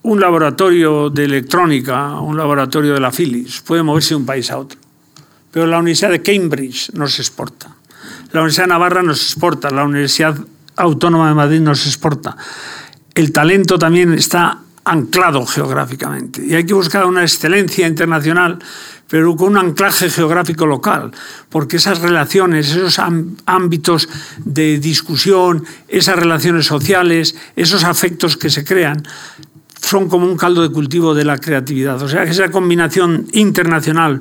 un 0.00 0.18
laboratorio 0.18 1.10
de 1.10 1.24
electrónica, 1.24 2.18
un 2.20 2.38
laboratorio 2.38 2.94
de 2.94 3.00
la 3.00 3.12
Philips, 3.12 3.60
puede 3.60 3.82
moverse 3.82 4.10
de 4.10 4.16
un 4.16 4.26
país 4.26 4.50
a 4.50 4.56
otro, 4.56 4.78
pero 5.50 5.66
la 5.66 5.78
Universidad 5.78 6.10
de 6.10 6.22
Cambridge 6.22 6.90
no 6.94 7.06
se 7.06 7.20
exporta 7.20 7.73
la 8.34 8.40
Universidad 8.40 8.64
de 8.64 8.70
Navarra 8.70 9.02
nos 9.02 9.22
exporta, 9.22 9.70
la 9.70 9.84
Universidad 9.84 10.36
Autónoma 10.74 11.28
de 11.28 11.34
Madrid 11.34 11.60
nos 11.60 11.86
exporta. 11.86 12.36
El 13.14 13.30
talento 13.30 13.78
también 13.78 14.12
está 14.12 14.58
anclado 14.84 15.46
geográficamente 15.46 16.44
y 16.44 16.52
hay 16.52 16.66
que 16.66 16.74
buscar 16.74 17.06
una 17.06 17.22
excelencia 17.22 17.86
internacional 17.86 18.58
pero 19.08 19.36
con 19.36 19.50
un 19.50 19.58
anclaje 19.58 20.10
geográfico 20.10 20.66
local, 20.66 21.12
porque 21.48 21.76
esas 21.76 22.00
relaciones, 22.00 22.70
esos 22.70 22.98
ámbitos 23.46 24.08
de 24.38 24.78
discusión, 24.78 25.64
esas 25.86 26.16
relaciones 26.16 26.66
sociales, 26.66 27.36
esos 27.54 27.84
afectos 27.84 28.36
que 28.36 28.50
se 28.50 28.64
crean, 28.64 29.04
son 29.80 30.08
como 30.08 30.26
un 30.26 30.36
caldo 30.36 30.62
de 30.62 30.70
cultivo 30.70 31.14
de 31.14 31.24
la 31.24 31.38
creatividad. 31.38 32.02
O 32.02 32.08
sea, 32.08 32.24
esa 32.24 32.50
combinación 32.50 33.28
internacional 33.32 34.20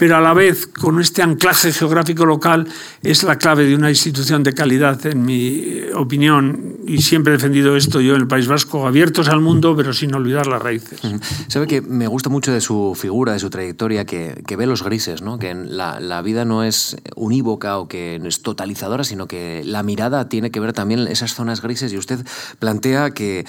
pero 0.00 0.16
a 0.16 0.20
la 0.22 0.32
vez 0.32 0.66
con 0.66 0.98
este 0.98 1.22
anclaje 1.22 1.74
geográfico 1.74 2.24
local 2.24 2.66
es 3.02 3.22
la 3.22 3.36
clave 3.36 3.66
de 3.66 3.74
una 3.74 3.90
institución 3.90 4.42
de 4.42 4.54
calidad, 4.54 5.04
en 5.04 5.26
mi 5.26 5.82
opinión, 5.94 6.78
y 6.86 7.02
siempre 7.02 7.34
he 7.34 7.36
defendido 7.36 7.76
esto 7.76 8.00
yo 8.00 8.14
en 8.14 8.22
el 8.22 8.26
País 8.26 8.48
Vasco, 8.48 8.86
abiertos 8.86 9.28
al 9.28 9.42
mundo, 9.42 9.76
pero 9.76 9.92
sin 9.92 10.14
olvidar 10.14 10.46
las 10.46 10.62
raíces. 10.62 11.02
Sabe 11.48 11.66
que 11.66 11.82
me 11.82 12.06
gusta 12.06 12.30
mucho 12.30 12.50
de 12.50 12.62
su 12.62 12.96
figura, 12.98 13.34
de 13.34 13.40
su 13.40 13.50
trayectoria, 13.50 14.06
que, 14.06 14.42
ve 14.56 14.66
los 14.66 14.82
grises, 14.82 15.20
¿no? 15.20 15.38
que 15.38 15.52
la, 15.54 16.00
la, 16.00 16.22
vida 16.22 16.46
no 16.46 16.64
es 16.64 16.96
unívoca 17.14 17.76
o 17.76 17.86
que 17.86 18.18
es 18.24 18.40
totalizadora, 18.40 19.04
sino 19.04 19.28
que 19.28 19.60
la 19.66 19.82
mirada 19.82 20.30
tiene 20.30 20.50
que 20.50 20.60
ver 20.60 20.72
también 20.72 21.08
esas 21.08 21.34
zonas 21.34 21.60
grises, 21.60 21.92
y 21.92 21.98
usted 21.98 22.24
plantea 22.58 23.10
que 23.10 23.44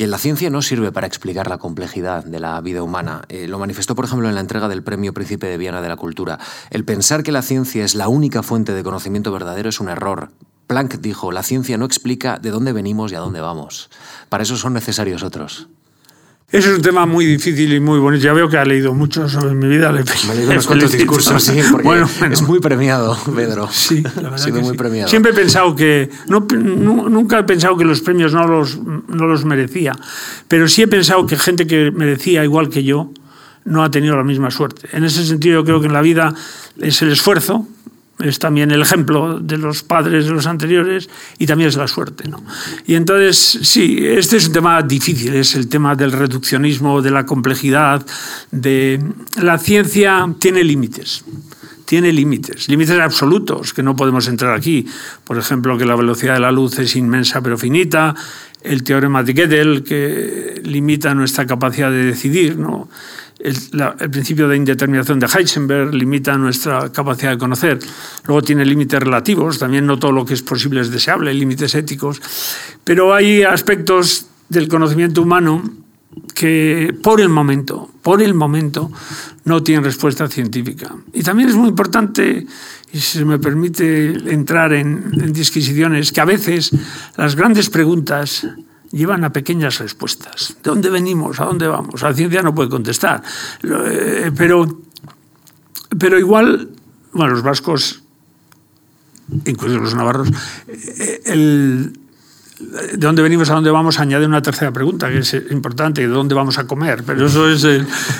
que 0.00 0.06
la 0.06 0.16
ciencia 0.16 0.48
no 0.48 0.62
sirve 0.62 0.92
para 0.92 1.06
explicar 1.06 1.46
la 1.46 1.58
complejidad 1.58 2.24
de 2.24 2.40
la 2.40 2.58
vida 2.62 2.82
humana. 2.82 3.20
Eh, 3.28 3.46
lo 3.46 3.58
manifestó, 3.58 3.94
por 3.94 4.06
ejemplo, 4.06 4.30
en 4.30 4.34
la 4.34 4.40
entrega 4.40 4.66
del 4.66 4.82
Premio 4.82 5.12
Príncipe 5.12 5.46
de 5.46 5.58
Viena 5.58 5.82
de 5.82 5.90
la 5.90 5.96
Cultura. 5.96 6.38
El 6.70 6.86
pensar 6.86 7.22
que 7.22 7.32
la 7.32 7.42
ciencia 7.42 7.84
es 7.84 7.94
la 7.94 8.08
única 8.08 8.42
fuente 8.42 8.72
de 8.72 8.82
conocimiento 8.82 9.30
verdadero 9.30 9.68
es 9.68 9.78
un 9.78 9.90
error. 9.90 10.30
Planck 10.68 11.00
dijo, 11.00 11.32
la 11.32 11.42
ciencia 11.42 11.76
no 11.76 11.84
explica 11.84 12.38
de 12.38 12.48
dónde 12.48 12.72
venimos 12.72 13.12
y 13.12 13.16
a 13.16 13.18
dónde 13.18 13.42
vamos. 13.42 13.90
Para 14.30 14.42
eso 14.42 14.56
son 14.56 14.72
necesarios 14.72 15.22
otros. 15.22 15.68
Ese 16.52 16.70
es 16.70 16.76
un 16.76 16.82
tema 16.82 17.06
muy 17.06 17.26
difícil 17.26 17.72
y 17.72 17.78
muy 17.78 18.00
bonito. 18.00 18.24
Ya 18.24 18.32
veo 18.32 18.48
que 18.48 18.58
ha 18.58 18.64
leído 18.64 18.92
mucho 18.92 19.28
sobre 19.28 19.54
mi 19.54 19.68
vida. 19.68 19.92
Le, 19.92 20.02
Me 20.02 20.32
ha 20.32 20.34
leído 20.34 20.50
unos 20.50 20.66
cuantos 20.66 20.90
discursos, 20.90 21.42
sí, 21.44 21.60
porque 21.70 21.86
bueno, 21.86 22.08
es 22.28 22.42
muy 22.42 22.58
premiado, 22.58 23.16
Pedro. 23.36 23.68
Sí, 23.70 24.02
la 24.02 24.30
verdad 24.30 24.48
muy 24.60 24.76
premiado. 24.76 25.08
Siempre 25.08 25.30
he 25.30 25.34
pensado 25.34 25.76
que... 25.76 26.10
No, 26.26 26.40
nunca 26.40 27.38
he 27.38 27.44
pensado 27.44 27.76
que 27.76 27.84
los 27.84 28.00
premios 28.00 28.34
no 28.34 28.48
los, 28.48 28.78
no 28.78 29.26
los 29.26 29.44
merecía, 29.44 29.92
pero 30.48 30.66
sí 30.66 30.82
he 30.82 30.88
pensado 30.88 31.24
que 31.24 31.36
gente 31.36 31.68
que 31.68 31.92
merecía 31.92 32.42
igual 32.42 32.68
que 32.68 32.82
yo 32.82 33.12
no 33.64 33.84
ha 33.84 33.90
tenido 33.90 34.16
la 34.16 34.24
misma 34.24 34.50
suerte. 34.50 34.88
En 34.92 35.04
ese 35.04 35.24
sentido, 35.24 35.60
yo 35.60 35.64
creo 35.64 35.80
que 35.80 35.86
en 35.86 35.92
la 35.92 36.02
vida 36.02 36.34
es 36.80 37.00
el 37.02 37.12
esfuerzo, 37.12 37.68
es 38.22 38.38
también 38.38 38.70
el 38.70 38.82
ejemplo 38.82 39.38
de 39.40 39.58
los 39.58 39.82
padres 39.82 40.26
de 40.26 40.30
los 40.30 40.46
anteriores 40.46 41.08
y 41.38 41.46
también 41.46 41.68
es 41.68 41.76
la 41.76 41.88
suerte. 41.88 42.28
¿no? 42.28 42.42
Y 42.86 42.94
entonces, 42.94 43.58
sí, 43.62 43.98
este 44.00 44.36
es 44.36 44.48
un 44.48 44.52
tema 44.52 44.82
difícil, 44.82 45.34
es 45.34 45.54
el 45.54 45.68
tema 45.68 45.94
del 45.94 46.12
reduccionismo, 46.12 47.02
de 47.02 47.10
la 47.10 47.26
complejidad, 47.26 48.04
de 48.50 49.02
la 49.40 49.58
ciencia 49.58 50.28
tiene 50.38 50.64
límites. 50.64 51.24
Tiene 51.84 52.12
límites, 52.12 52.68
límites 52.68 53.00
absolutos 53.00 53.74
que 53.74 53.82
no 53.82 53.96
podemos 53.96 54.28
entrar 54.28 54.54
aquí. 54.54 54.86
Por 55.24 55.38
ejemplo, 55.38 55.76
que 55.76 55.84
la 55.84 55.96
velocidad 55.96 56.34
de 56.34 56.40
la 56.40 56.52
luz 56.52 56.78
es 56.78 56.94
inmensa 56.94 57.40
pero 57.42 57.58
finita, 57.58 58.14
el 58.62 58.84
teorema 58.84 59.22
de 59.22 59.32
Gödel 59.32 59.82
que 59.82 60.60
limita 60.64 61.14
nuestra 61.14 61.46
capacidad 61.46 61.90
de 61.90 62.04
decidir, 62.04 62.56
¿no? 62.56 62.88
El, 63.42 64.10
principio 64.10 64.48
de 64.48 64.56
indeterminación 64.56 65.18
de 65.18 65.26
Heisenberg 65.26 65.94
limita 65.94 66.36
nuestra 66.36 66.90
capacidad 66.92 67.32
de 67.32 67.38
conocer. 67.38 67.78
Luego 68.26 68.42
tiene 68.42 68.64
límites 68.64 69.00
relativos, 69.00 69.58
también 69.58 69.86
no 69.86 69.98
todo 69.98 70.12
lo 70.12 70.24
que 70.24 70.34
es 70.34 70.42
posible 70.42 70.80
es 70.80 70.90
deseable, 70.90 71.32
límites 71.32 71.74
éticos. 71.74 72.20
Pero 72.84 73.14
hay 73.14 73.42
aspectos 73.42 74.26
del 74.48 74.68
conocimiento 74.68 75.22
humano 75.22 75.62
que 76.34 76.94
por 77.02 77.20
el 77.20 77.28
momento, 77.28 77.90
por 78.02 78.20
el 78.20 78.34
momento, 78.34 78.90
no 79.44 79.62
tienen 79.62 79.84
respuesta 79.84 80.28
científica. 80.28 80.94
Y 81.12 81.22
también 81.22 81.48
es 81.48 81.54
muy 81.54 81.68
importante, 81.68 82.46
y 82.92 82.98
si 82.98 83.18
se 83.18 83.24
me 83.24 83.38
permite 83.38 84.10
entrar 84.32 84.72
en, 84.72 85.12
en 85.20 85.32
disquisiciones, 85.32 86.12
que 86.12 86.20
a 86.20 86.24
veces 86.24 86.72
las 87.16 87.36
grandes 87.36 87.70
preguntas 87.70 88.46
llevan 88.90 89.24
a 89.24 89.32
pequeñas 89.32 89.78
respuestas. 89.78 90.56
¿De 90.62 90.70
dónde 90.70 90.90
venimos? 90.90 91.40
¿A 91.40 91.44
dónde 91.44 91.66
vamos? 91.66 92.02
La 92.02 92.14
ciencia 92.14 92.42
no 92.42 92.54
puede 92.54 92.68
contestar. 92.68 93.22
Eh, 93.62 94.32
pero, 94.36 94.82
pero 95.98 96.18
igual, 96.18 96.70
bueno, 97.12 97.32
los 97.32 97.42
vascos, 97.42 98.02
incluso 99.44 99.78
los 99.78 99.94
navarros, 99.94 100.28
eh, 100.68 101.20
el, 101.26 101.92
de 102.60 102.98
dónde 102.98 103.22
venimos 103.22 103.48
a 103.50 103.54
dónde 103.54 103.70
vamos 103.70 103.98
añade 103.98 104.26
una 104.26 104.42
tercera 104.42 104.70
pregunta 104.70 105.08
que 105.08 105.18
es 105.18 105.34
importante 105.50 106.02
de 106.02 106.08
dónde 106.08 106.34
vamos 106.34 106.58
a 106.58 106.66
comer 106.66 107.02
pero 107.04 107.26
eso 107.26 107.48
es 107.48 107.66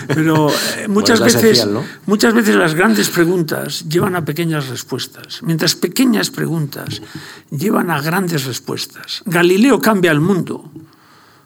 pero 0.09 0.49
eh, 0.79 0.87
muchas 0.89 1.21
veces 1.21 1.69
muchas 2.07 2.33
veces 2.33 2.57
las 2.57 2.75
grandes 2.75 3.11
preguntas 3.11 3.87
llevan 3.89 4.17
a 4.17 4.25
pequeñas 4.25 4.69
respuestas 4.69 5.43
mientras 5.43 5.75
pequeñas 5.75 6.31
preguntas 6.31 7.03
llevan 7.51 7.91
a 7.91 8.01
grandes 8.01 8.45
respuestas. 8.45 9.23
Galileo 9.27 9.81
cambia 9.81 10.13
el 10.13 10.21
mundo. 10.21 10.71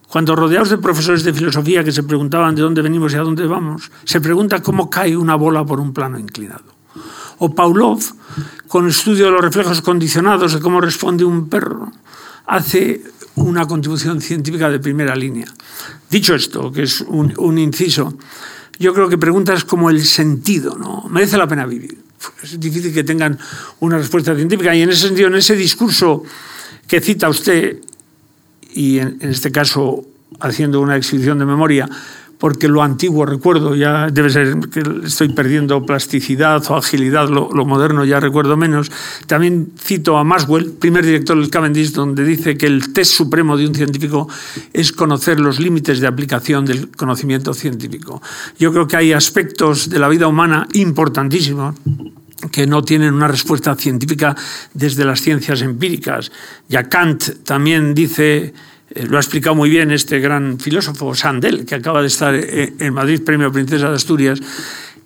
Cuando 0.09 0.36
rodeados 0.36 0.70
de 0.70 0.78
profesores 0.78 1.24
de 1.24 1.32
filosofía 1.32 1.82
que 1.82 1.90
se 1.90 2.05
preguntaban 2.05 2.55
de 2.55 2.62
dónde 2.62 2.82
venimos 2.82 3.12
y 3.12 3.16
a 3.16 3.22
dónde 3.22 3.47
vamos, 3.47 3.90
se 4.05 4.20
pregunta 4.20 4.62
cómo 4.62 4.88
cae 4.88 5.16
una 5.16 5.34
bola 5.34 5.64
por 5.64 5.80
un 5.80 5.92
plano 5.92 6.18
inclinado. 6.18 6.72
O 7.38 7.53
Pavlov, 7.53 8.01
con 8.68 8.84
el 8.84 8.90
estudio 8.90 9.26
de 9.26 9.32
los 9.32 9.40
reflejos 9.40 9.82
condicionados 9.82 10.53
de 10.53 10.61
cómo 10.61 10.80
responde 10.80 11.24
un 11.24 11.49
perro, 11.49 11.90
hace 12.47 13.03
una 13.36 13.66
contribución 13.66 14.20
científica 14.20 14.70
de 14.70 14.78
primera 14.78 15.16
línea. 15.16 15.47
Dicho 16.11 16.34
esto, 16.34 16.70
que 16.70 16.82
es 16.82 17.01
un, 17.01 17.59
inciso, 17.59 18.16
yo 18.78 18.95
creo 18.95 19.09
que 19.09 19.18
preguntas 19.18 19.64
como 19.64 19.90
el 19.90 20.05
sentido, 20.05 20.76
¿no? 20.76 21.09
Merece 21.11 21.36
la 21.36 21.49
pena 21.49 21.66
vivir. 21.66 21.99
Es 22.42 22.59
difícil 22.59 22.92
que 22.92 23.05
tengan 23.05 23.38
una 23.80 23.99
respuesta 23.99 24.34
científica 24.34 24.74
y 24.74 24.82
en 24.82 24.90
ese 24.90 25.09
sentido, 25.09 25.28
en 25.28 25.34
ese 25.34 25.57
discurso 25.57 26.22
que 26.86 27.01
cita 27.01 27.28
usted, 27.28 27.78
y 28.72 28.99
en 28.99 29.18
este 29.20 29.53
caso 29.53 30.05
haciendo 30.40 30.80
una 30.80 30.97
exhibición 30.97 31.38
de 31.38 31.45
memoria, 31.45 31.88
porque 32.45 32.68
lo 32.68 32.82
antiguo 32.82 33.24
recuerdo, 33.24 33.74
ya 33.74 34.11
debe 34.11 34.28
ser 34.28 34.59
que 34.68 34.82
estoy 35.07 35.30
perdiendo 35.30 35.86
plasticidad 35.86 36.62
o 36.68 36.76
agilidad, 36.76 37.26
lo, 37.26 37.49
lo, 37.51 37.64
moderno 37.64 38.05
ya 38.05 38.20
recuerdo 38.20 38.55
menos. 38.55 38.92
También 39.26 39.72
cito 39.82 40.18
a 40.18 40.24
Maxwell, 40.24 40.72
primer 40.72 41.07
director 41.07 41.38
del 41.38 41.49
Cavendish, 41.49 41.92
donde 41.92 42.22
dice 42.22 42.59
que 42.59 42.66
el 42.66 42.92
test 42.92 43.14
supremo 43.14 43.57
de 43.57 43.66
un 43.66 43.74
científico 43.74 44.28
es 44.74 44.92
conocer 44.92 45.40
los 45.40 45.59
límites 45.59 46.01
de 46.01 46.07
aplicación 46.07 46.66
del 46.66 46.90
conocimiento 46.90 47.55
científico. 47.55 48.20
Yo 48.59 48.70
creo 48.72 48.86
que 48.86 48.99
hay 48.99 49.14
aspectos 49.14 49.88
de 49.88 49.99
la 49.99 50.09
vida 50.09 50.28
humana 50.28 50.68
importantísimos 50.74 51.76
que 52.53 52.66
no 52.66 52.84
tienen 52.84 53.14
una 53.14 53.28
respuesta 53.28 53.74
científica 53.74 54.36
desde 54.74 55.07
las 55.07 55.22
ciencias 55.22 55.62
empíricas. 55.62 56.30
Ya 56.68 56.90
Kant 56.90 57.42
también 57.45 57.95
dice 57.95 58.53
lo 58.95 59.16
ha 59.16 59.20
explicado 59.20 59.55
muy 59.55 59.70
bien 59.70 59.90
este 59.90 60.20
gran 60.20 60.59
filósofo 60.59 61.14
Sandel, 61.14 61.64
que 61.64 61.74
acaba 61.74 62.01
de 62.01 62.07
estar 62.07 62.34
eh, 62.34 62.74
en 62.78 62.95
Madrid, 62.95 63.22
Premio 63.24 63.53
Princesa 63.53 63.90
de 63.90 63.97
Asturias, 63.97 64.40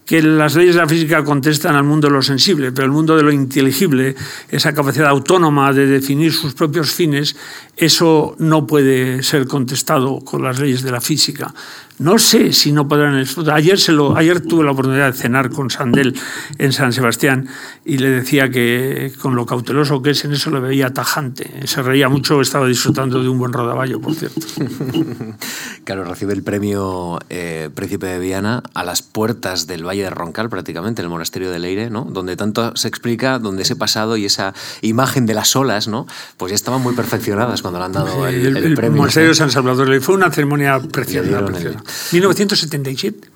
que 0.09 0.23
las 0.23 0.55
leyes 0.57 0.75
de 0.75 0.81
la 0.81 0.89
física 0.89 1.23
contestan 1.23 1.77
al 1.77 1.85
mundo 1.85 2.09
de 2.09 2.15
lo 2.15 2.23
sensible, 2.23 2.73
pero 2.73 2.87
el 2.87 2.93
mundo 2.93 3.15
de 3.15 3.23
lo 3.23 3.31
inteligible, 3.31 4.15
esa 4.49 4.73
capacidad 4.73 5.09
autónoma 5.09 5.73
de 5.75 5.87
definir 5.87 6.33
sus 6.33 6.55
propios 6.55 6.91
fines, 6.93 7.37
eso 7.77 8.35
no 8.39 8.67
puede 8.67 9.23
ser 9.23 9.47
contestado 9.47 10.21
con 10.21 10.43
las 10.43 10.59
leyes 10.59 10.83
de 10.83 10.93
la 10.93 11.03
física. 11.03 11.53
No 11.99 12.19
sé 12.19 12.53
si 12.53 12.73
no 12.73 12.87
podrán 12.87 13.19
explotar. 13.19 13.55
Ayer, 13.55 13.79
se 13.79 13.93
lo, 13.93 14.17
ayer 14.17 14.41
tuve 14.41 14.65
la 14.65 14.71
oportunidad 14.71 15.13
de 15.13 15.19
cenar 15.19 15.51
con 15.51 15.69
Sandel 15.71 16.15
en 16.59 16.73
San 16.73 16.93
Sebastián 16.93 17.49
y 17.85 17.99
le 17.99 18.11
decía 18.11 18.51
que 18.51 19.13
con 19.21 19.35
lo 19.35 19.47
cauteloso 19.47 20.01
que 20.01 20.11
es 20.11 20.25
en 20.25 20.33
eso 20.33 20.51
le 20.51 20.61
veía 20.61 20.93
tajante. 20.93 21.67
Se 21.67 21.83
reía 21.83 22.09
mucho, 22.09 22.41
estaba 22.41 22.67
disfrutando 22.69 23.23
de 23.23 23.29
un 23.29 23.39
buen 23.39 23.53
rodaballo, 23.53 24.01
por 24.01 24.15
cierto. 24.15 24.41
claro, 25.85 26.05
recibe 26.05 26.35
el 26.35 26.43
premio 26.43 27.19
eh, 27.31 27.71
Príncipe 27.75 28.07
de 28.07 28.19
Viana 28.21 28.63
a 28.75 28.85
las 28.85 29.03
puertas 29.03 29.67
del 29.67 29.85
Valle 29.85 30.05
de 30.05 30.11
Roncal, 30.11 30.49
prácticamente, 30.49 31.03
el 31.03 31.09
monasterio 31.09 31.51
de 31.51 31.59
Leire, 31.59 31.91
¿no? 31.91 32.05
donde 32.05 32.37
tanto 32.37 32.77
se 32.77 32.87
explica, 32.87 33.39
donde 33.41 33.63
ese 33.63 33.75
pasado 33.75 34.17
y 34.17 34.25
esa 34.25 34.55
imagen 34.83 35.27
de 35.27 35.35
las 35.35 35.57
olas, 35.57 35.89
¿no? 35.89 36.07
pues 36.37 36.51
ya 36.51 36.57
estaban 36.57 36.81
muy 36.81 36.95
perfeccionadas 36.95 37.63
cuando 37.63 37.81
le 37.81 37.87
han 37.87 37.93
dado 37.93 38.29
el, 38.29 38.35
el, 38.35 38.57
el 38.57 38.75
premio. 38.75 38.93
El 38.93 38.99
monasterio 38.99 39.31
de 39.31 39.35
San 39.35 39.51
Salvador 39.51 40.01
fue 40.01 40.15
una 40.15 40.31
ceremonia 40.31 40.79
preciosa. 40.81 41.45
preciosa. 41.45 41.83
1977. 42.13 43.29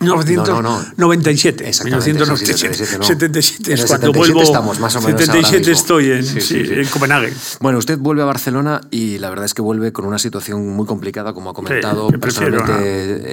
1997. 0.00 0.50
No, 0.50 0.62
no, 0.62 0.78
no. 0.96 1.10
1997. 1.10 2.98
No. 2.98 3.04
77 3.04 3.74
es 3.74 3.84
cuando 3.84 4.06
77 4.06 4.18
vuelvo. 4.18 4.42
Estamos, 4.42 4.80
más 4.80 4.96
o 4.96 5.02
menos 5.02 5.20
77 5.20 5.70
estoy 5.70 6.10
en, 6.10 6.24
sí, 6.24 6.40
sí, 6.40 6.64
sí, 6.64 6.72
en, 6.72 6.86
Copenhague. 6.86 7.34
Bueno, 7.60 7.78
usted 7.78 7.98
vuelve 7.98 8.22
a 8.22 8.24
Barcelona 8.24 8.80
y 8.90 9.18
la 9.18 9.28
verdad 9.28 9.44
es 9.44 9.52
que 9.52 9.60
vuelve 9.60 9.92
con 9.92 10.06
una 10.06 10.18
situación 10.18 10.66
muy 10.68 10.86
complicada, 10.86 11.34
como 11.34 11.50
ha 11.50 11.54
comentado, 11.54 12.08
personalmente 12.18 12.72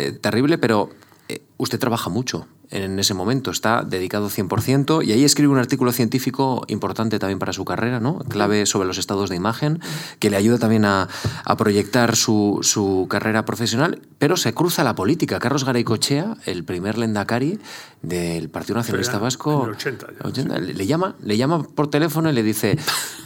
eh, 0.07 0.11
terrible, 0.11 0.57
pero 0.57 0.89
eh, 1.29 1.41
usted 1.57 1.79
trabaja 1.79 2.09
mucho 2.09 2.47
en 2.70 2.99
ese 2.99 3.13
momento, 3.13 3.51
está 3.51 3.84
dedicado 3.84 4.30
100% 4.30 5.05
y 5.05 5.11
ahí 5.11 5.24
escribe 5.24 5.51
un 5.51 5.59
artículo 5.59 5.91
científico 5.91 6.63
importante 6.68 7.20
también 7.20 7.39
para 7.39 7.53
su 7.53 7.65
carrera, 7.65 7.99
¿no? 7.99 8.20
clave 8.20 8.65
sobre 8.65 8.88
los 8.88 8.97
estados 8.97 9.30
de 9.30 9.36
imagen, 9.36 9.80
que 10.20 10.30
le 10.30 10.38
ayuda 10.38 10.57
también 10.57 10.86
a, 10.86 11.07
a 11.45 11.57
proyectar 11.57 12.15
su, 12.15 12.59
su, 12.61 13.07
carrera 13.09 13.45
profesional, 13.45 14.01
pero 14.18 14.38
se 14.38 14.53
cruza 14.53 14.84
la 14.84 14.95
política. 14.95 15.39
Carlos 15.39 15.63
Garaycochea, 15.63 16.38
el 16.45 16.63
primer 16.63 16.97
lendakari 16.97 17.59
del 18.01 18.49
Partido 18.49 18.76
Nacionalista 18.76 19.18
Vasco, 19.18 19.61
80, 19.72 20.07
80, 20.24 20.59
le, 20.59 20.86
llama, 20.86 21.15
le 21.24 21.38
llama 21.38 21.63
por 21.63 21.89
teléfono 21.89 22.30
y 22.30 22.34
le 22.34 22.43
dice... 22.43 22.78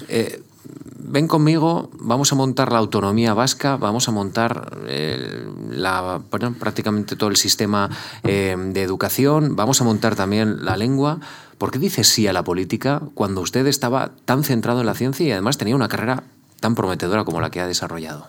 Eh, 0.07 0.43
ven 1.11 1.27
conmigo, 1.27 1.89
vamos 1.99 2.31
a 2.31 2.35
montar 2.35 2.71
la 2.71 2.79
autonomía 2.79 3.33
vasca, 3.33 3.75
vamos 3.75 4.07
a 4.07 4.11
montar 4.11 4.77
eh, 4.87 5.45
la, 5.69 6.21
bueno, 6.29 6.53
prácticamente 6.57 7.15
todo 7.15 7.29
el 7.29 7.35
sistema 7.35 7.89
eh, 8.23 8.55
de 8.57 8.81
educación, 8.81 9.30
vamos 9.39 9.81
a 9.81 9.83
montar 9.83 10.15
también 10.15 10.65
la 10.65 10.77
lengua. 10.77 11.19
¿Por 11.57 11.71
qué 11.71 11.79
dice 11.79 12.03
sí 12.03 12.27
a 12.27 12.33
la 12.33 12.43
política 12.43 13.01
cuando 13.13 13.41
usted 13.41 13.67
estaba 13.67 14.11
tan 14.25 14.43
centrado 14.43 14.81
en 14.81 14.87
la 14.87 14.95
ciencia 14.95 15.27
y 15.27 15.31
además 15.31 15.57
tenía 15.57 15.75
una 15.75 15.87
carrera 15.87 16.23
tan 16.59 16.75
prometedora 16.75 17.23
como 17.23 17.39
la 17.39 17.51
que 17.51 17.61
ha 17.61 17.67
desarrollado? 17.67 18.27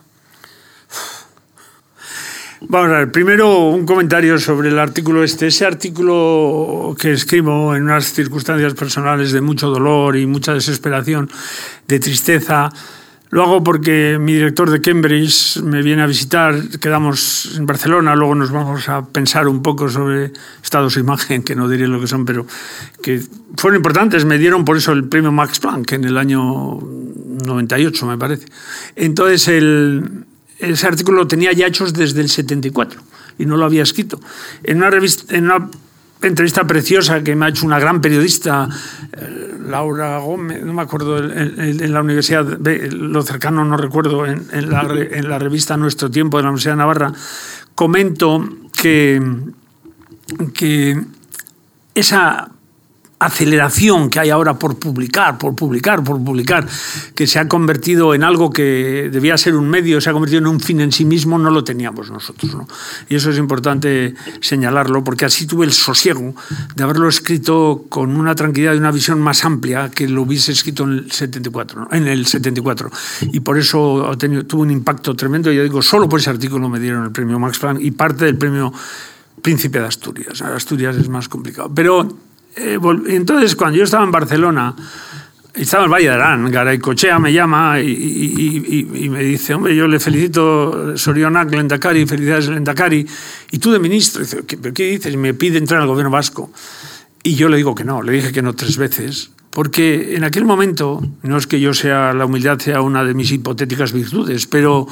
Vamos 2.68 2.90
a 2.90 2.98
ver, 2.98 3.12
primero 3.12 3.70
un 3.70 3.84
comentario 3.84 4.38
sobre 4.38 4.68
el 4.68 4.78
artículo 4.78 5.24
este. 5.24 5.48
Ese 5.48 5.66
artículo 5.66 6.94
que 6.98 7.12
escribo 7.12 7.74
en 7.74 7.84
unas 7.84 8.12
circunstancias 8.12 8.74
personales 8.74 9.32
de 9.32 9.40
mucho 9.40 9.68
dolor 9.68 10.16
y 10.16 10.26
mucha 10.26 10.54
desesperación, 10.54 11.28
de 11.88 11.98
tristeza, 11.98 12.70
lo 13.32 13.42
hago 13.44 13.64
porque 13.64 14.18
mi 14.20 14.34
director 14.34 14.70
de 14.70 14.82
Cambridge 14.82 15.56
me 15.62 15.80
viene 15.80 16.02
a 16.02 16.06
visitar, 16.06 16.54
quedamos 16.78 17.54
en 17.56 17.64
Barcelona, 17.64 18.14
luego 18.14 18.34
nos 18.34 18.50
vamos 18.50 18.90
a 18.90 19.06
pensar 19.06 19.48
un 19.48 19.62
poco 19.62 19.88
sobre 19.88 20.32
estados 20.62 20.96
de 20.96 21.00
imagen, 21.00 21.42
que 21.42 21.56
no 21.56 21.66
diré 21.66 21.88
lo 21.88 21.98
que 21.98 22.06
son, 22.06 22.26
pero 22.26 22.46
que 23.02 23.22
fueron 23.56 23.78
importantes, 23.78 24.26
me 24.26 24.36
dieron 24.36 24.66
por 24.66 24.76
eso 24.76 24.92
el 24.92 25.04
premio 25.08 25.32
Max 25.32 25.60
Planck 25.60 25.92
en 25.92 26.04
el 26.04 26.18
año 26.18 26.78
98, 26.78 28.04
me 28.04 28.18
parece. 28.18 28.44
Entonces, 28.96 29.48
ese 30.58 30.86
artículo 30.86 31.20
lo 31.20 31.26
tenía 31.26 31.52
ya 31.52 31.66
hechos 31.66 31.94
desde 31.94 32.20
el 32.20 32.28
74 32.28 33.00
y 33.38 33.46
no 33.46 33.56
lo 33.56 33.64
había 33.64 33.82
escrito. 33.82 34.20
En 34.62 34.76
una, 34.76 34.90
revista, 34.90 35.34
en 35.34 35.44
una 35.44 35.70
entrevista 36.28 36.66
preciosa 36.66 37.22
que 37.22 37.34
me 37.34 37.46
ha 37.46 37.48
hecho 37.48 37.66
una 37.66 37.78
gran 37.78 38.00
periodista, 38.00 38.68
eh, 39.12 39.54
Laura 39.66 40.18
Gómez, 40.18 40.62
no 40.64 40.72
me 40.72 40.82
acuerdo, 40.82 41.18
en, 41.18 41.92
la 41.92 42.00
universidad, 42.00 42.44
lo 42.92 43.22
cercano 43.22 43.64
no 43.64 43.76
recuerdo, 43.76 44.26
en, 44.26 44.46
en, 44.52 44.70
la, 44.70 44.82
en 44.82 45.28
la 45.28 45.38
revista 45.38 45.76
Nuestro 45.76 46.10
Tiempo 46.10 46.36
de 46.36 46.44
la 46.44 46.50
Universidad 46.50 46.74
de 46.74 46.78
Navarra, 46.78 47.12
comento 47.74 48.48
que, 48.72 49.22
que 50.54 51.00
esa 51.94 52.48
aceleración 53.26 54.10
que 54.10 54.20
hay 54.20 54.30
ahora 54.30 54.58
por 54.58 54.78
publicar, 54.78 55.38
por 55.38 55.54
publicar, 55.54 56.02
por 56.02 56.22
publicar, 56.22 56.66
que 57.14 57.26
se 57.26 57.38
ha 57.38 57.48
convertido 57.48 58.14
en 58.14 58.24
algo 58.24 58.50
que 58.50 59.08
debía 59.12 59.36
ser 59.38 59.54
un 59.54 59.68
medio, 59.68 60.00
se 60.00 60.10
ha 60.10 60.12
convertido 60.12 60.40
en 60.40 60.46
un 60.46 60.60
fin 60.60 60.80
en 60.80 60.92
sí 60.92 61.04
mismo, 61.04 61.38
no 61.38 61.50
lo 61.50 61.64
teníamos 61.64 62.10
nosotros. 62.10 62.54
¿no? 62.54 62.68
Y 63.08 63.16
eso 63.16 63.30
es 63.30 63.38
importante 63.38 64.14
señalarlo, 64.40 65.04
porque 65.04 65.24
así 65.24 65.46
tuve 65.46 65.66
el 65.66 65.72
sosiego 65.72 66.34
de 66.74 66.82
haberlo 66.82 67.08
escrito 67.08 67.84
con 67.88 68.16
una 68.16 68.34
tranquilidad 68.34 68.74
y 68.74 68.78
una 68.78 68.90
visión 68.90 69.20
más 69.20 69.44
amplia 69.44 69.90
que 69.90 70.08
lo 70.08 70.22
hubiese 70.22 70.52
escrito 70.52 70.84
en 70.84 70.90
el 70.90 71.12
74. 71.12 71.80
¿no? 71.80 71.88
En 71.92 72.06
el 72.08 72.26
74. 72.26 72.90
Y 73.32 73.40
por 73.40 73.58
eso 73.58 74.16
tenido, 74.18 74.44
tuvo 74.44 74.62
un 74.62 74.70
impacto 74.70 75.14
tremendo. 75.14 75.50
Yo 75.52 75.62
digo, 75.62 75.82
solo 75.82 76.08
por 76.08 76.20
ese 76.20 76.30
artículo 76.30 76.68
me 76.68 76.80
dieron 76.80 77.04
el 77.04 77.12
premio 77.12 77.38
Max 77.38 77.58
Planck 77.58 77.80
y 77.80 77.90
parte 77.90 78.24
del 78.24 78.36
premio 78.36 78.72
Príncipe 79.42 79.80
de 79.80 79.86
Asturias. 79.86 80.40
Asturias 80.40 80.96
es 80.96 81.08
más 81.08 81.28
complicado. 81.28 81.70
Pero 81.74 82.16
eh, 82.56 82.78
entonces, 83.08 83.56
cuando 83.56 83.78
yo 83.78 83.84
estaba 83.84 84.04
en 84.04 84.10
Barcelona, 84.10 84.74
estaba 85.54 85.84
en 85.84 85.90
Valle 85.90 86.06
de 86.06 86.12
Arán, 86.12 86.50
Garaycochea 86.50 87.18
me 87.18 87.32
llama 87.32 87.80
y, 87.80 87.90
y, 87.90 88.64
y, 88.66 89.04
y, 89.04 89.08
me 89.08 89.22
dice, 89.22 89.54
hombre, 89.54 89.76
yo 89.76 89.86
le 89.86 90.00
felicito 90.00 90.96
Sorionac, 90.96 91.50
Lendakari, 91.50 92.06
felicidades 92.06 92.48
Lendakari, 92.48 93.06
y 93.50 93.58
tú 93.58 93.70
de 93.70 93.78
ministro, 93.78 94.22
dice, 94.22 94.42
¿pero 94.42 94.72
qué 94.72 94.84
dices? 94.84 95.12
Y 95.12 95.16
me 95.16 95.34
pide 95.34 95.58
entrar 95.58 95.80
al 95.80 95.86
gobierno 95.86 96.10
vasco. 96.10 96.50
Y 97.22 97.34
yo 97.34 97.48
le 97.48 97.56
digo 97.56 97.74
que 97.74 97.84
no, 97.84 98.02
le 98.02 98.12
dije 98.12 98.32
que 98.32 98.42
no 98.42 98.54
tres 98.54 98.76
veces, 98.76 99.30
porque 99.52 100.16
en 100.16 100.24
aquel 100.24 100.46
momento, 100.46 101.02
no 101.22 101.36
es 101.36 101.46
que 101.46 101.60
yo 101.60 101.74
sea, 101.74 102.14
la 102.14 102.24
humildad 102.24 102.58
sea 102.58 102.80
una 102.80 103.04
de 103.04 103.12
mis 103.12 103.30
hipotéticas 103.32 103.92
virtudes, 103.92 104.46
pero 104.46 104.86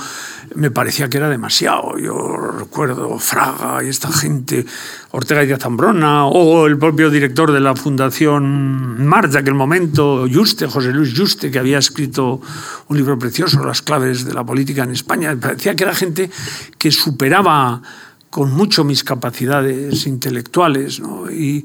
me 0.55 0.71
parecía 0.71 1.09
que 1.09 1.17
era 1.17 1.31
demasiado. 1.31 1.97
Yo 1.97 2.37
recuerdo 2.37 3.19
Fraga 3.19 3.83
y 3.83 3.89
esta 3.89 4.13
gente, 4.13 4.67
Ortega 5.13 5.45
y 5.45 5.47
Díaz 5.47 5.65
o 5.65 6.67
el 6.67 6.77
propio 6.77 7.09
director 7.09 7.53
de 7.53 7.61
la 7.61 7.75
Fundación 7.75 9.07
Mar 9.07 9.31
de 9.31 9.39
aquel 9.39 9.55
momento, 9.55 10.27
Juste, 10.31 10.67
José 10.67 10.93
Luis 10.93 11.15
Juste, 11.17 11.51
que 11.51 11.59
había 11.59 11.79
escrito 11.79 12.43
un 12.89 12.97
libro 12.99 13.19
precioso, 13.19 13.65
Las 13.65 13.81
claves 13.81 14.27
de 14.27 14.35
la 14.35 14.45
política 14.45 14.83
en 14.85 14.91
España. 14.91 15.31
Me 15.31 15.41
parecía 15.41 15.75
que 15.75 15.85
era 15.85 15.95
gente 15.95 16.31
que 16.77 16.93
superaba 16.93 17.81
con 18.29 18.53
mucho 18.53 18.85
mis 18.85 19.05
capacidades 19.05 20.07
intelectuales, 20.07 21.01
y 21.33 21.65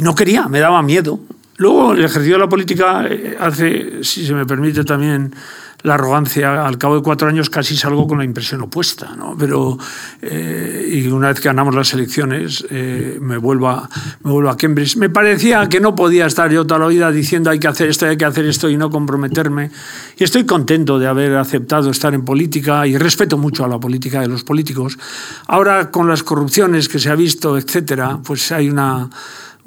no 0.00 0.14
quería, 0.14 0.48
me 0.48 0.60
daba 0.60 0.82
miedo. 0.82 1.20
Luego, 1.58 1.92
el 1.92 2.04
ejercicio 2.04 2.36
de 2.36 2.40
la 2.40 2.48
política 2.48 3.04
hace, 3.40 4.04
si 4.04 4.24
se 4.24 4.32
me 4.32 4.46
permite 4.46 4.84
también 4.84 5.34
la 5.82 5.94
arrogancia, 5.94 6.66
al 6.66 6.76
cabo 6.76 6.96
de 6.96 7.02
cuatro 7.02 7.28
años 7.28 7.50
casi 7.50 7.76
salgo 7.76 8.06
con 8.06 8.18
la 8.18 8.24
impresión 8.24 8.62
opuesta, 8.62 9.14
¿no? 9.16 9.36
Pero, 9.38 9.78
eh, 10.22 10.88
y 10.92 11.06
una 11.08 11.28
vez 11.28 11.40
que 11.40 11.48
ganamos 11.48 11.74
las 11.74 11.92
elecciones, 11.94 12.64
eh, 12.70 13.18
me, 13.20 13.38
vuelvo 13.38 13.68
a, 13.68 13.88
me 14.24 14.30
vuelvo 14.30 14.50
a 14.50 14.56
Cambridge. 14.56 14.96
Me 14.96 15.08
parecía 15.08 15.68
que 15.68 15.80
no 15.80 15.94
podía 15.94 16.26
estar 16.26 16.50
yo 16.50 16.66
toda 16.66 16.80
la 16.80 16.88
vida 16.88 17.10
diciendo 17.12 17.50
hay 17.50 17.60
que 17.60 17.68
hacer 17.68 17.90
esto, 17.90 18.06
hay 18.06 18.16
que 18.16 18.24
hacer 18.24 18.44
esto 18.46 18.68
y 18.68 18.76
no 18.76 18.90
comprometerme. 18.90 19.70
Y 20.16 20.24
estoy 20.24 20.46
contento 20.46 20.98
de 20.98 21.06
haber 21.06 21.36
aceptado 21.36 21.90
estar 21.90 22.12
en 22.12 22.24
política 22.24 22.86
y 22.86 22.96
respeto 22.98 23.38
mucho 23.38 23.64
a 23.64 23.68
la 23.68 23.78
política 23.78 24.20
de 24.20 24.28
los 24.28 24.42
políticos. 24.42 24.98
Ahora, 25.46 25.90
con 25.90 26.08
las 26.08 26.24
corrupciones 26.24 26.88
que 26.88 26.98
se 26.98 27.10
ha 27.10 27.14
visto, 27.14 27.56
etcétera, 27.56 28.18
pues 28.24 28.50
hay 28.50 28.68
una 28.68 29.10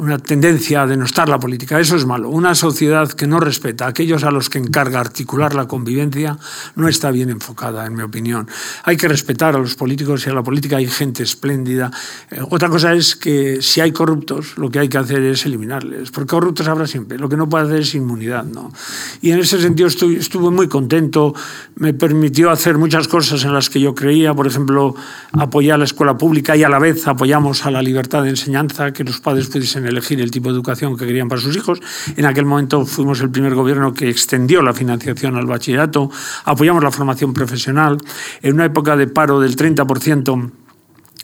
una 0.01 0.17
tendencia 0.17 0.81
a 0.81 0.87
denostar 0.87 1.29
la 1.29 1.39
política. 1.39 1.79
Eso 1.79 1.95
es 1.95 2.07
malo. 2.07 2.29
Una 2.29 2.55
sociedad 2.55 3.07
que 3.11 3.27
no 3.27 3.39
respeta 3.39 3.85
a 3.85 3.89
aquellos 3.89 4.23
a 4.23 4.31
los 4.31 4.49
que 4.49 4.57
encarga 4.57 4.99
articular 4.99 5.53
la 5.53 5.67
convivencia 5.67 6.39
no 6.75 6.87
está 6.87 7.11
bien 7.11 7.29
enfocada, 7.29 7.85
en 7.85 7.93
mi 7.93 8.01
opinión. 8.01 8.49
Hay 8.83 8.97
que 8.97 9.07
respetar 9.07 9.55
a 9.55 9.59
los 9.59 9.75
políticos 9.75 10.25
y 10.25 10.31
a 10.31 10.33
la 10.33 10.41
política 10.41 10.77
hay 10.77 10.87
gente 10.87 11.21
espléndida. 11.21 11.91
Eh, 12.31 12.39
otra 12.49 12.67
cosa 12.67 12.95
es 12.95 13.15
que 13.15 13.61
si 13.61 13.79
hay 13.79 13.91
corruptos, 13.91 14.57
lo 14.57 14.71
que 14.71 14.79
hay 14.79 14.89
que 14.89 14.97
hacer 14.97 15.21
es 15.21 15.45
eliminarles, 15.45 16.09
porque 16.09 16.29
corruptos 16.29 16.67
habrá 16.67 16.87
siempre. 16.87 17.19
Lo 17.19 17.29
que 17.29 17.37
no 17.37 17.47
puede 17.47 17.65
hacer 17.65 17.81
es 17.81 17.93
inmunidad. 17.93 18.45
¿no? 18.45 18.73
Y 19.21 19.29
en 19.29 19.37
ese 19.37 19.61
sentido 19.61 19.87
estuve 19.87 20.49
muy 20.49 20.67
contento. 20.67 21.35
Me 21.75 21.93
permitió 21.93 22.49
hacer 22.49 22.79
muchas 22.79 23.07
cosas 23.07 23.43
en 23.43 23.53
las 23.53 23.69
que 23.69 23.79
yo 23.79 23.93
creía. 23.93 24.33
Por 24.33 24.47
ejemplo, 24.47 24.95
apoyar 25.33 25.75
a 25.75 25.77
la 25.77 25.85
escuela 25.85 26.17
pública 26.17 26.57
y 26.57 26.63
a 26.63 26.69
la 26.69 26.79
vez 26.79 27.07
apoyamos 27.07 27.67
a 27.67 27.71
la 27.71 27.83
libertad 27.83 28.23
de 28.23 28.29
enseñanza, 28.29 28.91
que 28.93 29.03
los 29.03 29.19
padres 29.19 29.45
pudiesen 29.45 29.90
elegir 29.91 30.19
el 30.21 30.31
tipo 30.31 30.49
de 30.49 30.55
educación 30.55 30.97
que 30.97 31.05
querían 31.05 31.29
para 31.29 31.41
sus 31.41 31.55
hijos. 31.55 31.79
En 32.15 32.25
aquel 32.25 32.45
momento 32.45 32.85
fuimos 32.85 33.21
el 33.21 33.29
primer 33.29 33.53
gobierno 33.53 33.93
que 33.93 34.09
extendió 34.09 34.61
la 34.61 34.73
financiación 34.73 35.35
al 35.35 35.45
bachillerato, 35.45 36.09
apoyamos 36.45 36.83
la 36.83 36.91
formación 36.91 37.33
profesional. 37.33 37.97
En 38.41 38.55
una 38.55 38.65
época 38.65 38.95
de 38.95 39.07
paro 39.07 39.39
del 39.39 39.55
30%, 39.55 40.51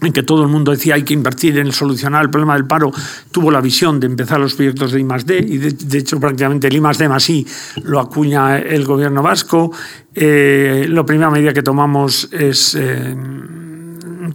en 0.01 0.13
que 0.13 0.24
todo 0.24 0.43
el 0.43 0.49
mundo 0.49 0.72
decía 0.72 0.95
hay 0.95 1.03
que 1.03 1.13
invertir 1.13 1.57
en 1.57 1.72
solucionar 1.72 2.24
el 2.24 2.30
problema 2.30 2.53
del 2.53 2.65
paro, 2.65 2.91
tuvo 3.32 3.49
la 3.49 3.61
visión 3.61 3.99
de 3.99 4.07
empezar 4.07 4.39
los 4.39 4.53
proyectos 4.53 4.91
de 4.91 4.99
I+.D. 4.99 5.38
y 5.39 5.57
de, 5.57 5.97
hecho 5.97 6.20
prácticamente 6.20 6.68
el 6.68 6.76
I+.D. 6.76 7.09
más 7.09 7.30
I 7.30 7.45
lo 7.84 7.99
acuña 7.99 8.59
el 8.59 8.86
gobierno 8.86 9.24
vasco. 9.24 9.72
Eh, 10.13 10.86
la 10.89 11.05
primera 11.05 11.32
medida 11.32 11.53
que 11.53 11.63
tomamos 11.63 12.30
es 12.32 12.76
eh, 12.80 13.15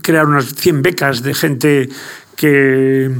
crear 0.02 0.26
unas 0.26 0.54
100 0.54 0.82
becas 0.82 1.22
de 1.22 1.34
gente 1.34 1.88
que, 2.36 3.10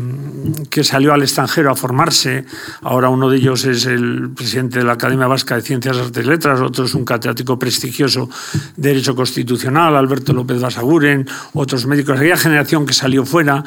salió 0.83 1.13
al 1.13 1.23
extranjero 1.23 1.71
a 1.71 1.77
formarse. 1.77 2.45
Ahora 2.83 3.09
uno 3.09 3.31
de 3.31 3.37
ellos 3.37 3.65
es 3.65 3.87
el 3.87 4.31
presidente 4.31 4.79
de 4.79 4.85
la 4.85 4.93
Academia 4.95 5.27
Vasca 5.27 5.57
de 5.57 5.63
Ciencias, 5.63 5.97
Artes 5.97 6.25
y 6.25 6.29
Letras, 6.29 6.61
otro 6.61 6.85
es 6.85 6.95
un 6.95 7.05
catedrático 7.05 7.59
prestigioso 7.59 8.29
de 8.77 8.89
Derecho 8.91 9.15
Constitucional, 9.15 9.97
Alberto 9.97 10.33
López 10.33 10.61
Basaguren, 10.61 11.27
otros 11.55 11.87
médicos. 11.87 12.19
Aquella 12.19 12.37
generación 12.37 12.87
que 12.87 12.95
salió 12.95 13.25
fuera. 13.25 13.65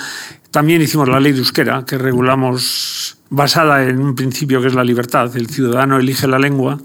También 0.51 0.81
hicimos 0.81 1.09
la 1.09 1.19
ley 1.19 1.33
de 1.33 1.39
euskera, 1.39 1.83
que 1.85 1.97
regulamos 1.97 3.17
basada 3.29 3.83
en 3.83 3.99
un 3.99 4.15
principio 4.15 4.61
que 4.61 4.67
es 4.67 4.75
la 4.75 4.83
libertad. 4.83 5.35
El 5.35 5.49
ciudadano 5.49 5.97
elige 5.97 6.27
la 6.27 6.39
lengua 6.39 6.79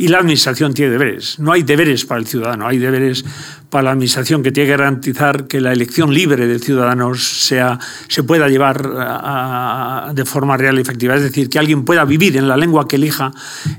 y 0.00 0.08
la 0.08 0.18
administración 0.18 0.72
tiene 0.72 0.92
deberes. 0.92 1.38
No 1.38 1.52
hay 1.52 1.62
deberes 1.62 2.06
para 2.06 2.20
el 2.20 2.26
ciudadano, 2.26 2.66
hay 2.66 2.78
deberes 2.78 3.22
para 3.70 3.84
la 3.84 3.90
Administración 3.92 4.42
que 4.42 4.50
tiene 4.50 4.66
que 4.68 4.76
garantizar 4.76 5.46
que 5.46 5.60
la 5.60 5.72
elección 5.72 6.12
libre 6.12 6.46
del 6.46 6.60
ciudadano 6.60 7.14
sea, 7.14 7.78
se 8.08 8.24
pueda 8.24 8.48
llevar 8.48 10.14
de 10.14 10.24
forma 10.24 10.56
real 10.56 10.78
y 10.78 10.82
efectiva. 10.82 11.14
Es 11.14 11.22
decir, 11.22 11.48
que 11.48 11.58
alguien 11.58 11.84
pueda 11.84 12.04
vivir 12.04 12.36
en 12.36 12.48
la 12.48 12.56
lengua 12.56 12.88
que 12.88 12.96
elija 12.96 13.32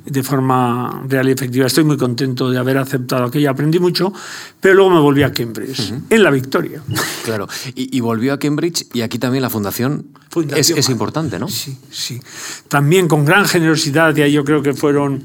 de 0.06 0.24
forma 0.24 1.04
real 1.08 1.28
y 1.28 1.34
efectiva. 1.34 1.68
Estoy 1.68 1.84
muy 1.84 1.98
contento 1.98 2.50
de 2.50 2.58
haber 2.58 2.78
aceptado 2.78 3.26
aquello. 3.26 3.50
Aprendí 3.50 3.80
mucho, 3.80 4.14
pero 4.62 4.76
luego 4.76 4.92
me 4.92 5.00
volví 5.00 5.24
a 5.24 5.34
Cambridge, 5.34 5.94
en 6.10 6.24
la 6.24 6.32
victoria. 6.32 6.82
Claro, 7.24 7.48
y, 7.76 8.00
volvió 8.00 8.34
a 8.34 8.40
Cambridge 8.40 8.88
y 8.94 9.02
aquí 9.02 9.20
también 9.20 9.44
la 9.44 9.50
fundación, 9.52 10.08
es, 10.56 10.72
es, 10.72 10.90
importante, 10.90 11.38
¿no? 11.38 11.48
Sí, 11.48 11.78
sí. 11.92 12.20
También 12.68 13.08
con 13.08 13.26
gran 13.26 13.46
generosidad, 13.46 14.16
y 14.16 14.24
ahí 14.24 14.32
yo 14.32 14.44
creo 14.44 14.64
que 14.64 14.74
fueron 14.74 15.24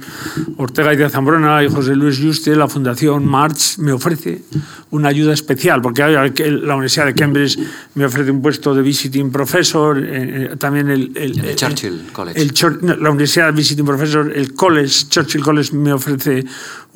Ortega 0.59 0.93
y 0.93 0.97
de 0.97 1.09
Zambrona 1.09 1.65
y 1.65 1.69
José 1.69 1.97
Luis 1.97 2.21
Juste, 2.21 2.55
la 2.55 2.69
fundación 2.69 3.25
March 3.25 3.79
me 3.79 3.93
ofrece 3.93 4.43
una 4.91 5.09
ayuda 5.09 5.33
especial, 5.33 5.81
porque 5.81 6.03
la 6.03 6.75
Universidad 6.75 7.07
de 7.07 7.15
Cambridge 7.15 7.59
me 7.95 8.05
ofrece 8.05 8.31
un 8.31 8.43
puesto 8.43 8.75
de 8.75 8.83
visiting 8.83 9.31
professor, 9.31 9.99
eh, 9.99 10.53
eh, 10.53 10.57
también 10.59 10.89
el, 10.91 11.13
el, 11.17 11.57
Churchill 11.57 12.07
College. 12.13 12.97
la 12.99 13.11
Universidad 13.11 13.47
de 13.47 13.53
visiting 13.53 13.85
professor, 13.85 14.33
el 14.35 14.55
College, 14.55 15.07
Churchill 15.09 15.43
College 15.43 15.75
me 15.75 15.93
ofrece 15.93 16.45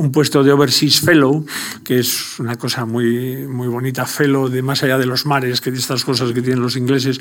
un 0.01 0.11
puesto 0.11 0.43
de 0.43 0.51
overseas 0.51 1.01
fellow, 1.01 1.45
que 1.85 1.99
es 1.99 2.39
una 2.39 2.57
cosa 2.57 2.87
muy, 2.87 3.47
muy 3.47 3.69
bonita, 3.69 4.07
fellow 4.07 4.49
de 4.49 4.63
más 4.63 4.83
allá 4.83 4.97
de 4.97 5.05
los 5.05 5.27
mares, 5.27 5.61
que 5.61 5.71
de 5.71 5.79
estas 5.79 6.07
cosas 6.07 6.33
que 6.33 6.41
tienen 6.41 6.63
los 6.63 6.75
ingleses, 6.77 7.21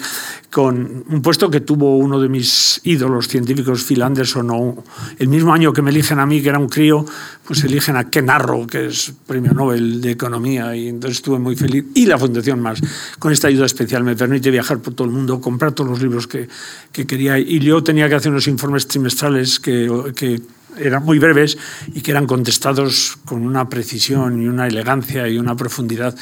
con 0.50 1.04
un 1.10 1.22
puesto 1.22 1.50
que 1.50 1.60
tuvo 1.60 1.98
uno 1.98 2.22
de 2.22 2.30
mis 2.30 2.80
ídolos 2.86 3.28
científicos, 3.28 3.84
Phil 3.84 4.02
Anderson, 4.02 4.50
o 4.52 4.84
el 5.18 5.28
mismo 5.28 5.54
año 5.54 5.74
que 5.74 5.82
me 5.82 5.90
eligen 5.90 6.20
a 6.20 6.26
mí, 6.26 6.42
que 6.42 6.48
era 6.48 6.58
un 6.58 6.70
crío, 6.70 7.06
pues 7.50 7.64
eligen 7.64 7.95
a 7.95 8.12
Ken 8.12 8.30
Arrow, 8.30 8.68
que 8.68 8.86
es 8.86 9.12
premio 9.26 9.54
Nobel 9.54 10.02
de 10.02 10.12
Economía, 10.12 10.76
y 10.76 10.88
entonces 10.88 11.18
estuve 11.18 11.39
muy 11.39 11.56
feliz. 11.56 11.84
Y 11.95 12.06
la 12.06 12.20
Fundación 12.20 12.62
Más, 12.62 12.80
con 13.18 13.32
esta 13.32 13.47
ayuda 13.47 13.66
especial, 13.66 14.04
me 14.04 14.16
permite 14.16 14.52
viajar 14.52 14.78
por 14.78 14.93
todo 14.93 15.08
el 15.08 15.14
mundo, 15.16 15.41
comprar 15.41 15.72
todos 15.72 15.89
los 15.89 16.00
libros 16.00 16.28
que, 16.28 16.47
que 16.91 17.08
quería. 17.08 17.39
Y 17.39 17.58
yo 17.58 17.84
tenía 17.84 18.08
que 18.08 18.14
hacer 18.14 18.32
unos 18.32 18.47
informes 18.47 18.88
trimestrales 18.88 19.60
que, 19.60 19.89
que 20.16 20.39
eran 20.78 21.04
muy 21.04 21.18
breves 21.18 21.58
y 21.91 22.02
que 22.02 22.12
eran 22.12 22.28
contestados 22.28 23.18
con 23.26 23.43
una 23.43 23.68
precisión 23.68 24.43
y 24.43 24.47
una 24.47 24.68
elegancia 24.68 25.28
y 25.28 25.39
una 25.39 25.56
profundidad 25.56 26.16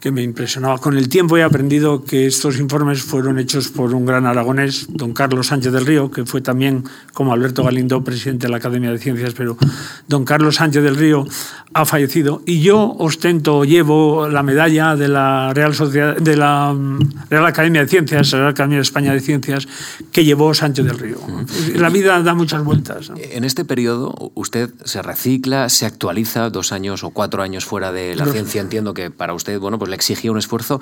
que 0.00 0.10
me 0.10 0.22
impresionaba. 0.22 0.78
Con 0.78 0.96
el 0.96 1.08
tiempo 1.08 1.36
he 1.36 1.42
aprendido 1.42 2.04
que 2.04 2.26
estos 2.26 2.58
informes 2.58 3.02
fueron 3.02 3.38
hechos 3.38 3.68
por 3.68 3.94
un 3.94 4.06
gran 4.06 4.26
aragonés, 4.26 4.86
don 4.90 5.12
Carlos 5.12 5.48
Sánchez 5.48 5.72
del 5.72 5.86
Río, 5.86 6.10
que 6.10 6.24
fue 6.24 6.40
también, 6.40 6.84
como 7.12 7.32
Alberto 7.32 7.64
Galindo, 7.64 8.02
presidente 8.04 8.46
de 8.46 8.50
la 8.50 8.58
Academia 8.58 8.90
de 8.90 8.98
Ciencias, 8.98 9.34
pero 9.34 9.56
don 10.06 10.24
Carlos 10.24 10.56
Sánchez 10.56 10.82
del 10.82 10.96
Río 10.96 11.26
ha 11.74 11.84
fallecido 11.84 12.42
y 12.46 12.60
yo 12.60 12.94
ostento, 12.98 13.64
llevo 13.64 14.28
la 14.28 14.42
medalla 14.42 14.96
de 14.96 15.08
la 15.08 15.52
Real, 15.54 15.74
Sociedad, 15.74 16.16
de 16.16 16.36
la 16.36 16.72
mm, 16.72 17.28
Real 17.30 17.46
Academia 17.46 17.82
de 17.82 17.88
Ciencias, 17.88 18.32
la 18.32 18.38
Real 18.38 18.50
Academia 18.50 18.78
de 18.78 18.82
España 18.82 19.12
de 19.12 19.20
Ciencias, 19.20 19.68
que 20.12 20.24
llevó 20.24 20.54
Sánchez 20.54 20.84
del 20.84 20.98
Río. 20.98 21.18
La 21.74 21.90
vida 21.90 22.22
da 22.22 22.34
muchas 22.34 22.64
vueltas. 22.64 23.12
En 23.16 23.44
este 23.44 23.64
periodo 23.64 24.32
usted 24.34 24.70
se 24.84 25.02
recicla, 25.02 25.68
se 25.68 25.86
actualiza 25.86 26.50
dos 26.50 26.72
años 26.72 27.04
o 27.04 27.10
cuatro 27.10 27.42
años 27.42 27.64
fuera 27.64 27.92
de 27.92 28.16
la 28.16 28.26
ciencia. 28.26 28.60
Entiendo 28.60 28.94
que 28.94 29.10
para 29.10 29.34
usted, 29.34 29.58
bueno, 29.58 29.78
pues 29.78 29.87
le 29.88 29.96
exigía 29.96 30.30
un 30.30 30.38
esfuerzo. 30.38 30.80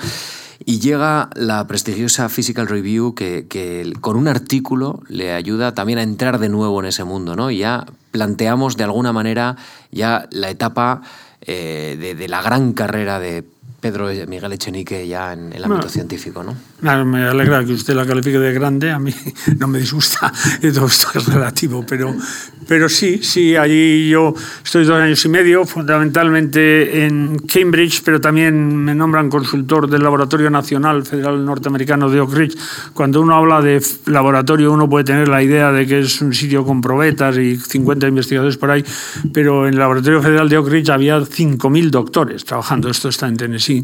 Y 0.64 0.80
llega 0.80 1.30
la 1.34 1.66
prestigiosa 1.66 2.28
Physical 2.28 2.66
Review 2.66 3.14
que, 3.14 3.92
con 4.00 4.16
un 4.16 4.28
artículo 4.28 5.00
le 5.09 5.32
ayuda 5.32 5.74
también 5.74 5.98
a 5.98 6.02
entrar 6.02 6.38
de 6.38 6.48
nuevo 6.48 6.80
en 6.80 6.86
ese 6.86 7.04
mundo, 7.04 7.36
¿no? 7.36 7.50
Y 7.50 7.59
ya 7.59 7.86
planteamos 8.11 8.76
de 8.76 8.84
alguna 8.84 9.12
manera 9.12 9.57
ya 9.92 10.26
la 10.30 10.48
etapa 10.48 11.02
eh, 11.42 11.96
de, 12.00 12.14
de 12.14 12.28
la 12.28 12.42
gran 12.42 12.72
carrera 12.72 13.20
de 13.20 13.44
Pedro 13.87 14.09
Miguel 14.26 14.53
Echenique 14.53 15.07
ya 15.07 15.32
en 15.32 15.53
el 15.53 15.62
ámbito 15.62 15.89
científico, 15.89 16.43
¿no? 16.43 16.57
Me 17.05 17.22
alegra 17.22 17.64
que 17.64 17.72
usted 17.72 17.95
la 17.95 18.05
califique 18.05 18.37
de 18.37 18.53
grande, 18.53 18.91
a 18.91 18.99
mí 18.99 19.12
no 19.59 19.68
me 19.68 19.78
disgusta, 19.78 20.32
todo 20.74 20.87
esto 20.89 21.09
es 21.14 21.26
relativo, 21.26 21.84
pero, 21.89 22.12
pero 22.66 22.89
sí, 22.89 23.20
sí, 23.22 23.55
allí 23.55 24.09
yo 24.09 24.34
estoy 24.64 24.84
dos 24.84 25.01
años 25.01 25.24
y 25.24 25.28
medio, 25.28 25.64
fundamentalmente 25.64 27.07
en 27.07 27.39
Cambridge, 27.47 28.03
pero 28.05 28.20
también 28.20 28.76
me 28.76 28.93
nombran 28.93 29.30
consultor 29.30 29.89
del 29.89 30.03
Laboratorio 30.03 30.51
Nacional 30.51 31.07
Federal 31.07 31.45
Norteamericano 31.45 32.11
de 32.11 32.20
Oak 32.20 32.34
Ridge. 32.34 32.59
Cuando 32.93 33.20
uno 33.20 33.37
habla 33.37 33.62
de 33.62 33.80
laboratorio, 34.07 34.72
uno 34.72 34.89
puede 34.89 35.05
tener 35.05 35.28
la 35.28 35.45
idea 35.45 35.70
de 35.70 35.87
que 35.87 36.01
es 36.01 36.20
un 36.20 36.34
sitio 36.34 36.64
con 36.64 36.80
probetas 36.80 37.39
y 37.39 37.57
50 37.57 38.09
investigadores 38.09 38.57
por 38.57 38.72
ahí, 38.72 38.84
pero 39.32 39.68
en 39.68 39.74
el 39.74 39.78
Laboratorio 39.78 40.20
Federal 40.20 40.49
de 40.49 40.59
Oak 40.59 40.68
Ridge 40.68 40.91
había 40.91 41.20
5.000 41.20 41.91
doctores 41.91 42.45
trabajando, 42.45 42.91
esto 42.91 43.09
está 43.09 43.28
en 43.28 43.37
Tennessee. 43.37 43.76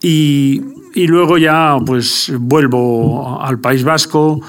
Y, 0.00 0.62
y 0.94 1.06
luego 1.06 1.38
ya 1.38 1.76
pues 1.84 2.32
vuelvo 2.38 3.40
al 3.40 3.60
País 3.60 3.84
Vasco 3.84 4.40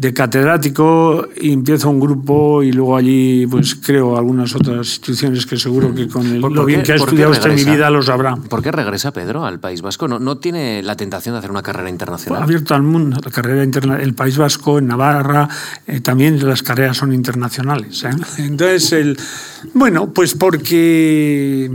de 0.00 0.14
catedrático 0.14 1.28
y 1.38 1.52
empiezo 1.52 1.90
un 1.90 2.00
grupo 2.00 2.62
y 2.62 2.72
luego 2.72 2.96
allí 2.96 3.46
pues 3.46 3.74
creo 3.74 4.16
algunas 4.16 4.54
otras 4.54 4.78
instituciones 4.78 5.44
que 5.44 5.58
seguro 5.58 5.94
que 5.94 6.08
con 6.08 6.26
el, 6.26 6.40
lo 6.40 6.64
bien 6.64 6.82
que 6.82 6.92
ha 6.92 6.94
estudiado 6.94 7.32
usted 7.32 7.50
en 7.50 7.56
mi 7.56 7.64
vida 7.64 7.90
lo 7.90 8.02
sabrá. 8.02 8.34
¿Por 8.36 8.62
qué 8.62 8.72
regresa 8.72 9.12
Pedro 9.12 9.44
al 9.44 9.60
País 9.60 9.82
Vasco? 9.82 10.08
¿No, 10.08 10.18
no 10.18 10.38
tiene 10.38 10.82
la 10.82 10.96
tentación 10.96 11.34
de 11.34 11.40
hacer 11.40 11.50
una 11.50 11.62
carrera 11.62 11.90
internacional? 11.90 12.42
abierto 12.42 12.74
al 12.74 12.82
mundo, 12.82 13.20
la 13.22 13.30
carrera 13.30 13.62
interna 13.62 14.00
el 14.00 14.14
País 14.14 14.38
Vasco, 14.38 14.78
en 14.78 14.86
Navarra, 14.86 15.46
eh, 15.86 16.00
también 16.00 16.48
las 16.48 16.62
carreras 16.62 16.96
son 16.96 17.12
internacionales. 17.12 18.02
¿eh? 18.04 18.10
Entonces, 18.38 18.92
el, 18.92 19.18
bueno, 19.74 20.14
pues 20.14 20.32
porque 20.32 21.70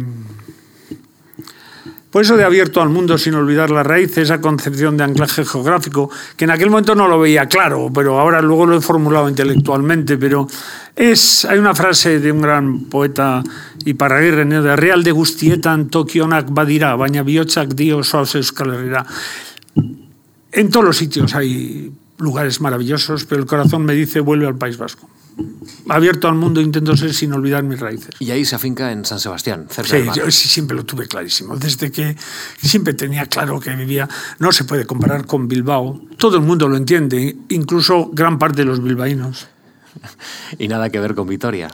Por 2.16 2.22
eso 2.22 2.38
de 2.38 2.45
abierto 2.45 2.82
al 2.82 2.88
mundo 2.88 3.18
sin 3.18 3.34
olvidar 3.34 3.72
la 3.72 3.84
raíz, 3.84 4.18
esa 4.18 4.39
concepción 4.39 4.95
de 4.95 5.03
anclaje 5.03 5.43
geográfico, 5.43 6.09
que 6.38 6.45
en 6.45 6.51
aquel 6.51 6.70
momento 6.70 6.95
no 6.95 7.09
lo 7.09 7.20
veía 7.20 7.47
claro, 7.47 7.91
pero 7.93 8.18
ahora 8.18 8.41
luego 8.41 8.66
lo 8.66 8.78
he 8.78 8.80
formulado 8.80 9.28
intelectualmente, 9.28 10.18
pero 10.18 10.47
es, 10.95 11.43
hay 11.43 11.59
una 11.59 11.76
frase 11.76 12.22
de 12.22 12.32
un 12.32 12.39
gran 12.39 12.86
poeta 12.86 13.43
y 13.84 13.95
para 13.95 14.22
de 14.22 14.76
Real 14.78 15.03
de 15.03 15.11
Gustietan 15.11 15.89
Tokionak 15.89 16.47
badira, 16.51 16.95
baina 16.95 17.22
bihotzak 17.22 17.76
dio 17.76 17.99
En 20.53 20.70
todos 20.70 20.86
los 20.86 20.95
sitios 20.95 21.36
hay 21.36 21.91
lugares 22.20 22.61
maravillosos, 22.61 23.26
pero 23.26 23.41
el 23.41 23.45
corazón 23.45 23.84
me 23.84 23.93
dice 23.93 24.22
vuelve 24.22 24.47
al 24.47 24.55
País 24.55 24.78
Vasco 24.78 25.09
abierto 25.89 26.27
al 26.27 26.36
mundo 26.36 26.61
intento 26.61 26.95
ser 26.95 27.13
sin 27.13 27.33
olvidar 27.33 27.63
mis 27.63 27.79
raíces. 27.79 28.15
Y 28.19 28.31
ahí 28.31 28.45
se 28.45 28.55
afinca 28.55 28.91
en 28.91 29.05
San 29.05 29.19
Sebastián, 29.19 29.67
cerca 29.69 29.91
sí, 29.91 29.97
del 29.97 30.05
mar. 30.05 30.15
Yo, 30.15 30.31
sí, 30.31 30.47
siempre 30.47 30.75
lo 30.75 30.86
tuve 30.86 31.07
clarísimo. 31.07 31.55
Desde 31.57 31.91
que 31.91 32.15
siempre 32.61 32.93
tenía 32.93 33.25
claro 33.27 33.59
que 33.59 33.75
vivía, 33.75 34.07
no 34.39 34.51
se 34.51 34.63
puede 34.63 34.86
comparar 34.86 35.25
con 35.25 35.47
Bilbao. 35.47 36.01
Todo 36.17 36.38
el 36.38 36.43
mundo 36.43 36.67
lo 36.67 36.77
entiende, 36.77 37.38
incluso 37.49 38.09
gran 38.11 38.39
parte 38.39 38.57
de 38.57 38.65
los 38.65 38.81
bilbaínos. 38.81 39.47
y 40.59 40.67
nada 40.67 40.89
que 40.89 40.99
ver 40.99 41.15
con 41.15 41.27
Vitoria. 41.27 41.69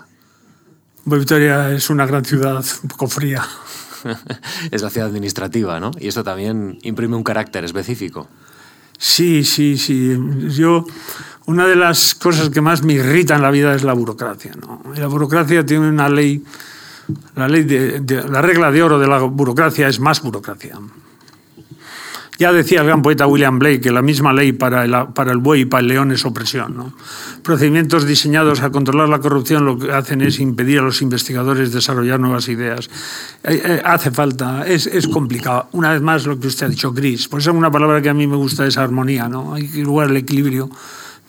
Vitoria 1.05 1.71
es 1.71 1.89
una 1.89 2.05
gran 2.05 2.25
ciudad, 2.25 2.63
un 2.83 2.89
poco 2.89 3.07
fría. 3.07 3.43
es 4.71 4.81
la 4.81 4.89
ciudad 4.89 5.07
administrativa, 5.07 5.79
¿no? 5.79 5.91
Y 5.99 6.07
esto 6.07 6.23
también 6.23 6.79
imprime 6.83 7.15
un 7.15 7.23
carácter 7.23 7.63
específico. 7.65 8.27
Sí, 9.03 9.43
sí, 9.43 9.77
sí. 9.77 10.15
Yo 10.49 10.85
una 11.47 11.65
de 11.65 11.75
las 11.75 12.13
cosas 12.13 12.51
que 12.51 12.61
más 12.61 12.83
me 12.83 12.93
irrita 12.93 13.35
en 13.35 13.41
la 13.41 13.49
vida 13.49 13.73
es 13.73 13.83
la 13.83 13.93
burocracia. 13.93 14.51
¿no? 14.61 14.83
la 14.95 15.07
burocracia 15.07 15.65
tiene 15.65 15.89
una 15.89 16.07
ley, 16.07 16.43
la, 17.35 17.47
ley 17.47 17.63
de, 17.63 18.23
la 18.29 18.43
regla 18.43 18.69
de 18.69 18.83
oro 18.83 18.99
de 18.99 19.07
la 19.07 19.17
burocracia 19.21 19.87
es 19.87 19.99
más 19.99 20.21
burocracia. 20.21 20.77
Ya 22.41 22.51
decía 22.51 22.81
el 22.81 22.87
gran 22.87 23.03
poeta 23.03 23.27
William 23.27 23.59
Blake 23.59 23.81
que 23.81 23.91
la 23.91 24.01
misma 24.01 24.33
ley 24.33 24.51
para 24.51 24.83
el, 24.83 25.13
para 25.13 25.31
el 25.31 25.37
buey 25.37 25.61
y 25.61 25.65
para 25.65 25.81
el 25.81 25.87
león 25.89 26.11
es 26.11 26.25
opresión. 26.25 26.91
Procedimientos 27.43 28.07
diseñados 28.07 28.61
a 28.61 28.71
controlar 28.71 29.09
la 29.09 29.19
corrupción 29.19 29.63
lo 29.63 29.77
que 29.77 29.91
hacen 29.91 30.21
es 30.21 30.39
impedir 30.39 30.79
a 30.79 30.81
los 30.81 31.03
investigadores 31.03 31.71
desarrollar 31.71 32.19
nuevas 32.19 32.49
ideas. 32.49 32.89
Eh, 33.43 33.61
eh, 33.63 33.81
hace 33.85 34.09
falta, 34.09 34.65
es, 34.65 34.87
es, 34.87 35.07
complicado. 35.07 35.67
Una 35.73 35.91
vez 35.91 36.01
más, 36.01 36.25
lo 36.25 36.39
que 36.39 36.47
usted 36.47 36.65
ha 36.65 36.69
dicho, 36.69 36.91
gris. 36.91 37.27
Por 37.27 37.41
eso 37.41 37.53
una 37.53 37.69
palabra 37.69 38.01
que 38.01 38.09
a 38.09 38.13
mí 38.15 38.25
me 38.25 38.37
gusta 38.37 38.65
es 38.65 38.75
armonía. 38.75 39.29
¿no? 39.29 39.53
Hay 39.53 39.67
que 39.67 39.85
jugar 39.85 40.09
el 40.09 40.17
equilibrio 40.17 40.67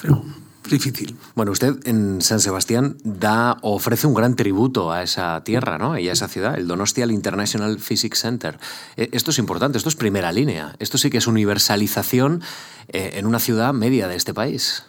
pero 0.02 0.24
difícil. 0.70 1.16
Bueno, 1.34 1.52
usted 1.52 1.76
en 1.84 2.20
San 2.22 2.40
Sebastián 2.40 2.96
da, 3.04 3.58
ofrece 3.62 4.06
un 4.06 4.14
gran 4.14 4.36
tributo 4.36 4.92
a 4.92 5.02
esa 5.02 5.42
tierra 5.44 5.78
¿no? 5.78 5.98
y 5.98 6.08
a 6.08 6.12
esa 6.12 6.28
ciudad, 6.28 6.58
el 6.58 6.66
Donostial 6.66 7.10
International 7.10 7.78
Physics 7.78 8.20
Center. 8.20 8.58
Eh, 8.96 9.08
esto 9.12 9.30
es 9.30 9.38
importante, 9.38 9.78
esto 9.78 9.88
es 9.88 9.96
primera 9.96 10.32
línea, 10.32 10.74
esto 10.78 10.98
sí 10.98 11.10
que 11.10 11.18
es 11.18 11.26
universalización 11.26 12.42
eh, 12.88 13.12
en 13.14 13.26
una 13.26 13.38
ciudad 13.38 13.72
media 13.72 14.08
de 14.08 14.16
este 14.16 14.34
país. 14.34 14.84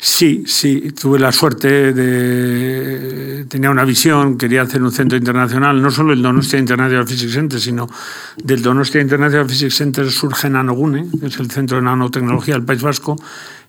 Sí, 0.00 0.44
sí, 0.46 0.92
tuve 0.92 1.18
la 1.18 1.32
suerte 1.32 1.92
de... 1.92 3.46
Tenía 3.48 3.68
una 3.68 3.84
visión, 3.84 4.38
quería 4.38 4.62
hacer 4.62 4.80
un 4.80 4.92
centro 4.92 5.18
internacional, 5.18 5.82
no 5.82 5.90
solo 5.90 6.12
el 6.12 6.22
Donostia 6.22 6.60
International 6.60 7.04
Physics 7.04 7.32
Center, 7.32 7.60
sino 7.60 7.88
del 8.36 8.62
Donostia 8.62 9.00
International 9.00 9.48
Physics 9.48 9.74
Center 9.74 10.08
surge 10.12 10.48
Nanogune, 10.48 11.08
que 11.18 11.26
es 11.26 11.40
el 11.40 11.50
centro 11.50 11.78
de 11.78 11.82
nanotecnología 11.82 12.54
del 12.54 12.64
País 12.64 12.80
Vasco, 12.80 13.16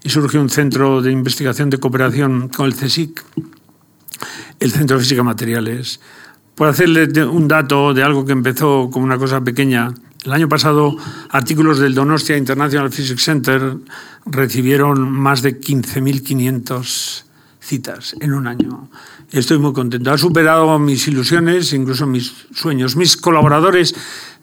y 0.03 0.09
surge 0.09 0.37
un 0.37 0.49
centro 0.49 1.01
de 1.01 1.11
investigación 1.11 1.69
de 1.69 1.77
cooperación 1.77 2.49
con 2.49 2.65
el 2.65 2.75
CSIC, 2.75 3.23
el 4.59 4.71
Centro 4.71 4.97
de 4.97 5.03
Física 5.03 5.23
Materiales. 5.23 5.99
Por 6.55 6.67
hacerle 6.67 7.07
un 7.25 7.47
dato 7.47 7.93
de 7.93 8.03
algo 8.03 8.25
que 8.25 8.33
empezó 8.33 8.89
como 8.91 9.05
una 9.05 9.17
cosa 9.17 9.41
pequeña, 9.41 9.93
el 10.25 10.33
año 10.33 10.49
pasado, 10.49 10.97
artículos 11.29 11.79
del 11.79 11.95
Donostia 11.95 12.35
International 12.35 12.91
Physics 12.91 13.23
Center 13.23 13.77
recibieron 14.25 15.09
más 15.09 15.41
de 15.41 15.59
15.500 15.59 17.23
citas 17.61 18.15
en 18.19 18.33
un 18.33 18.47
año. 18.47 18.89
Estoy 19.31 19.59
muy 19.59 19.73
contento. 19.73 20.11
Ha 20.11 20.17
superado 20.17 20.77
mis 20.79 21.07
ilusiones, 21.07 21.71
incluso 21.71 22.05
mis 22.05 22.47
sueños. 22.53 22.95
Mis 22.95 23.15
colaboradores 23.15 23.95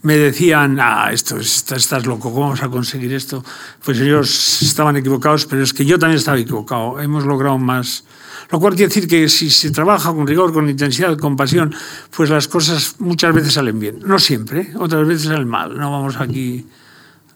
me 0.07 0.17
decían, 0.17 0.79
ah, 0.81 1.11
esto 1.13 1.37
estás 1.37 2.07
loco, 2.07 2.31
¿cómo 2.31 2.43
vamos 2.43 2.63
a 2.63 2.69
conseguir 2.69 3.13
esto? 3.13 3.45
Pues 3.85 3.99
ellos 3.99 4.63
estaban 4.63 4.97
equivocados, 4.97 5.47
pero 5.47 5.65
es 5.65 5.73
que 5.73 5.85
yo 5.85 5.99
también 5.99 6.19
estaba 6.19 6.39
equivocado. 6.39 7.01
Hemos 7.01 7.27
logrado 7.27 7.59
más 7.59 8.05
lo 8.49 8.61
cual 8.61 8.75
quiere 8.75 8.87
decir 8.87 9.09
que 9.09 9.29
si 9.29 9.51
se 9.51 9.73
trabaja 9.73 10.15
con 10.15 10.25
rigor, 10.25 10.53
con 10.53 10.71
intensidad, 10.71 11.19
con 11.19 11.37
pasión, 11.37 11.75
pues 12.17 12.31
las 12.31 12.47
cosas 12.47 12.95
muchas 13.01 13.35
veces 13.35 13.55
salen 13.55 13.81
bien. 13.81 13.99
No 14.05 14.21
siempre, 14.21 14.71
otras 14.79 15.05
veces 15.09 15.25
salen 15.27 15.49
mal. 15.49 15.77
No 15.77 15.91
vamos 15.91 16.15
aquí 16.21 16.65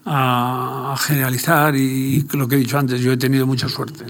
a 0.05 0.95
generalizar 0.97 1.75
y 1.75 2.25
lo 2.31 2.47
que 2.47 2.55
he 2.55 2.59
dicho 2.59 2.79
antes, 2.79 3.01
yo 3.01 3.11
he 3.11 3.17
tenido 3.17 3.45
mucha 3.45 3.67
suerte. 3.67 4.05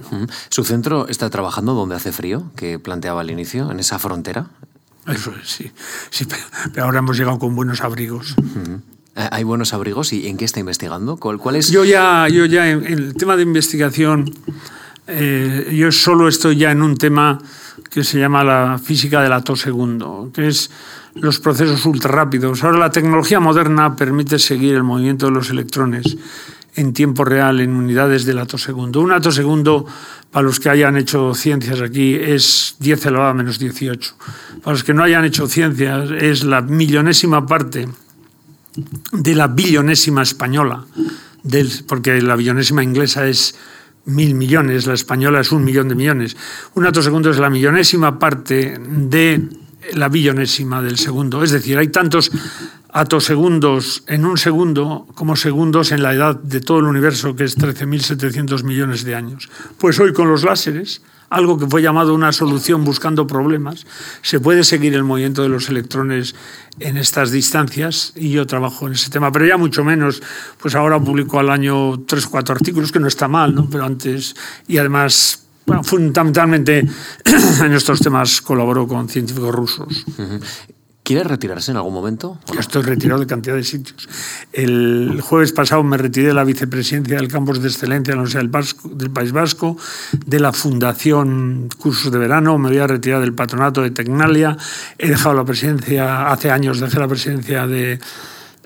¿Su 0.49 0.63
centro 0.63 1.07
está 1.07 1.31
trabajando 1.31 1.73
donde 1.73 1.95
hace 1.95 2.11
frío, 2.11 2.51
que 2.55 2.77
planteaba 2.77 3.21
al 3.21 3.31
inicio, 3.31 3.71
en 3.71 3.79
esa 3.79 3.97
frontera? 3.97 4.49
Eso 5.07 5.33
es, 5.41 5.49
sí. 5.49 5.71
sí 6.09 6.27
pero 6.73 6.85
ahora 6.85 6.99
hemos 6.99 7.17
llegado 7.17 7.39
con 7.39 7.55
buenos 7.55 7.81
abrigos. 7.81 8.35
¿Hay 9.15 9.43
buenos 9.43 9.73
abrigos 9.73 10.13
y 10.13 10.27
en 10.27 10.37
qué 10.37 10.45
está 10.45 10.59
investigando? 10.59 11.17
¿Cuál, 11.17 11.37
cuál 11.37 11.57
es? 11.57 11.69
Yo 11.69 11.83
ya, 11.83 12.27
yo 12.29 12.45
ya 12.45 12.69
en 12.69 12.85
el 12.85 13.13
tema 13.15 13.35
de 13.35 13.43
investigación 13.43 14.31
eh, 15.07 15.73
yo 15.75 15.91
solo 15.91 16.27
estoy 16.27 16.57
ya 16.57 16.71
en 16.71 16.81
un 16.81 16.97
tema 16.97 17.39
que 17.89 18.03
se 18.03 18.19
llama 18.19 18.43
la 18.43 18.79
física 18.81 19.21
del 19.21 19.57
segundo, 19.57 20.31
que 20.33 20.47
es 20.47 20.71
los 21.15 21.39
procesos 21.39 21.85
ultra 21.85 22.11
rápidos. 22.11 22.63
Ahora 22.63 22.77
la 22.77 22.91
tecnología 22.91 23.39
moderna 23.39 23.95
permite 23.95 24.39
seguir 24.39 24.75
el 24.75 24.83
movimiento 24.83 25.25
de 25.25 25.33
los 25.33 25.49
electrones 25.49 26.17
en 26.75 26.93
tiempo 26.93 27.25
real 27.25 27.59
en 27.59 27.75
unidades 27.75 28.25
del 28.25 28.39
segundo. 28.57 29.01
Un 29.01 29.11
segundo, 29.31 29.85
para 30.31 30.43
los 30.43 30.59
que 30.59 30.69
hayan 30.69 30.97
hecho 30.97 31.33
ciencias 31.33 31.81
aquí, 31.81 32.15
es 32.15 32.75
10 32.79 33.05
elevado 33.07 33.29
a 33.29 33.33
menos 33.33 33.59
18. 33.59 34.15
Para 34.63 34.73
los 34.73 34.83
que 34.83 34.93
no 34.93 35.03
hayan 35.03 35.25
hecho 35.25 35.47
ciencias, 35.47 36.09
es 36.11 36.43
la 36.43 36.61
millonésima 36.61 37.45
parte 37.45 37.87
de 39.11 39.35
la 39.35 39.47
billonésima 39.47 40.23
española, 40.23 40.85
porque 41.87 42.21
la 42.21 42.35
billonésima 42.35 42.83
inglesa 42.83 43.27
es 43.27 43.55
mil 44.05 44.33
millones, 44.33 44.87
la 44.87 44.93
española 44.93 45.41
es 45.41 45.51
un 45.51 45.63
millón 45.63 45.89
de 45.89 45.95
millones. 45.95 46.37
Un 46.75 46.85
segundo 47.03 47.29
es 47.29 47.37
la 47.37 47.49
millonésima 47.49 48.17
parte 48.17 48.79
de 48.79 49.41
la 49.93 50.09
billonésima 50.09 50.81
del 50.81 50.97
segundo. 50.97 51.43
Es 51.43 51.51
decir, 51.51 51.77
hay 51.77 51.89
tantos 51.89 52.31
atosegundos 52.93 54.03
en 54.07 54.25
un 54.25 54.37
segundo 54.37 55.07
como 55.15 55.35
segundos 55.35 55.91
en 55.91 56.03
la 56.03 56.13
edad 56.13 56.35
de 56.35 56.59
todo 56.59 56.79
el 56.79 56.85
universo, 56.85 57.35
que 57.35 57.43
es 57.43 57.57
13.700 57.57 58.63
millones 58.63 59.03
de 59.03 59.15
años. 59.15 59.49
Pues 59.77 59.99
hoy 59.99 60.13
con 60.13 60.29
los 60.29 60.43
láseres 60.43 61.01
algo 61.31 61.57
que 61.57 61.65
fue 61.65 61.81
llamado 61.81 62.13
una 62.13 62.33
solución 62.33 62.83
buscando 62.83 63.25
problemas. 63.25 63.87
Se 64.21 64.39
puede 64.39 64.65
seguir 64.65 64.93
el 64.93 65.03
movimiento 65.03 65.41
de 65.41 65.49
los 65.49 65.69
electrones 65.69 66.35
en 66.79 66.97
estas 66.97 67.31
distancias 67.31 68.11
y 68.15 68.31
yo 68.31 68.45
trabajo 68.45 68.85
en 68.85 68.93
ese 68.93 69.09
tema, 69.09 69.31
pero 69.31 69.45
ya 69.45 69.57
mucho 69.57 69.83
menos. 69.83 70.21
Pues 70.61 70.75
ahora 70.75 70.99
publico 70.99 71.39
al 71.39 71.49
año 71.49 72.01
tres 72.01 72.27
cuatro 72.27 72.53
artículos, 72.53 72.91
que 72.91 72.99
no 72.99 73.07
está 73.07 73.29
mal, 73.29 73.55
¿no? 73.55 73.69
pero 73.69 73.85
antes, 73.85 74.35
y 74.67 74.77
además 74.77 75.45
fundamentalmente 75.83 76.79
en 77.63 77.73
estos 77.73 78.01
temas 78.01 78.41
colaboro 78.41 78.85
con 78.85 79.07
científicos 79.07 79.55
rusos. 79.55 80.05
¿Quiere 81.11 81.27
retirarse 81.27 81.71
en 81.71 81.75
algún 81.75 81.93
momento? 81.93 82.39
Estoy 82.57 82.83
retirado 82.83 83.19
de 83.19 83.27
cantidad 83.27 83.53
de 83.53 83.65
sitios. 83.65 84.07
El 84.53 85.19
jueves 85.19 85.51
pasado 85.51 85.83
me 85.83 85.97
retiré 85.97 86.27
de 86.27 86.33
la 86.33 86.45
vicepresidencia 86.45 87.17
del 87.17 87.27
campus 87.27 87.61
de 87.61 87.67
excelencia 87.67 88.13
de 88.13 88.15
la 88.15 88.21
Universidad 88.21 88.89
del, 88.93 89.11
País 89.11 89.33
Vasco, 89.33 89.75
de 90.25 90.39
la 90.39 90.53
Fundación 90.53 91.67
Cursos 91.77 92.13
de 92.13 92.17
Verano, 92.17 92.57
me 92.57 92.69
voy 92.69 92.77
a 92.77 92.87
retirar 92.87 93.19
del 93.19 93.33
patronato 93.33 93.81
de 93.81 93.91
Tecnalia, 93.91 94.55
he 94.97 95.09
dejado 95.09 95.35
la 95.35 95.43
presidencia, 95.43 96.31
hace 96.31 96.49
años 96.49 96.79
dejé 96.79 96.97
la 96.97 97.09
presidencia 97.09 97.67
de 97.67 97.99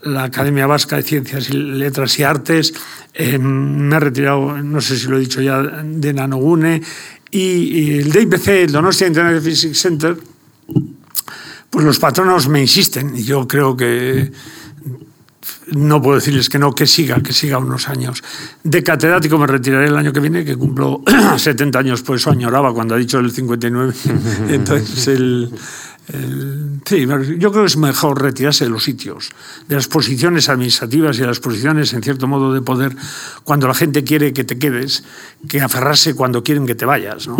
la 0.04 0.26
Academia 0.26 0.68
Vasca 0.68 0.98
de 0.98 1.02
Ciencias 1.02 1.50
y 1.50 1.54
Letras 1.54 2.20
y 2.20 2.24
Artes, 2.24 2.76
eh, 3.16 3.40
me 3.40 3.96
he 3.96 4.00
retirado, 4.00 4.62
no 4.62 4.82
sé 4.82 5.00
si 5.00 5.08
lo 5.08 5.18
he 5.18 5.22
dicho 5.22 5.42
ya, 5.42 5.64
de 5.64 6.14
Nanogune, 6.14 6.80
y, 7.32 7.40
y 7.40 7.98
el 8.02 8.12
DIPC, 8.12 8.48
el 8.50 8.72
Donostia 8.72 9.08
Internet 9.08 9.42
Physics 9.42 9.80
Center, 9.80 10.16
pues 11.76 11.86
los 11.86 12.00
patronos 12.00 12.48
me 12.48 12.62
insisten 12.62 13.18
y 13.18 13.24
yo 13.24 13.50
creo 13.50 13.76
que 13.76 14.32
no 15.74 16.02
puedo 16.02 16.16
decirles 16.16 16.48
que 16.48 16.58
no, 16.58 16.74
que 16.74 16.88
siga, 16.88 17.22
que 17.22 17.34
siga 17.34 17.58
unos 17.58 17.90
años. 17.90 18.24
De 18.64 18.82
catedrático 18.82 19.38
me 19.38 19.46
retiraré 19.46 19.88
el 19.88 19.98
año 19.98 20.14
que 20.14 20.22
viene, 20.22 20.46
que 20.46 20.56
cumplo 20.56 21.02
70 21.38 21.78
años, 21.78 22.02
por 22.02 22.16
eso 22.16 22.32
añoraba 22.32 22.74
cuando 22.74 22.96
ha 22.96 22.98
dicho 22.98 23.20
el 23.20 23.30
59. 23.30 23.94
Entonces, 24.52 25.06
el, 25.10 25.52
sí, 26.86 27.06
yo 27.40 27.52
creo 27.52 27.64
que 27.64 27.66
es 27.66 27.76
mejor 27.76 28.22
retirarse 28.22 28.64
de 28.64 28.70
los 28.70 28.86
sitios, 28.86 29.32
de 29.68 29.76
las 29.76 29.90
posiciones 29.90 30.48
administrativas 30.48 31.18
y 31.18 31.22
de 31.24 31.28
las 31.28 31.42
posiciones, 31.42 31.92
en 31.92 32.02
cierto 32.02 32.26
modo, 32.26 32.54
de 32.54 32.62
poder, 32.62 32.96
cuando 33.44 33.68
la 33.68 33.74
gente 33.74 34.06
quiere 34.06 34.32
que 34.32 34.46
te 34.46 34.58
quedes, 34.58 35.04
que 35.50 35.60
aferrarse 35.60 36.16
cuando 36.16 36.42
quieren 36.42 36.66
que 36.66 36.76
te 36.76 36.86
vayas. 36.86 37.28
¿no? 37.28 37.36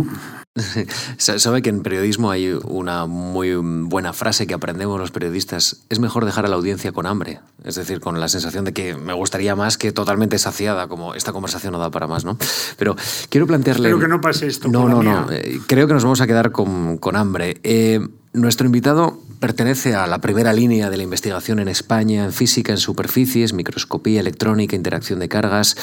Sabe 1.18 1.62
que 1.62 1.70
en 1.70 1.82
periodismo 1.82 2.32
hay 2.32 2.58
una 2.64 3.08
muy 3.08 3.56
buena 3.56 4.14
frase 4.14 4.48
que 4.48 4.54
aprendemos 4.54 4.98
los 4.98 5.12
periodistas. 5.12 5.84
Es 5.90 6.00
mejor 6.00 6.24
dejar 6.24 6.46
a 6.46 6.48
la 6.48 6.56
audiencia 6.56 6.94
con 6.94 7.06
hambre. 7.06 7.40
Es 7.66 7.76
decir, 7.76 8.00
con 8.00 8.20
la 8.22 8.30
sensación 8.30 8.64
de 8.64 8.72
que 8.72 8.96
me 8.96 9.12
gustaría 9.14 9.56
más 9.56 9.78
que 9.78 9.92
totalmente 9.92 10.38
saciada, 10.40 10.88
como 10.88 11.14
esta 11.14 11.34
conversación 11.34 11.74
no 11.74 11.80
da 11.80 11.92
para 11.92 12.08
más, 12.08 12.24
¿no? 12.24 12.38
Pero 12.78 12.96
quiero 13.30 13.48
plantearle... 13.48 13.90
Creo 13.90 14.00
que 14.00 14.08
no 14.08 14.22
pase 14.22 14.48
esto. 14.48 14.70
No, 14.70 14.88
no, 14.88 15.04
no. 15.04 15.30
Eh, 15.30 15.60
creo 15.68 15.88
que 15.88 15.94
nos 15.94 16.04
vamos 16.04 16.22
a 16.22 16.28
quedar 16.28 16.52
con, 16.52 16.98
con 17.00 17.18
hambre. 17.18 17.60
Eh, 17.64 18.00
nuestro 18.36 18.66
invitado 18.66 19.20
pertenece 19.40 19.96
a 19.96 20.08
la 20.08 20.20
primera 20.20 20.54
línea 20.54 20.90
de 20.90 20.98
la 20.98 21.04
investigación 21.04 21.60
en 21.60 21.68
España 21.68 22.26
en 22.26 22.34
física 22.34 22.72
en 22.72 22.78
superficies, 22.78 23.54
microscopía 23.54 24.20
electrónica, 24.20 24.76
interacción 24.76 25.20
de 25.20 25.30
cargas. 25.30 25.76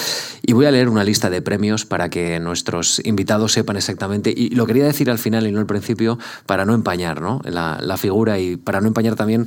Y 0.42 0.52
voy 0.52 0.66
a 0.66 0.70
leer 0.70 0.88
una 0.88 1.04
lista 1.04 1.30
de 1.30 1.42
premios 1.42 1.84
para 1.84 2.08
que 2.08 2.40
nuestros 2.40 3.00
invitados 3.04 3.52
sepan 3.52 3.76
exactamente. 3.76 4.32
Y 4.36 4.50
lo 4.50 4.66
quería 4.66 4.84
decir 4.84 5.10
al 5.10 5.18
final 5.18 5.46
y 5.46 5.52
no 5.52 5.60
al 5.60 5.66
principio 5.66 6.18
para 6.46 6.64
no 6.64 6.74
empañar 6.74 7.20
¿no? 7.20 7.40
La, 7.44 7.78
la 7.80 7.96
figura 7.96 8.38
y 8.38 8.56
para 8.56 8.80
no 8.80 8.88
empañar 8.88 9.16
también 9.16 9.46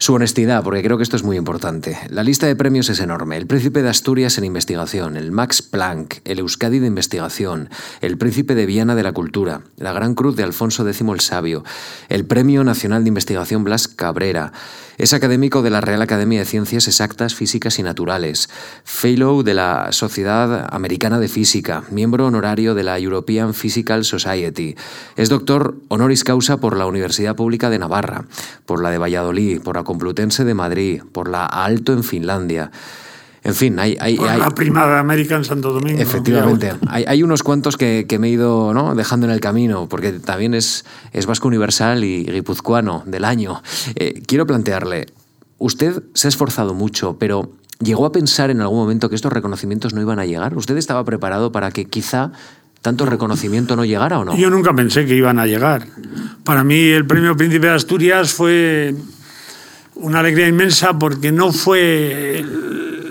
su 0.00 0.14
honestidad, 0.14 0.64
porque 0.64 0.82
creo 0.82 0.96
que 0.96 1.02
esto 1.02 1.16
es 1.16 1.24
muy 1.24 1.36
importante. 1.36 1.98
La 2.08 2.24
lista 2.24 2.46
de 2.46 2.56
premios 2.56 2.88
es 2.88 3.00
enorme. 3.00 3.36
El 3.36 3.46
Príncipe 3.46 3.82
de 3.82 3.90
Asturias 3.90 4.38
en 4.38 4.44
investigación, 4.44 5.18
el 5.18 5.30
Max 5.30 5.60
Planck, 5.60 6.22
el 6.24 6.38
Euskadi 6.38 6.78
de 6.78 6.86
investigación, 6.86 7.68
el 8.00 8.16
Príncipe 8.16 8.54
de 8.54 8.64
Viana 8.64 8.94
de 8.94 9.02
la 9.02 9.12
Cultura, 9.12 9.60
la 9.76 9.92
Gran 9.92 10.14
Cruz 10.14 10.36
de 10.36 10.42
Alfonso 10.42 10.88
X 10.88 11.02
el 11.02 11.20
Sabio, 11.20 11.64
el 12.08 12.24
Premio 12.24 12.64
Nacional 12.64 13.04
de 13.04 13.08
Investigación 13.08 13.62
Blas 13.62 13.88
Cabrera, 13.88 14.52
es 15.00 15.14
académico 15.14 15.62
de 15.62 15.70
la 15.70 15.80
Real 15.80 16.02
Academia 16.02 16.40
de 16.40 16.44
Ciencias 16.44 16.86
Exactas, 16.86 17.34
Físicas 17.34 17.78
y 17.78 17.82
Naturales, 17.82 18.50
Fellow 18.84 19.42
de 19.42 19.54
la 19.54 19.92
Sociedad 19.92 20.68
Americana 20.74 21.18
de 21.18 21.28
Física, 21.28 21.84
miembro 21.90 22.26
honorario 22.26 22.74
de 22.74 22.84
la 22.84 22.98
European 22.98 23.54
Physical 23.54 24.04
Society. 24.04 24.76
Es 25.16 25.30
doctor 25.30 25.76
honoris 25.88 26.22
causa 26.22 26.58
por 26.58 26.76
la 26.76 26.84
Universidad 26.84 27.34
Pública 27.34 27.70
de 27.70 27.78
Navarra, 27.78 28.26
por 28.66 28.82
la 28.82 28.90
de 28.90 28.98
Valladolid, 28.98 29.62
por 29.62 29.76
la 29.76 29.84
Complutense 29.90 30.44
de 30.44 30.54
Madrid, 30.54 31.02
por 31.10 31.28
la 31.28 31.46
Alto 31.46 31.92
en 31.92 32.04
Finlandia. 32.04 32.70
En 33.42 33.56
fin, 33.56 33.76
hay... 33.80 33.96
hay, 33.98 34.16
hay 34.16 34.38
la 34.38 34.50
prima 34.50 34.86
de 34.86 34.98
América 34.98 35.34
en 35.34 35.44
Santo 35.44 35.72
Domingo. 35.72 36.00
Efectivamente. 36.00 36.74
Hay, 36.86 37.02
hay, 37.08 37.24
unos 37.24 37.42
cuantos 37.42 37.76
que, 37.76 38.06
que, 38.08 38.20
me 38.20 38.28
he 38.28 38.30
ido 38.30 38.72
¿no? 38.72 38.94
dejando 38.94 39.26
en 39.26 39.32
el 39.32 39.40
camino, 39.40 39.88
porque 39.88 40.12
también 40.12 40.54
es, 40.54 40.84
es 41.12 41.26
vasco 41.26 41.48
universal 41.48 42.04
y 42.04 42.22
guipuzcoano 42.22 43.02
del 43.04 43.24
año. 43.24 43.64
Eh, 43.96 44.22
quiero 44.28 44.46
plantearle, 44.46 45.06
usted 45.58 46.04
se 46.14 46.28
ha 46.28 46.30
esforzado 46.30 46.72
mucho, 46.72 47.16
pero 47.18 47.50
¿llegó 47.80 48.06
a 48.06 48.12
pensar 48.12 48.50
en 48.50 48.60
algún 48.60 48.78
momento 48.78 49.08
que 49.08 49.16
estos 49.16 49.32
reconocimientos 49.32 49.92
no 49.92 50.00
iban 50.00 50.20
a 50.20 50.24
llegar? 50.24 50.56
¿Usted 50.56 50.76
estaba 50.76 51.04
preparado 51.04 51.50
para 51.50 51.72
que 51.72 51.86
quizá 51.86 52.30
tanto 52.80 53.06
reconocimiento 53.06 53.74
no 53.74 53.84
llegara 53.84 54.20
o 54.20 54.24
no? 54.24 54.36
Yo 54.36 54.50
nunca 54.50 54.72
pensé 54.72 55.04
que 55.04 55.16
iban 55.16 55.40
a 55.40 55.46
llegar. 55.46 55.88
Para 56.44 56.62
mí 56.62 56.78
el 56.78 57.06
premio 57.08 57.36
Príncipe 57.36 57.66
de 57.66 57.72
Asturias 57.72 58.32
fue 58.32 58.94
una 60.00 60.20
alegría 60.20 60.48
inmensa 60.48 60.98
porque 60.98 61.32
no 61.32 61.52
fue 61.52 62.44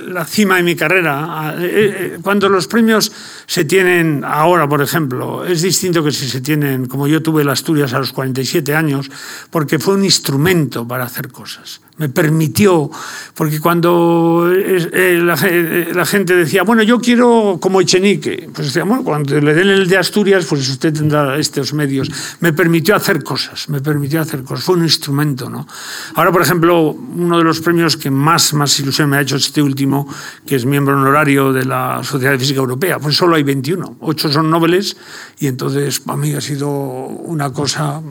la 0.08 0.26
cima 0.26 0.58
de 0.58 0.64
mi 0.64 0.76
carrera. 0.76 1.56
Eh, 1.58 1.64
eh, 1.64 2.18
cuando 2.22 2.50
los 2.50 2.68
premios 2.68 3.12
se 3.46 3.66
tienen 3.66 4.24
ahora, 4.26 4.68
por 4.68 4.82
ejemplo, 4.82 5.46
es 5.46 5.62
distinto 5.62 6.04
que 6.04 6.12
si 6.12 6.28
se 6.28 6.42
tienen, 6.42 6.88
como 6.88 7.08
yo 7.08 7.22
tuve 7.22 7.44
el 7.44 7.50
Asturias 7.50 7.94
a 7.94 8.00
los 8.00 8.12
47 8.12 8.76
años, 8.76 9.10
porque 9.50 9.80
fue 9.80 9.96
un 9.96 10.04
instrumento 10.04 10.88
para 10.88 11.06
hacer 11.06 11.30
cosas 11.30 11.82
me 12.00 12.08
permitió, 12.08 12.90
porque 13.36 13.60
cuando 13.60 14.50
eh, 14.52 15.20
la, 15.22 16.06
gente 16.06 16.36
decía, 16.36 16.64
bueno, 16.64 16.82
yo 16.82 17.00
quiero 17.00 17.58
como 17.60 17.82
Echenique, 17.82 18.50
pues 18.54 18.68
decía, 18.68 18.86
bueno, 18.86 19.04
cuando 19.04 19.40
le 19.40 19.54
den 19.54 19.68
el 19.68 19.88
de 19.88 19.98
Asturias, 19.98 20.46
pues 20.46 20.68
usted 20.70 20.94
tendrá 20.94 21.38
estos 21.38 21.74
medios. 21.74 22.10
Me 22.40 22.54
permitió 22.54 22.96
hacer 22.96 23.22
cosas, 23.22 23.68
me 23.68 23.82
permitió 23.82 24.22
hacer 24.22 24.44
cosas, 24.44 24.64
fue 24.64 24.76
un 24.76 24.84
instrumento, 24.84 25.50
¿no? 25.50 25.68
Ahora, 26.16 26.32
por 26.32 26.42
ejemplo, 26.42 26.92
uno 26.92 27.38
de 27.38 27.44
los 27.44 27.60
premios 27.60 27.98
que 27.98 28.10
más, 28.10 28.54
más 28.54 28.80
ilusión 28.80 29.10
me 29.10 29.18
ha 29.18 29.22
hecho 29.22 29.36
este 29.36 29.62
último, 29.62 30.08
que 30.46 30.56
es 30.56 30.66
miembro 30.66 30.96
honorario 30.96 31.52
de 31.52 31.66
la 31.66 32.02
Sociedad 32.04 32.32
de 32.32 32.40
Física 32.40 32.62
Europea, 32.62 32.98
pues 33.00 33.18
solo 33.18 33.36
hay 33.36 33.44
21, 33.44 33.98
8 34.00 34.32
son 34.32 34.50
nobles, 34.50 34.96
y 35.38 35.48
entonces 35.48 36.00
para 36.00 36.18
mí 36.18 36.34
ha 36.34 36.42
sido 36.42 36.70
una 36.70 37.52
cosa 37.52 38.02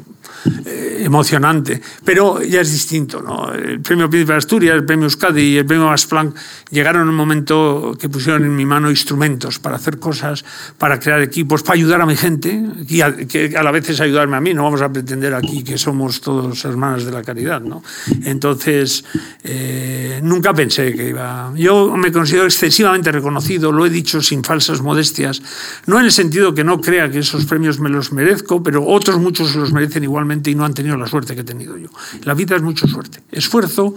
eh, 0.64 1.02
emocionante, 1.04 1.80
pero 2.04 2.42
ya 2.42 2.60
es 2.60 2.72
distinto, 2.72 3.22
¿no? 3.22 3.52
el 3.52 3.80
premio 3.80 4.08
Príncipe 4.08 4.32
de 4.32 4.38
Asturias, 4.38 4.74
el 4.74 4.84
premio 4.84 5.04
Euskadi 5.04 5.42
y 5.42 5.56
el 5.58 5.66
premio 5.66 5.86
Max 5.86 6.06
Planck 6.06 6.36
llegaron 6.70 7.02
en 7.02 7.08
un 7.08 7.14
momento 7.14 7.96
que 8.00 8.08
pusieron 8.08 8.44
en 8.44 8.54
mi 8.54 8.64
mano 8.64 8.90
instrumentos 8.90 9.58
para 9.58 9.76
hacer 9.76 9.98
cosas, 9.98 10.44
para 10.76 10.98
crear 11.00 11.20
equipos, 11.20 11.62
para 11.62 11.74
ayudar 11.74 12.00
a 12.00 12.06
mi 12.06 12.16
gente, 12.16 12.62
y 12.88 13.00
a, 13.00 13.16
que 13.16 13.54
a 13.56 13.62
la 13.62 13.70
vez 13.70 13.88
es 13.90 14.00
ayudarme 14.00 14.36
a 14.36 14.40
mí. 14.40 14.54
No 14.54 14.64
vamos 14.64 14.82
a 14.82 14.92
pretender 14.92 15.34
aquí 15.34 15.62
que 15.62 15.78
somos 15.78 16.20
todos 16.20 16.64
hermanas 16.64 17.04
de 17.04 17.12
la 17.12 17.22
caridad. 17.22 17.60
¿no? 17.60 17.82
Entonces, 18.24 19.04
eh, 19.44 20.20
nunca 20.22 20.54
pensé 20.54 20.92
que 20.94 21.08
iba. 21.08 21.52
Yo 21.56 21.96
me 21.96 22.12
considero 22.12 22.44
excesivamente 22.44 23.12
reconocido, 23.12 23.72
lo 23.72 23.86
he 23.86 23.90
dicho 23.90 24.20
sin 24.20 24.44
falsas 24.44 24.80
modestias, 24.82 25.42
no 25.86 25.98
en 25.98 26.06
el 26.06 26.12
sentido 26.12 26.54
que 26.54 26.64
no 26.64 26.80
crea 26.80 27.10
que 27.10 27.20
esos 27.20 27.44
premios 27.46 27.78
me 27.80 27.88
los 27.88 28.12
merezco, 28.12 28.62
pero 28.62 28.86
otros 28.86 29.18
muchos 29.18 29.54
los 29.54 29.72
merecen 29.72 30.04
igualmente 30.04 30.27
y 30.50 30.54
no 30.54 30.64
han 30.64 30.74
tenido 30.74 30.96
la 30.96 31.06
suerte 31.06 31.34
que 31.34 31.42
he 31.42 31.44
tenido 31.44 31.76
yo. 31.76 31.88
La 32.24 32.34
vida 32.34 32.56
es 32.56 32.62
mucho 32.62 32.86
suerte. 32.86 33.22
Esfuerzo 33.30 33.94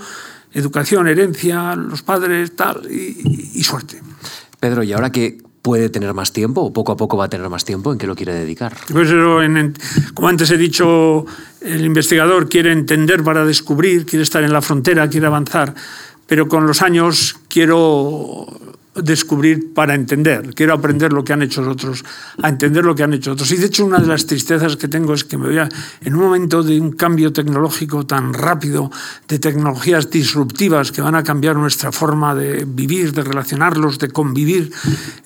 educación, 0.53 1.07
herencia, 1.07 1.75
los 1.75 2.01
padres, 2.01 2.55
tal, 2.55 2.88
y, 2.91 3.63
suerte. 3.63 4.01
Pedro, 4.59 4.84
¿y 4.84 4.93
ahora 4.93 5.11
que 5.11 5.38
puede 5.61 5.89
tener 5.89 6.13
más 6.13 6.34
tiempo 6.34 6.61
o 6.61 6.73
poco 6.73 6.91
a 6.91 6.97
poco 6.97 7.17
va 7.17 7.25
a 7.25 7.29
tener 7.29 7.47
más 7.49 7.65
tiempo? 7.65 7.91
¿En 7.91 7.97
qué 7.97 8.07
lo 8.07 8.15
quiere 8.15 8.34
dedicar? 8.34 8.75
Pues 8.91 9.09
como 10.13 10.27
antes 10.27 10.49
he 10.51 10.57
dicho, 10.57 11.25
el 11.61 11.86
investigador 11.86 12.49
quiere 12.49 12.71
entender 12.71 13.23
para 13.23 13.45
descubrir, 13.45 14.05
quiere 14.05 14.23
estar 14.23 14.43
en 14.43 14.51
la 14.51 14.61
frontera, 14.61 15.09
quiere 15.09 15.27
avanzar, 15.27 15.73
pero 16.27 16.47
con 16.47 16.67
los 16.67 16.82
años 16.82 17.38
quiero 17.47 18.47
descubrir 18.95 19.73
para 19.73 19.95
entender. 19.95 20.53
Quiero 20.53 20.73
aprender 20.73 21.13
lo 21.13 21.23
que 21.23 21.31
han 21.31 21.41
hecho 21.41 21.61
otros, 21.67 22.03
a 22.41 22.49
entender 22.49 22.83
lo 22.83 22.93
que 22.93 23.03
han 23.03 23.13
hecho 23.13 23.31
otros. 23.31 23.49
Y 23.51 23.57
de 23.57 23.67
hecho 23.67 23.85
una 23.85 23.99
de 23.99 24.07
las 24.07 24.25
tristezas 24.25 24.75
que 24.75 24.89
tengo 24.89 25.13
es 25.13 25.23
que 25.23 25.37
me 25.37 25.47
vea 25.47 25.69
en 26.01 26.15
un 26.15 26.21
momento 26.21 26.61
de 26.61 26.79
un 26.79 26.91
cambio 26.91 27.31
tecnológico 27.31 28.05
tan 28.05 28.33
rápido, 28.33 28.91
de 29.27 29.39
tecnologías 29.39 30.09
disruptivas 30.09 30.91
que 30.91 31.01
van 31.01 31.15
a 31.15 31.23
cambiar 31.23 31.55
nuestra 31.55 31.91
forma 31.91 32.35
de 32.35 32.65
vivir, 32.65 33.13
de 33.13 33.23
relacionarlos, 33.23 33.97
de 33.97 34.09
convivir, 34.09 34.71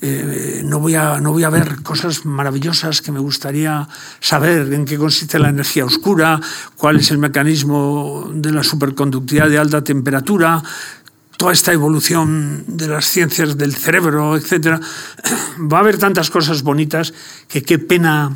eh, 0.01 0.61
no, 0.63 0.79
voy 0.79 0.95
a, 0.95 1.19
no 1.19 1.31
voy 1.31 1.43
a 1.43 1.49
ver 1.49 1.81
cosas 1.81 2.25
maravillosas 2.25 3.01
que 3.01 3.11
me 3.11 3.19
gustaría 3.19 3.87
saber 4.19 4.71
en 4.73 4.85
qué 4.85 4.97
consiste 4.97 5.39
la 5.39 5.49
energía 5.49 5.85
oscura, 5.85 6.39
cuál 6.77 6.97
es 6.97 7.09
el 7.09 7.17
mecanismo 7.17 8.29
de 8.31 8.51
la 8.51 8.63
superconductividad 8.63 9.49
de 9.49 9.57
alta 9.57 9.83
temperatura, 9.83 10.61
toda 11.37 11.53
esta 11.53 11.73
evolución 11.73 12.63
de 12.67 12.87
las 12.87 13.05
ciencias 13.05 13.57
del 13.57 13.75
cerebro, 13.75 14.35
etcétera, 14.35 14.79
va 15.59 15.77
a 15.77 15.81
haber 15.81 15.97
tantas 15.97 16.29
cosas 16.29 16.63
bonitas 16.63 17.13
que 17.47 17.63
qué 17.63 17.79
pena 17.79 18.35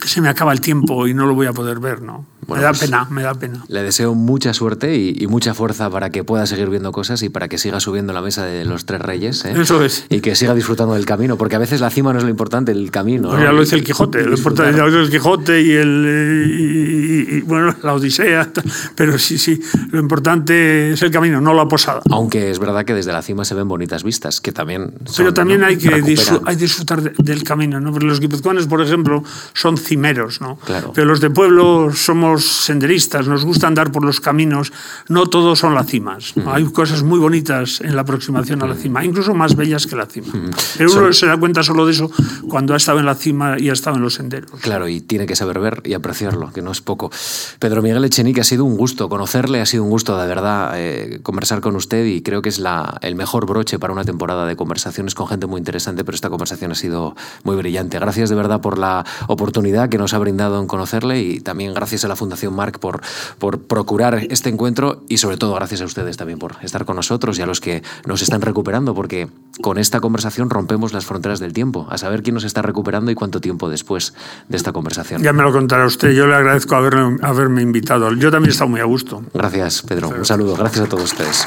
que 0.00 0.08
se 0.08 0.20
me 0.20 0.28
acaba 0.28 0.52
el 0.52 0.60
tiempo 0.60 1.06
y 1.06 1.14
no 1.14 1.26
lo 1.26 1.34
voy 1.34 1.46
a 1.46 1.52
poder 1.52 1.78
ver, 1.80 2.02
¿no? 2.02 2.26
me 2.48 2.60
da 2.60 2.70
pues, 2.70 2.80
pena, 2.80 3.06
me 3.10 3.22
da 3.22 3.34
pena. 3.34 3.64
Le 3.68 3.82
deseo 3.82 4.14
mucha 4.14 4.52
suerte 4.54 4.96
y, 4.96 5.26
mucha 5.26 5.54
fuerza 5.54 5.90
para 5.90 6.10
que 6.10 6.22
pueda 6.22 6.46
seguir 6.46 6.68
viendo 6.68 6.92
cosas 6.92 7.22
y 7.22 7.28
para 7.28 7.48
que 7.48 7.58
siga 7.58 7.80
subiendo 7.80 8.12
la 8.12 8.20
mesa 8.20 8.44
de 8.44 8.64
los 8.64 8.84
tres 8.84 9.00
reyes. 9.00 9.44
¿eh? 9.44 9.54
Eso 9.56 9.82
es. 9.82 10.06
Y 10.10 10.20
que 10.20 10.36
siga 10.36 10.54
disfrutando 10.54 10.94
del 10.94 11.06
camino, 11.06 11.36
porque 11.36 11.56
a 11.56 11.58
veces 11.58 11.80
la 11.80 11.90
cima 11.90 12.12
no 12.12 12.18
es 12.18 12.24
lo 12.24 12.30
importante, 12.30 12.72
el 12.72 12.90
camino. 12.90 13.30
Pues 13.30 13.42
ya 13.42 13.52
lo 13.52 13.60
dice 13.60 13.76
el 13.76 13.84
Quijote, 13.84 14.22
lo 14.24 14.36
importante 14.36 14.70
es 14.70 14.94
el 14.94 15.10
Quijote 15.10 15.60
y, 15.62 15.72
el, 15.72 17.26
y, 17.30 17.40
bueno, 17.42 17.74
la 17.82 17.94
Odisea, 17.94 18.50
pero 18.94 19.18
sí, 19.18 19.38
sí, 19.38 19.60
lo 19.90 19.98
importante 19.98 20.92
es 20.92 21.02
el 21.02 21.10
camino, 21.10 21.40
no 21.40 21.54
la 21.54 21.66
posada. 21.66 22.02
Aunque 22.10 22.50
es 22.50 22.58
verdad 22.58 22.84
que 22.84 22.94
desde 22.94 23.12
la 23.12 23.22
cima 23.22 23.44
se 23.44 23.54
ven 23.54 23.66
bonitas 23.66 24.04
vistas, 24.04 24.40
que 24.40 24.52
también... 24.52 24.94
pero 25.16 25.32
también 25.34 25.64
hay, 25.64 25.76
que 25.78 25.92
hay 25.92 26.56
disfrutar 26.56 27.02
del 27.02 27.42
camino, 27.44 27.80
¿no? 27.80 27.92
Porque 27.92 28.06
los 28.06 28.20
guipuzcoanes, 28.20 28.66
por 28.66 28.82
ejemplo, 28.82 29.24
son 29.54 29.78
cimeros, 29.84 30.40
¿no? 30.40 30.56
Claro. 30.56 30.92
Pero 30.94 31.06
los 31.06 31.20
de 31.20 31.30
pueblo 31.30 31.92
somos 31.92 32.44
senderistas, 32.44 33.28
nos 33.28 33.44
gusta 33.44 33.66
andar 33.66 33.92
por 33.92 34.04
los 34.04 34.20
caminos, 34.20 34.72
no 35.08 35.26
todos 35.26 35.58
son 35.58 35.74
las 35.74 35.86
cimas. 35.86 36.34
Hay 36.46 36.64
cosas 36.64 37.02
muy 37.02 37.18
bonitas 37.18 37.80
en 37.80 37.94
la 37.94 38.02
aproximación 38.02 38.62
a 38.62 38.66
la 38.66 38.74
cima, 38.74 39.04
incluso 39.04 39.34
más 39.34 39.56
bellas 39.56 39.86
que 39.86 39.96
la 39.96 40.06
cima. 40.06 40.32
Pero 40.76 40.92
uno 40.92 41.12
se 41.12 41.26
da 41.26 41.36
cuenta 41.36 41.62
solo 41.62 41.86
de 41.86 41.92
eso 41.92 42.10
cuando 42.48 42.74
ha 42.74 42.76
estado 42.76 42.98
en 42.98 43.06
la 43.06 43.14
cima 43.14 43.58
y 43.58 43.70
ha 43.70 43.72
estado 43.72 43.96
en 43.96 44.02
los 44.02 44.14
senderos. 44.14 44.50
Claro, 44.60 44.88
y 44.88 45.00
tiene 45.00 45.26
que 45.26 45.36
saber 45.36 45.58
ver 45.58 45.82
y 45.84 45.94
apreciarlo, 45.94 46.52
que 46.52 46.62
no 46.62 46.72
es 46.72 46.80
poco. 46.80 47.10
Pedro 47.58 47.82
Miguel 47.82 48.04
Echenique, 48.04 48.40
ha 48.40 48.44
sido 48.44 48.64
un 48.64 48.76
gusto 48.76 49.08
conocerle, 49.08 49.60
ha 49.60 49.66
sido 49.66 49.84
un 49.84 49.90
gusto 49.90 50.18
de 50.18 50.26
verdad 50.26 50.72
eh, 50.74 51.20
conversar 51.22 51.60
con 51.60 51.76
usted 51.76 52.04
y 52.06 52.22
creo 52.22 52.42
que 52.42 52.48
es 52.48 52.58
la, 52.58 52.98
el 53.02 53.14
mejor 53.14 53.46
broche 53.46 53.78
para 53.78 53.92
una 53.92 54.04
temporada 54.04 54.46
de 54.46 54.56
conversaciones 54.56 55.14
con 55.14 55.26
gente 55.26 55.46
muy 55.46 55.58
interesante, 55.58 56.04
pero 56.04 56.14
esta 56.14 56.30
conversación 56.30 56.72
ha 56.72 56.74
sido 56.74 57.16
muy 57.42 57.56
brillante. 57.56 57.98
Gracias 57.98 58.30
de 58.30 58.36
verdad 58.36 58.60
por 58.60 58.78
la 58.78 59.04
oportunidad 59.28 59.73
que 59.88 59.98
nos 59.98 60.14
ha 60.14 60.18
brindado 60.18 60.60
en 60.60 60.66
conocerle 60.66 61.20
y 61.20 61.40
también 61.40 61.74
gracias 61.74 62.04
a 62.04 62.08
la 62.08 62.16
Fundación 62.16 62.24
Fundación 62.24 62.56
Marc 62.56 62.78
por, 62.78 63.02
por 63.38 63.60
procurar 63.60 64.26
este 64.30 64.48
encuentro 64.48 65.04
y 65.10 65.18
sobre 65.18 65.36
todo 65.36 65.54
gracias 65.54 65.82
a 65.82 65.84
ustedes 65.84 66.16
también 66.16 66.38
por 66.38 66.56
estar 66.62 66.86
con 66.86 66.96
nosotros 66.96 67.38
y 67.38 67.42
a 67.42 67.46
los 67.46 67.60
que 67.60 67.82
nos 68.06 68.22
están 68.22 68.40
recuperando, 68.40 68.94
porque 68.94 69.28
con 69.60 69.76
esta 69.76 70.00
conversación 70.00 70.48
rompemos 70.48 70.94
las 70.94 71.04
fronteras 71.04 71.38
del 71.38 71.52
tiempo, 71.52 71.86
a 71.90 71.98
saber 71.98 72.22
quién 72.22 72.32
nos 72.32 72.44
está 72.44 72.62
recuperando 72.62 73.10
y 73.10 73.14
cuánto 73.14 73.42
tiempo 73.42 73.68
después 73.68 74.14
de 74.48 74.56
esta 74.56 74.72
conversación. 74.72 75.22
Ya 75.22 75.34
me 75.34 75.42
lo 75.42 75.52
contará 75.52 75.84
usted, 75.84 76.12
yo 76.12 76.26
le 76.26 76.34
agradezco 76.34 76.74
haberme, 76.76 77.18
haberme 77.20 77.60
invitado. 77.60 78.10
Yo 78.14 78.30
también 78.30 78.48
he 78.48 78.52
estado 78.52 78.70
muy 78.70 78.80
a 78.80 78.84
gusto. 78.84 79.22
Gracias, 79.34 79.82
Pedro. 79.82 80.08
Un 80.08 80.24
saludo. 80.24 80.56
Gracias 80.56 80.86
a 80.86 80.88
todos 80.88 81.12
ustedes. 81.12 81.46